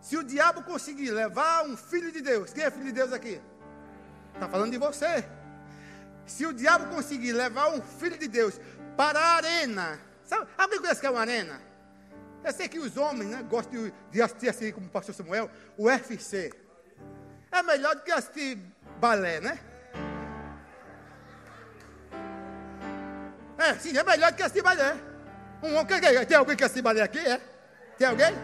se 0.00 0.16
o 0.16 0.22
diabo 0.22 0.62
conseguir 0.62 1.10
levar 1.10 1.64
um 1.64 1.76
filho 1.76 2.10
de 2.10 2.20
Deus, 2.20 2.52
quem 2.52 2.64
é 2.64 2.70
filho 2.70 2.86
de 2.86 2.92
Deus 2.92 3.12
aqui? 3.12 3.40
Está 4.34 4.48
falando 4.48 4.72
de 4.72 4.78
você. 4.78 5.24
Se 6.26 6.46
o 6.46 6.52
diabo 6.52 6.94
conseguir 6.94 7.32
levar 7.32 7.68
um 7.70 7.82
filho 7.82 8.18
de 8.18 8.28
Deus 8.28 8.58
para 8.96 9.18
a 9.18 9.34
arena, 9.36 10.00
sabe, 10.24 10.48
alguém 10.56 10.80
conhece 10.80 11.00
que 11.00 11.06
é 11.06 11.10
uma 11.10 11.20
arena? 11.20 11.60
Eu 12.42 12.52
sei 12.52 12.68
que 12.68 12.78
os 12.78 12.96
homens 12.96 13.30
né, 13.30 13.42
gostam 13.42 13.90
de, 14.10 14.20
assistir 14.20 14.48
assim, 14.48 14.72
como 14.72 14.86
o 14.86 14.90
pastor 14.90 15.14
Samuel, 15.14 15.50
o 15.78 15.84
UFC. 15.84 16.52
É 17.54 17.62
melhor 17.62 17.94
do 17.94 18.02
que 18.02 18.10
assistir 18.10 18.58
balé, 18.98 19.40
né? 19.40 19.56
É, 23.56 23.74
sim, 23.74 23.96
é 23.96 24.02
melhor 24.02 24.32
do 24.32 24.36
que 24.36 24.42
assistir 24.42 24.60
balé. 24.60 24.96
Um, 25.62 25.78
um, 25.78 25.84
tem 25.84 26.36
alguém 26.36 26.56
que 26.56 26.64
assiste 26.64 26.82
balé 26.82 27.02
aqui? 27.02 27.20
É? 27.20 27.40
Tem 27.96 28.08
alguém? 28.08 28.34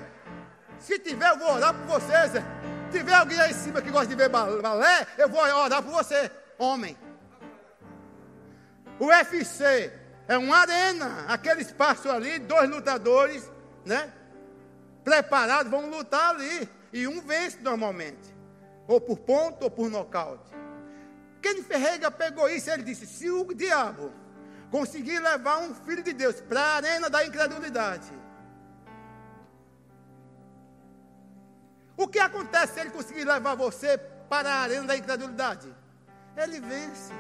Se 0.79 0.97
tiver, 1.01 1.29
eu 1.29 1.39
vou 1.39 1.55
orar 1.55 1.75
por 1.75 1.99
vocês. 1.99 2.31
Se 2.31 2.99
tiver 2.99 3.15
alguém 3.15 3.41
aí 3.41 3.51
em 3.51 3.55
cima 3.55 3.83
que 3.83 3.91
gosta 3.91 4.07
de 4.07 4.15
ver 4.15 4.29
balé, 4.29 5.05
eu 5.19 5.29
vou 5.29 5.41
orar 5.41 5.83
por 5.83 5.91
você, 5.91 6.31
homem. 6.57 6.97
O 9.01 9.07
UFC 9.07 9.93
é 10.29 10.39
uma 10.39 10.59
arena, 10.59 11.25
aquele 11.27 11.63
espaço 11.63 12.09
ali, 12.09 12.39
dois 12.39 12.71
lutadores, 12.71 13.51
né? 13.85 14.09
Preparados, 15.03 15.69
vão 15.69 15.91
lutar 15.91 16.31
ali. 16.31 16.71
E 16.93 17.09
um 17.09 17.21
vence 17.21 17.59
normalmente 17.61 18.39
ou 18.91 19.01
por 19.01 19.19
ponto 19.19 19.63
ou 19.63 19.71
por 19.71 19.89
nocaute. 19.89 20.53
Kenny 21.41 21.63
Ferreira 21.63 22.11
pegou 22.11 22.49
isso 22.49 22.69
e 22.69 22.73
ele 22.73 22.83
disse: 22.83 23.07
se 23.07 23.31
o 23.31 23.55
diabo 23.55 24.13
conseguir 24.69 25.21
levar 25.21 25.59
um 25.61 25.73
filho 25.75 26.03
de 26.03 26.13
Deus 26.13 26.41
para 26.41 26.61
a 26.61 26.75
arena 26.75 27.09
da 27.09 27.25
incredulidade, 27.25 28.13
o 31.97 32.09
que 32.09 32.19
acontece 32.19 32.75
se 32.75 32.81
ele 32.81 32.91
conseguir 32.91 33.25
levar 33.25 33.55
você 33.55 33.97
para 34.29 34.51
a 34.51 34.59
arena 34.63 34.89
da 34.89 34.97
incredulidade? 34.97 35.73
Ele 36.37 36.61
vence. 36.61 37.13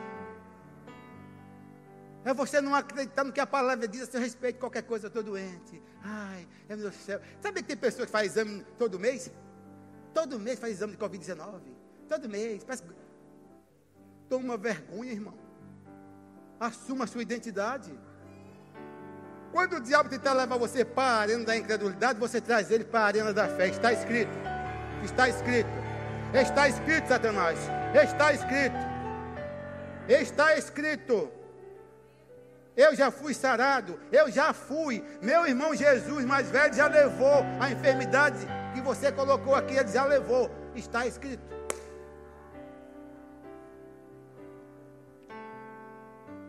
É 2.24 2.34
você 2.34 2.60
não 2.60 2.74
acreditar 2.74 3.24
no 3.24 3.32
que 3.32 3.40
a 3.40 3.46
palavra 3.46 3.86
diz 3.86 4.02
a 4.02 4.06
seu 4.06 4.20
respeito, 4.20 4.58
qualquer 4.58 4.82
coisa, 4.82 5.06
eu 5.06 5.08
estou 5.08 5.22
doente. 5.22 5.80
Ai, 6.02 6.46
meu 6.68 6.76
Deus 6.76 6.94
do 6.94 7.00
céu. 7.00 7.20
Sabe 7.40 7.62
que 7.62 7.68
tem 7.68 7.76
pessoas 7.76 8.06
que 8.06 8.12
fazem 8.12 8.26
exame 8.26 8.66
todo 8.76 8.98
mês? 8.98 9.30
Todo 10.12 10.38
mês 10.38 10.58
faz 10.58 10.72
exame 10.72 10.92
de 10.92 10.98
Covid-19. 10.98 11.60
Todo 12.08 12.28
mês. 12.28 12.64
Parece... 12.64 12.84
Toma 14.28 14.56
vergonha, 14.56 15.12
irmão. 15.12 15.34
Assuma 16.58 17.04
a 17.04 17.06
sua 17.06 17.22
identidade. 17.22 17.92
Quando 19.52 19.76
o 19.76 19.80
diabo 19.80 20.08
tentar 20.08 20.32
levar 20.32 20.56
você 20.56 20.84
para 20.84 21.02
a 21.02 21.20
arena 21.20 21.44
da 21.44 21.56
incredulidade, 21.56 22.18
você 22.18 22.40
traz 22.40 22.70
ele 22.70 22.84
para 22.84 23.00
a 23.00 23.06
arena 23.06 23.32
da 23.32 23.48
fé. 23.48 23.68
Está 23.68 23.92
escrito. 23.92 24.30
Está 25.04 25.28
escrito. 25.28 25.70
Está 26.32 26.68
escrito, 26.68 27.08
Satanás. 27.08 27.58
Está 27.94 28.32
escrito. 28.32 28.76
Está 30.08 30.56
escrito. 30.56 31.39
Eu 32.84 32.92
já 33.00 33.08
fui 33.10 33.34
sarado, 33.34 34.00
eu 34.10 34.26
já 34.30 34.54
fui. 34.54 35.04
Meu 35.20 35.46
irmão 35.46 35.74
Jesus, 35.74 36.24
mais 36.24 36.46
velho, 36.48 36.72
já 36.72 36.86
levou 36.86 37.38
a 37.60 37.70
enfermidade 37.70 38.38
que 38.72 38.80
você 38.80 39.12
colocou 39.12 39.54
aqui, 39.54 39.74
ele 39.74 39.92
já 39.96 40.04
levou. 40.06 40.50
Está 40.74 41.06
escrito. 41.06 41.42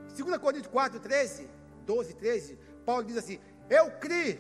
Segunda 0.07 0.39
Coríntios 0.39 0.71
4, 0.71 1.01
13, 1.01 1.49
12, 1.85 2.13
13, 2.13 2.59
Paulo 2.85 3.03
diz 3.03 3.17
assim, 3.17 3.37
eu 3.69 3.91
criei. 3.91 4.39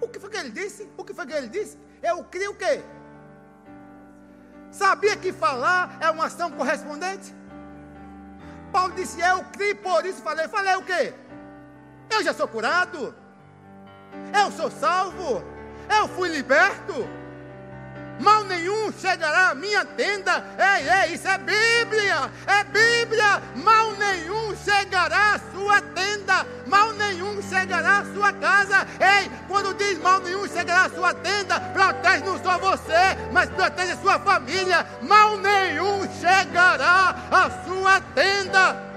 O 0.00 0.08
que 0.08 0.18
foi 0.18 0.30
que 0.30 0.38
ele 0.38 0.50
disse? 0.50 0.88
O 0.96 1.04
que 1.04 1.12
foi 1.12 1.26
que 1.26 1.34
ele 1.34 1.48
disse? 1.48 1.76
Eu 2.02 2.24
criei 2.24 2.48
o 2.48 2.54
quê? 2.54 2.82
Sabia 4.70 5.14
que 5.14 5.30
falar 5.30 5.98
é 6.00 6.08
uma 6.08 6.24
ação 6.24 6.50
correspondente? 6.50 7.41
Paulo 8.72 8.94
disse, 8.94 9.20
eu 9.20 9.44
criei, 9.52 9.74
por 9.74 10.04
isso 10.06 10.22
falei. 10.22 10.48
Falei 10.48 10.74
o 10.76 10.82
quê? 10.82 11.14
Eu 12.10 12.24
já 12.24 12.32
sou 12.32 12.48
curado. 12.48 13.14
Eu 14.40 14.50
sou 14.50 14.70
salvo. 14.70 15.44
Eu 15.88 16.08
fui 16.08 16.28
liberto. 16.28 16.94
Mal 18.22 18.44
nenhum 18.44 18.92
chegará 18.92 19.50
à 19.50 19.54
minha 19.54 19.84
tenda. 19.84 20.44
Ei, 20.58 20.88
ei, 20.88 21.14
isso 21.14 21.28
é 21.28 21.38
Bíblia, 21.38 22.30
é 22.46 22.64
Bíblia. 22.64 23.42
Mal 23.56 23.92
nenhum 23.92 24.56
chegará 24.64 25.34
à 25.34 25.38
sua 25.52 25.82
tenda, 25.82 26.46
mal 26.66 26.92
nenhum 26.92 27.42
chegará 27.42 27.98
à 27.98 28.04
sua 28.14 28.32
casa. 28.32 28.86
Ei, 29.00 29.30
quando 29.48 29.74
diz 29.74 29.98
mal 29.98 30.20
nenhum 30.20 30.46
chegará 30.48 30.84
à 30.84 30.90
sua 30.90 31.12
tenda, 31.14 31.60
protege 31.60 32.24
não 32.24 32.42
só 32.42 32.58
você, 32.58 33.18
mas 33.32 33.50
protege 33.50 33.92
a 33.92 33.96
sua 33.96 34.18
família. 34.20 34.86
Mal 35.02 35.36
nenhum 35.38 36.08
chegará 36.20 37.14
à 37.30 37.50
sua 37.66 38.00
tenda. 38.14 38.91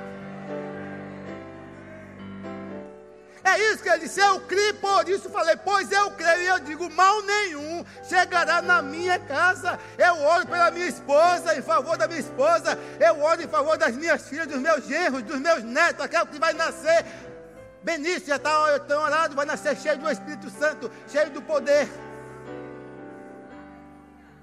É 3.46 3.60
isso 3.60 3.84
que 3.84 3.88
ele 3.88 4.00
disse. 4.00 4.20
Eu 4.20 4.42
criei, 4.42 4.74
por 4.74 5.08
isso 5.08 5.30
falei, 5.30 5.56
pois 5.56 5.92
eu 5.92 6.10
creio. 6.12 6.42
E 6.42 6.48
eu 6.48 6.60
digo, 6.60 6.90
mal 6.90 7.22
nenhum 7.22 7.86
chegará 8.04 8.60
na 8.60 8.82
minha 8.82 9.20
casa. 9.20 9.80
Eu 10.00 10.20
oro 10.24 10.48
pela 10.48 10.72
minha 10.72 10.88
esposa, 10.88 11.56
em 11.56 11.62
favor 11.62 11.96
da 11.96 12.08
minha 12.08 12.20
esposa. 12.20 12.76
Eu 13.00 13.22
oro 13.22 13.44
em 13.44 13.48
favor 13.48 13.78
das 13.78 13.96
minhas 13.96 14.28
filhas, 14.28 14.48
dos 14.48 14.58
meus 14.58 14.84
genros, 14.86 15.22
dos 15.22 15.40
meus 15.40 15.64
netos, 15.64 16.04
aquele 16.04 16.26
que 16.26 16.40
vai 16.40 16.54
nascer. 16.54 17.06
Benício 17.84 18.30
já 18.30 18.38
está 18.38 18.80
tão 18.80 19.04
orado, 19.04 19.36
vai 19.36 19.46
nascer 19.46 19.78
cheio 19.78 20.00
do 20.00 20.10
Espírito 20.10 20.50
Santo, 20.50 20.92
cheio 21.08 21.30
do 21.30 21.40
poder. 21.44 21.88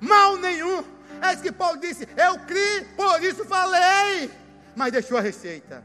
Mal 0.00 0.36
nenhum. 0.36 0.84
É 1.20 1.32
isso 1.32 1.42
que 1.42 1.50
Paulo 1.50 1.76
disse. 1.80 2.08
Eu 2.16 2.38
criei, 2.38 2.84
por 2.96 3.20
isso 3.20 3.44
falei. 3.44 4.30
Mas 4.76 4.92
deixou 4.92 5.18
a 5.18 5.20
receita. 5.20 5.82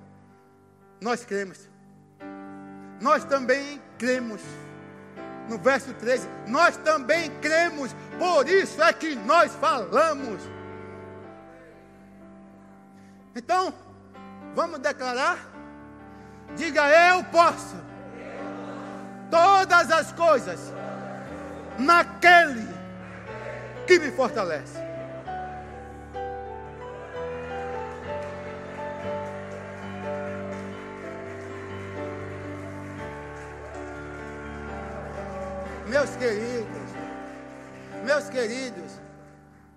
Nós 1.01 1.25
cremos 1.25 1.67
nós 3.01 3.23
também 3.23 3.81
cremos. 3.97 4.41
No 5.49 5.57
verso 5.57 5.93
13, 5.93 6.27
nós 6.47 6.75
também 6.77 7.31
cremos, 7.39 7.95
por 8.19 8.49
isso 8.49 8.83
é 8.83 8.91
que 8.91 9.15
nós 9.15 9.53
falamos. 9.55 10.41
Então, 13.33 13.73
vamos 14.53 14.79
declarar? 14.79 15.37
Diga 16.55 16.89
eu 16.89 17.23
posso. 17.25 17.75
Todas 19.31 19.91
as 19.91 20.11
coisas 20.11 20.73
naquele 21.77 22.67
que 23.85 23.99
me 23.99 24.11
fortalece. 24.11 24.86
Meus 35.89 36.09
queridos, 36.17 36.91
meus 38.03 38.29
queridos, 38.29 38.91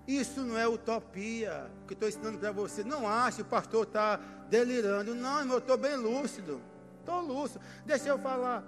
isso 0.05 0.41
não 0.41 0.57
é 0.57 0.67
utopia 0.67 1.71
que 1.87 1.93
estou 1.93 2.09
ensinando 2.09 2.37
para 2.37 2.51
você. 2.51 2.83
Não 2.83 3.07
ache 3.07 3.41
o 3.41 3.45
pastor 3.45 3.83
está 3.85 4.19
delirando. 4.49 5.15
Não, 5.15 5.39
irmão, 5.39 5.55
eu 5.55 5.59
estou 5.59 5.77
bem 5.77 5.95
lúcido. 5.95 6.61
Estou 6.99 7.21
lúcido. 7.21 7.61
Deixa 7.85 8.09
eu 8.09 8.19
falar. 8.19 8.61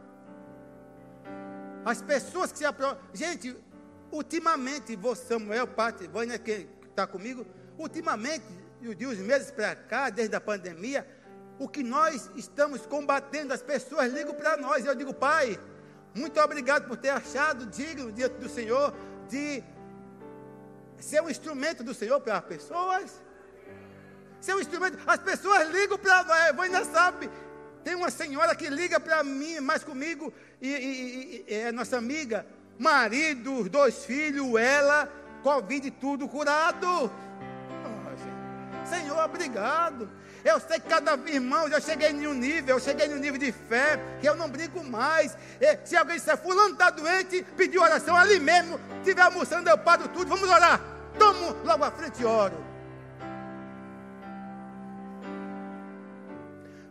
As 1.84 2.02
pessoas 2.02 2.52
que 2.52 2.60
se 2.60 2.66
aproximam. 2.66 3.04
Gente, 3.14 3.58
ultimamente, 4.10 4.96
você, 4.96 5.34
Samuel, 5.34 5.68
Pati, 5.68 6.08
Vânia, 6.08 6.40
que 6.40 6.70
está 6.90 7.06
comigo, 7.06 7.46
ultimamente, 7.78 8.46
de 8.80 9.06
uns 9.06 9.18
meses 9.18 9.52
para 9.52 9.76
cá, 9.76 10.10
desde 10.10 10.36
a 10.36 10.42
pandemia, 10.42 11.06
o 11.60 11.68
que 11.68 11.84
nós 11.84 12.32
estamos 12.36 12.86
combatendo, 12.86 13.54
as 13.54 13.62
pessoas 13.62 14.14
ligam 14.14 14.34
para 14.34 14.56
nós. 14.56 14.86
Eu 14.86 14.96
digo, 14.96 15.14
pai, 15.14 15.60
muito 16.16 16.40
obrigado 16.40 16.88
por 16.88 16.98
ter 16.98 17.10
achado 17.10 17.66
digno 17.66 18.12
diante 18.12 18.36
do 18.36 18.48
Senhor 18.48 18.94
de 19.30 19.64
ser 21.00 21.22
um 21.22 21.30
instrumento 21.30 21.84
do 21.84 21.94
Senhor 21.94 22.20
para 22.22 22.38
as 22.38 22.46
pessoas. 22.46 23.22
Ser 24.40 24.56
um 24.56 24.60
instrumento. 24.60 24.98
As 25.08 25.20
pessoas 25.20 25.70
ligam 25.70 25.98
para. 25.98 26.20
A 26.20 26.62
ainda 26.62 26.86
sabe. 26.86 27.30
Tem 27.84 27.96
uma 27.96 28.10
senhora 28.10 28.56
que 28.56 28.70
liga 28.70 29.00
para 29.00 29.24
mim, 29.24 29.60
mais 29.60 29.84
comigo, 29.84 30.34
e, 30.62 30.70
e, 30.70 31.46
e, 31.48 31.54
é 31.54 31.72
nossa 31.72 31.98
amiga. 31.98 32.46
Marido, 32.80 33.70
dois 33.70 34.06
filhos, 34.06 34.56
ela, 34.56 35.12
Covid 35.44 35.92
tudo 35.92 36.28
curado. 36.28 37.12
Oh, 37.12 38.88
Senhor, 38.88 39.18
obrigado. 39.26 40.10
Eu 40.44 40.60
sei 40.60 40.80
que 40.80 40.90
cada 40.90 41.14
irmão, 41.30 41.68
eu 41.70 41.80
cheguei 41.80 42.10
em 42.10 42.28
um 42.28 42.34
nível, 42.34 42.76
eu 42.76 42.80
cheguei 42.80 43.08
em 43.08 43.14
um 43.14 43.18
nível 43.18 43.40
de 43.40 43.52
fé, 43.52 43.98
que 44.20 44.28
eu 44.28 44.36
não 44.36 44.50
brinco 44.50 44.84
mais. 44.84 45.38
E, 45.60 45.88
se 45.88 45.96
alguém 45.96 46.18
disser, 46.18 46.38
fulano 46.38 46.74
está 46.74 46.90
doente, 46.90 47.44
pediu 47.56 47.82
oração 47.82 48.16
ali 48.16 48.40
mesmo, 48.40 48.80
estiver 48.98 49.22
almoçando, 49.22 49.70
eu 49.70 49.78
paro 49.78 50.08
tudo, 50.10 50.28
vamos 50.28 50.50
orar. 50.50 50.82
Tomo 51.18 51.56
logo 51.64 51.84
à 51.84 51.92
frente 51.92 52.22
e 52.22 52.26
oro. 52.26 52.74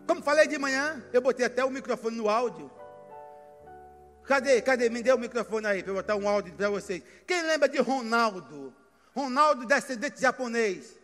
Como 0.07 0.23
falei 0.23 0.47
de 0.47 0.59
manhã, 0.59 1.03
eu 1.13 1.21
botei 1.21 1.45
até 1.45 1.65
o 1.65 1.71
microfone 1.71 2.17
no 2.17 2.29
áudio. 2.29 2.71
Cadê? 4.25 4.63
Cadê? 4.63 4.89
Me 4.89 5.03
dê 5.03 5.13
o 5.13 5.19
microfone 5.19 5.67
aí 5.67 5.83
para 5.83 5.91
eu 5.91 5.97
botar 5.97 6.17
um 6.17 6.29
áudio 6.29 6.55
para 6.55 6.71
vocês. 6.71 7.03
Quem 7.27 7.43
lembra 7.43 7.69
de 7.69 7.79
Ronaldo? 7.81 8.75
Ronaldo, 9.15 9.67
descendente 9.67 10.21
japonês. 10.21 11.02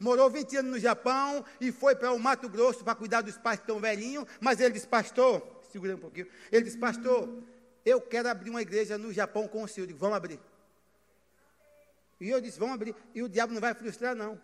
Morou 0.00 0.30
20 0.30 0.56
anos 0.56 0.70
no 0.72 0.78
Japão 0.78 1.44
e 1.60 1.70
foi 1.70 1.94
para 1.94 2.10
o 2.10 2.18
Mato 2.18 2.48
Grosso 2.48 2.82
para 2.82 2.94
cuidar 2.94 3.20
dos 3.20 3.36
pais 3.36 3.60
estão 3.60 3.78
velhinhos. 3.78 4.24
Mas 4.40 4.58
ele 4.58 4.72
disse, 4.72 4.88
pastor, 4.88 5.46
segura 5.70 5.94
um 5.94 5.98
pouquinho. 5.98 6.26
Ele 6.50 6.64
disse, 6.64 6.78
pastor, 6.78 7.28
eu 7.84 8.00
quero 8.00 8.28
abrir 8.30 8.48
uma 8.48 8.62
igreja 8.62 8.96
no 8.96 9.12
Japão 9.12 9.46
com 9.46 9.62
o 9.62 9.68
senhor. 9.68 9.84
Eu 9.84 9.88
digo, 9.88 9.98
vamos 9.98 10.16
abrir. 10.16 10.40
E 12.18 12.30
eu 12.30 12.40
disse, 12.40 12.58
vamos 12.58 12.74
abrir. 12.74 12.94
E 13.14 13.22
o 13.22 13.28
diabo 13.28 13.52
não 13.52 13.60
vai 13.60 13.74
frustrar, 13.74 14.14
não. 14.14 14.40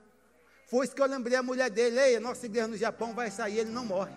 Foi 0.66 0.84
isso 0.84 0.94
que 0.94 1.00
eu 1.00 1.06
lembrei 1.06 1.38
a 1.38 1.42
mulher 1.42 1.70
dele. 1.70 1.98
Ei, 1.98 2.16
a 2.16 2.20
nossa 2.20 2.44
igreja 2.44 2.68
no 2.68 2.76
Japão 2.76 3.14
vai 3.14 3.30
sair, 3.30 3.58
ele 3.60 3.70
não 3.70 3.84
morre. 3.84 4.14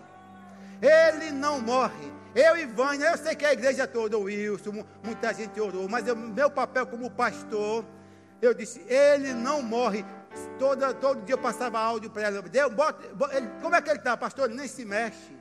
Ele 0.82 1.30
não 1.30 1.58
morre. 1.58 2.12
Eu 2.34 2.56
e 2.56 2.66
Vânia, 2.66 3.06
eu 3.10 3.18
sei 3.18 3.34
que 3.34 3.44
a 3.44 3.52
igreja 3.52 3.86
toda, 3.86 4.16
o 4.16 4.22
Wilson, 4.22 4.84
muita 5.02 5.32
gente 5.34 5.60
orou, 5.60 5.88
mas 5.88 6.06
eu, 6.06 6.14
meu 6.14 6.50
papel 6.50 6.86
como 6.86 7.10
pastor, 7.10 7.84
eu 8.40 8.54
disse, 8.54 8.80
ele 8.88 9.32
não 9.32 9.62
morre. 9.62 10.04
Toda, 10.58 10.94
todo 10.94 11.22
dia 11.22 11.34
eu 11.34 11.38
passava 11.38 11.78
áudio 11.78 12.10
para 12.10 12.22
ela. 12.22 12.42
Deus, 12.42 12.72
bota, 12.72 13.04
ele, 13.36 13.48
como 13.60 13.74
é 13.74 13.82
que 13.82 13.90
ele 13.90 13.98
está, 13.98 14.16
pastor? 14.16 14.46
Ele 14.46 14.58
nem 14.58 14.68
se 14.68 14.84
mexe. 14.84 15.36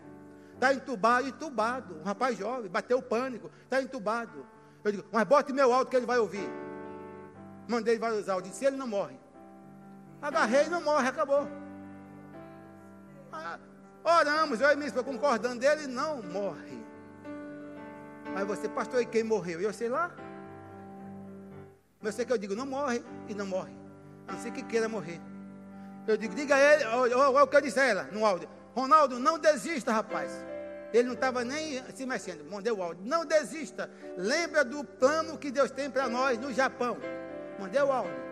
Está 0.53 0.73
entubado, 0.73 1.27
entubado. 1.27 1.99
Um 1.99 2.03
rapaz 2.03 2.37
jovem, 2.37 2.69
bateu 2.69 3.01
pânico. 3.01 3.51
Está 3.63 3.81
entubado. 3.81 4.45
Eu 4.83 4.91
digo, 4.91 5.05
mas 5.11 5.23
bote 5.25 5.53
meu 5.53 5.71
áudio 5.71 5.89
que 5.89 5.95
ele 5.95 6.05
vai 6.05 6.17
ouvir. 6.17 6.49
Mandei 7.67 7.99
vários 7.99 8.27
áudios. 8.27 8.53
Disse, 8.53 8.65
ele 8.65 8.77
não 8.77 8.87
morre. 8.87 9.19
Agarrei, 10.21 10.67
não 10.67 10.81
morre, 10.81 11.07
acabou. 11.07 11.47
Ah, 13.31 13.59
oramos, 14.03 14.59
eu 14.59 14.71
e 14.71 14.75
minha 14.75 14.87
esposa 14.87 15.05
concordando, 15.05 15.63
ele 15.63 15.85
não 15.85 16.21
morre. 16.23 16.83
Aí 18.35 18.43
você, 18.43 18.67
pastor, 18.67 19.01
e 19.01 19.05
quem 19.05 19.23
morreu? 19.23 19.61
Eu 19.61 19.71
sei 19.71 19.87
lá. 19.87 20.11
Mas 22.01 22.15
sei 22.15 22.25
que 22.25 22.33
eu 22.33 22.37
digo, 22.37 22.55
não 22.55 22.65
morre 22.65 23.03
e 23.27 23.35
não 23.35 23.45
morre 23.45 23.78
a 24.29 24.31
não 24.31 24.39
ser 24.39 24.51
que 24.51 24.63
queira 24.63 24.87
morrer. 24.87 25.19
Eu 26.07 26.17
digo, 26.17 26.33
diga 26.33 26.55
a 26.55 26.59
ele, 26.59 26.85
olha 26.85 27.43
o 27.43 27.47
que 27.47 27.55
eu 27.55 27.61
disse 27.61 27.79
a 27.79 27.85
ela 27.85 28.03
no 28.11 28.25
áudio. 28.25 28.49
Ronaldo, 28.75 29.19
não 29.19 29.37
desista, 29.37 29.91
rapaz. 29.91 30.31
Ele 30.93 31.03
não 31.03 31.13
estava 31.13 31.43
nem 31.43 31.83
se 31.93 32.05
mexendo. 32.05 32.49
Mandei 32.49 32.71
o 32.71 32.81
áudio. 32.81 33.03
Não 33.05 33.25
desista. 33.25 33.89
Lembra 34.17 34.63
do 34.63 34.83
plano 34.83 35.37
que 35.37 35.51
Deus 35.51 35.69
tem 35.69 35.89
para 35.89 36.09
nós 36.09 36.39
no 36.39 36.51
Japão. 36.51 36.97
Mandei 37.59 37.81
o 37.81 37.91
áudio. 37.91 38.29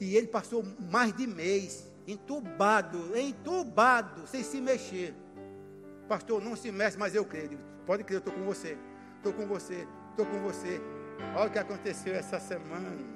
E 0.00 0.16
ele 0.16 0.28
passou 0.28 0.64
mais 0.90 1.14
de 1.14 1.26
mês 1.26 1.90
entubado, 2.06 3.16
entubado, 3.18 4.26
sem 4.26 4.42
se 4.42 4.60
mexer. 4.60 5.14
Pastor, 6.08 6.40
não 6.40 6.54
se 6.54 6.70
mexe, 6.70 6.96
mas 6.96 7.14
eu 7.14 7.24
creio. 7.24 7.58
Pode 7.84 8.04
crer, 8.04 8.16
eu 8.16 8.18
estou 8.20 8.32
com 8.32 8.44
você. 8.44 8.78
Estou 9.16 9.32
com 9.32 9.46
você. 9.46 9.86
Estou 10.10 10.24
com 10.24 10.40
você. 10.40 10.80
Olha 11.34 11.48
o 11.48 11.50
que 11.50 11.58
aconteceu 11.58 12.14
essa 12.14 12.38
semana. 12.38 13.15